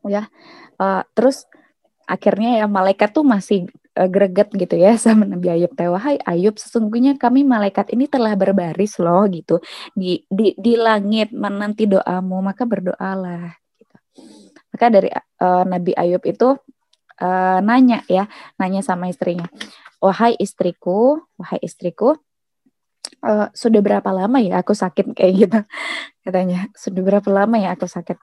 [0.07, 0.31] ya
[0.79, 1.51] uh, terus
[2.07, 3.67] akhirnya ya malaikat tuh masih
[4.07, 5.75] greget gitu ya sama Nabi Ayub.
[5.75, 9.59] Teh wahai Ayub sesungguhnya kami malaikat ini telah berbaris loh gitu.
[9.99, 13.97] Di di di langit menanti doamu maka berdoalah gitu.
[14.71, 15.11] maka dari
[15.43, 16.55] uh, Nabi Ayub itu
[17.19, 19.51] uh, nanya ya nanya sama istrinya
[19.99, 22.15] wahai istriku wahai istriku
[23.25, 25.13] uh, sudah berapa lama ya aku sakit?
[25.19, 25.61] Kayak gitu
[26.23, 26.69] katanya.
[26.75, 28.19] Sudah berapa lama ya aku sakit?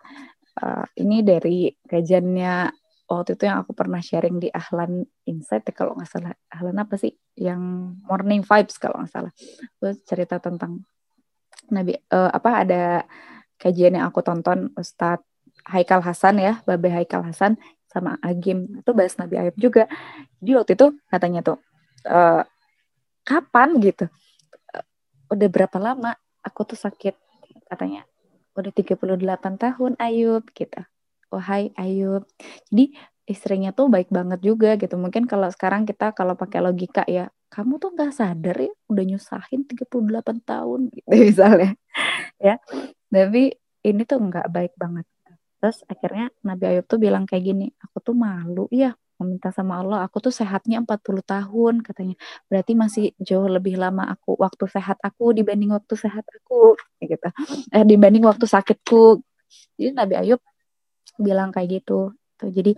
[0.56, 2.72] Uh, ini dari kajiannya
[3.06, 6.34] waktu itu yang aku pernah sharing di Ahlan Insight ya, kalau nggak salah.
[6.50, 7.14] Ahlan apa sih?
[7.38, 7.62] Yang
[8.06, 9.32] Morning Vibes kalau nggak salah.
[9.78, 10.82] Itu cerita tentang
[11.70, 12.84] Nabi uh, apa ada
[13.58, 15.26] kajian yang aku tonton Ustadz
[15.66, 17.58] Haikal Hasan ya Babe Haikal Hasan
[17.90, 18.82] sama Agim.
[18.82, 19.86] Itu bahas Nabi Ayub juga.
[20.42, 21.58] Jadi waktu itu katanya tuh
[22.10, 22.42] uh,
[23.26, 24.10] kapan gitu?
[24.74, 24.86] Uh,
[25.34, 27.14] udah berapa lama aku tuh sakit?
[27.66, 28.06] Katanya
[28.56, 29.10] udah 38
[29.58, 30.82] tahun Ayub gitu
[31.34, 32.24] wahai Ayub.
[32.72, 32.96] Jadi
[33.26, 34.96] istrinya tuh baik banget juga gitu.
[34.96, 39.62] Mungkin kalau sekarang kita kalau pakai logika ya, kamu tuh nggak sadar ya udah nyusahin
[39.66, 41.72] 38 tahun gitu misalnya.
[42.38, 42.56] ya.
[43.10, 43.44] Tapi
[43.86, 45.06] ini tuh nggak baik banget.
[45.62, 50.04] Terus akhirnya Nabi Ayub tuh bilang kayak gini, aku tuh malu ya meminta sama Allah,
[50.04, 52.16] aku tuh sehatnya 40 tahun katanya.
[52.52, 57.30] Berarti masih jauh lebih lama aku waktu sehat aku dibanding waktu sehat aku gitu.
[57.72, 59.24] Eh dibanding waktu sakitku.
[59.80, 60.42] Jadi Nabi Ayub
[61.20, 62.16] bilang kayak gitu.
[62.36, 62.76] Tuh jadi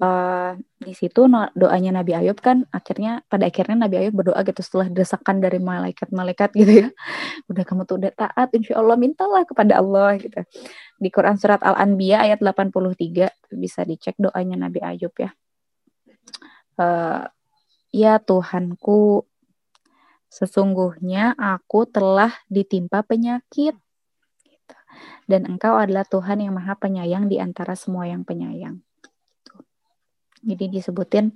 [0.00, 4.88] uh, di situ doanya Nabi Ayub kan akhirnya pada akhirnya Nabi Ayub berdoa gitu setelah
[4.88, 6.88] desakan dari malaikat-malaikat gitu ya.
[7.52, 10.40] Udah kamu tuh udah taat insya Allah mintalah kepada Allah gitu.
[10.96, 15.30] Di Quran surat Al-Anbiya ayat 83 bisa dicek doanya Nabi Ayub ya.
[16.80, 17.28] Uh,
[17.92, 19.28] ya Tuhanku
[20.32, 23.76] sesungguhnya aku telah ditimpa penyakit
[25.30, 28.80] dan engkau adalah Tuhan yang maha penyayang di antara semua yang penyayang.
[30.46, 31.34] Jadi disebutin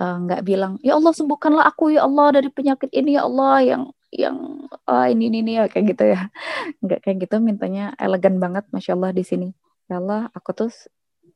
[0.00, 3.56] eh, nggak uh, bilang ya Allah sembuhkanlah aku ya Allah dari penyakit ini ya Allah
[3.60, 6.32] yang yang uh, ini ini, ini ya kayak gitu ya.
[6.84, 9.48] Nggak kayak gitu mintanya elegan banget masya Allah di sini.
[9.88, 10.72] Ya Allah aku tuh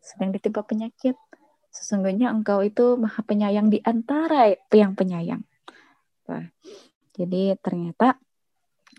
[0.01, 1.15] sedang ditimpa penyakit.
[1.73, 5.45] Sesungguhnya engkau itu maha penyayang di antara yang penyayang.
[7.13, 8.17] Jadi ternyata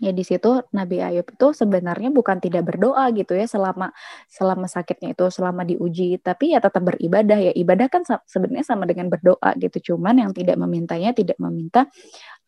[0.02, 3.94] ya di situ Nabi Ayub itu sebenarnya bukan tidak berdoa gitu ya selama
[4.26, 7.38] selama sakitnya itu selama diuji tapi ya tetap beribadah.
[7.38, 11.86] Ya ibadah kan sebenarnya sama dengan berdoa gitu cuman yang tidak memintanya tidak meminta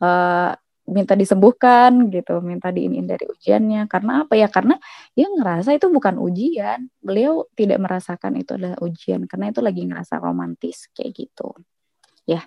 [0.02, 0.52] uh,
[0.86, 3.86] minta disembuhkan gitu minta diinin dari ujiannya.
[3.90, 4.48] Karena apa ya?
[4.50, 4.78] Karena
[5.14, 6.90] dia ngerasa itu bukan ujian.
[7.02, 11.54] Beliau tidak merasakan itu adalah ujian karena itu lagi ngerasa romantis kayak gitu.
[12.26, 12.42] Ya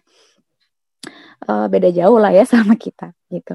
[1.48, 3.53] uh, beda jauh lah ya sama kita gitu.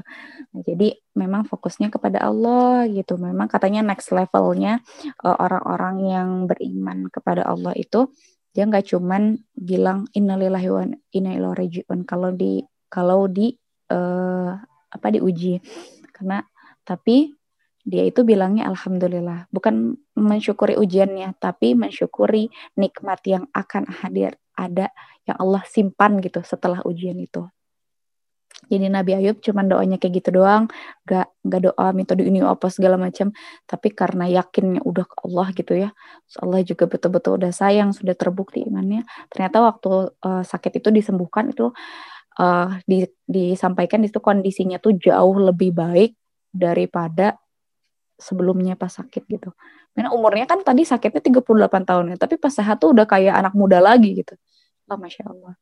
[0.55, 3.19] Nah, jadi memang fokusnya kepada Allah gitu.
[3.19, 4.81] Memang katanya next levelnya
[5.21, 8.09] uh, orang-orang yang beriman kepada Allah itu
[8.55, 13.51] dia nggak cuman bilang innalillahi wa inna ilaihi kalau di kalau di
[13.91, 14.55] uh,
[14.95, 15.59] apa diuji
[16.15, 16.39] karena
[16.87, 17.35] tapi
[17.83, 22.47] dia itu bilangnya alhamdulillah bukan mensyukuri ujiannya tapi mensyukuri
[22.79, 24.89] nikmat yang akan hadir ada
[25.25, 27.45] yang Allah simpan gitu setelah ujian itu
[28.65, 30.71] Jadi Nabi Ayub cuma doanya kayak gitu doang,
[31.05, 33.29] gak, gak doa metode ini apa segala macam,
[33.69, 35.89] tapi karena yakinnya udah ke Allah gitu ya,
[36.41, 39.05] Allah juga betul-betul udah sayang, sudah terbukti imannya.
[39.29, 41.69] Ternyata waktu uh, sakit itu disembuhkan itu
[42.39, 46.15] uh, di, disampaikan itu kondisinya tuh jauh lebih baik
[46.49, 47.35] daripada
[48.15, 49.51] sebelumnya pas sakit gitu.
[49.95, 51.43] Karena umurnya kan tadi sakitnya 38
[51.87, 54.35] tahun ya, tapi pas sehat tuh udah kayak anak muda lagi gitu.
[54.85, 55.53] Oh, Masya Allah.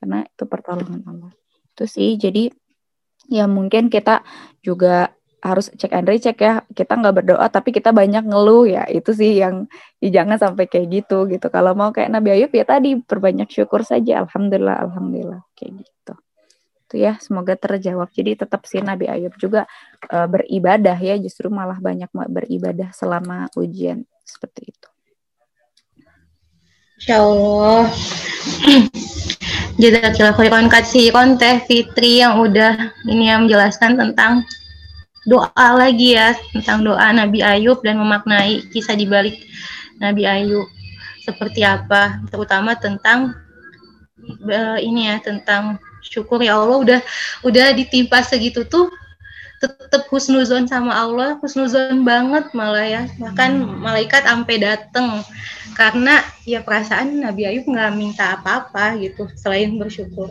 [0.00, 1.32] Karena itu pertolongan Allah.
[1.76, 2.48] Itu sih jadi
[3.28, 4.24] ya mungkin kita
[4.64, 6.64] juga harus cek and recheck ya.
[6.72, 8.84] Kita nggak berdoa tapi kita banyak ngeluh ya.
[8.88, 9.68] Itu sih yang
[10.00, 11.46] ya jangan sampai kayak gitu gitu.
[11.52, 14.24] Kalau mau kayak Nabi Ayub ya tadi perbanyak syukur saja.
[14.24, 15.40] Alhamdulillah alhamdulillah.
[15.52, 16.14] Kayak gitu.
[16.88, 18.08] Itu ya semoga terjawab.
[18.12, 19.68] Jadi tetap sih Nabi Ayub juga
[20.08, 21.16] e, beribadah ya.
[21.20, 24.04] Justru malah banyak beribadah selama ujian.
[24.24, 24.89] Seperti itu
[27.00, 27.88] Insya Allah.
[29.80, 30.68] Jazakillah khairan.
[30.68, 31.08] Kasih
[31.40, 34.44] Teh Fitri yang udah ini yang menjelaskan tentang
[35.24, 39.32] doa lagi ya tentang doa Nabi Ayub dan memaknai kisah di balik
[39.96, 40.68] Nabi Ayub.
[41.24, 42.20] Seperti apa?
[42.28, 43.32] Terutama tentang
[44.44, 46.44] uh, ini ya tentang syukur.
[46.44, 47.00] Ya Allah udah
[47.48, 48.92] udah ditimpa segitu tuh
[49.56, 51.40] tetap husnuzon sama Allah.
[51.40, 53.02] Husnuzon banget malah ya.
[53.16, 55.24] Bahkan malaikat sampai dateng
[55.80, 60.28] karena ya perasaan Nabi Ayub nggak minta apa-apa gitu selain bersyukur.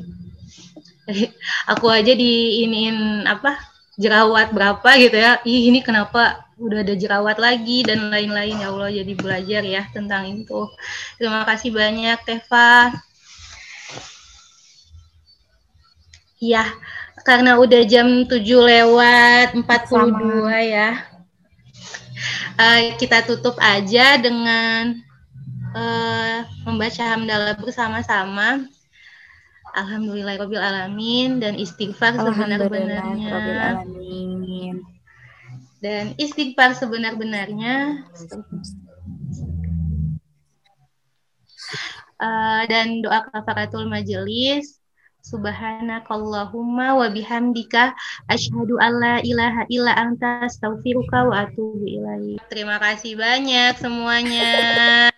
[1.74, 3.58] Aku aja diinin apa
[3.98, 5.42] jerawat berapa gitu ya.
[5.42, 8.61] Ih, ini kenapa udah ada jerawat lagi dan lain-lain.
[8.61, 10.69] Ya Allah jadi belajar ya tentang itu.
[11.18, 12.94] Terima kasih banyak Teva.
[16.38, 16.69] Ya
[17.26, 20.61] karena udah jam 7 lewat 42 Sama.
[20.61, 21.10] ya.
[22.53, 25.09] Uh, kita tutup aja dengan
[25.75, 28.65] uh, membaca hamdalah bersama-sama.
[29.69, 33.77] Alhamdulillahirabbil alamin dan istighfar sebenar-benarnya.
[35.80, 38.03] Dan istighfar sebenar-benarnya.
[42.19, 44.80] Uh, dan doa kafaratul majelis
[45.19, 47.91] Subhanakallahumma wa bihamdika
[48.31, 52.39] asyhadu alla ilaha illa anta astaghfiruka wa atubu ilaik.
[52.48, 55.11] Terima kasih banyak semuanya.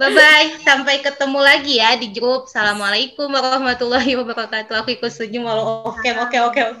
[0.00, 2.48] Bye bye, sampai ketemu lagi ya di grup.
[2.48, 4.80] Assalamualaikum warahmatullahi wabarakatuh.
[4.80, 6.80] Aku ikut senyum walau oke oke oke.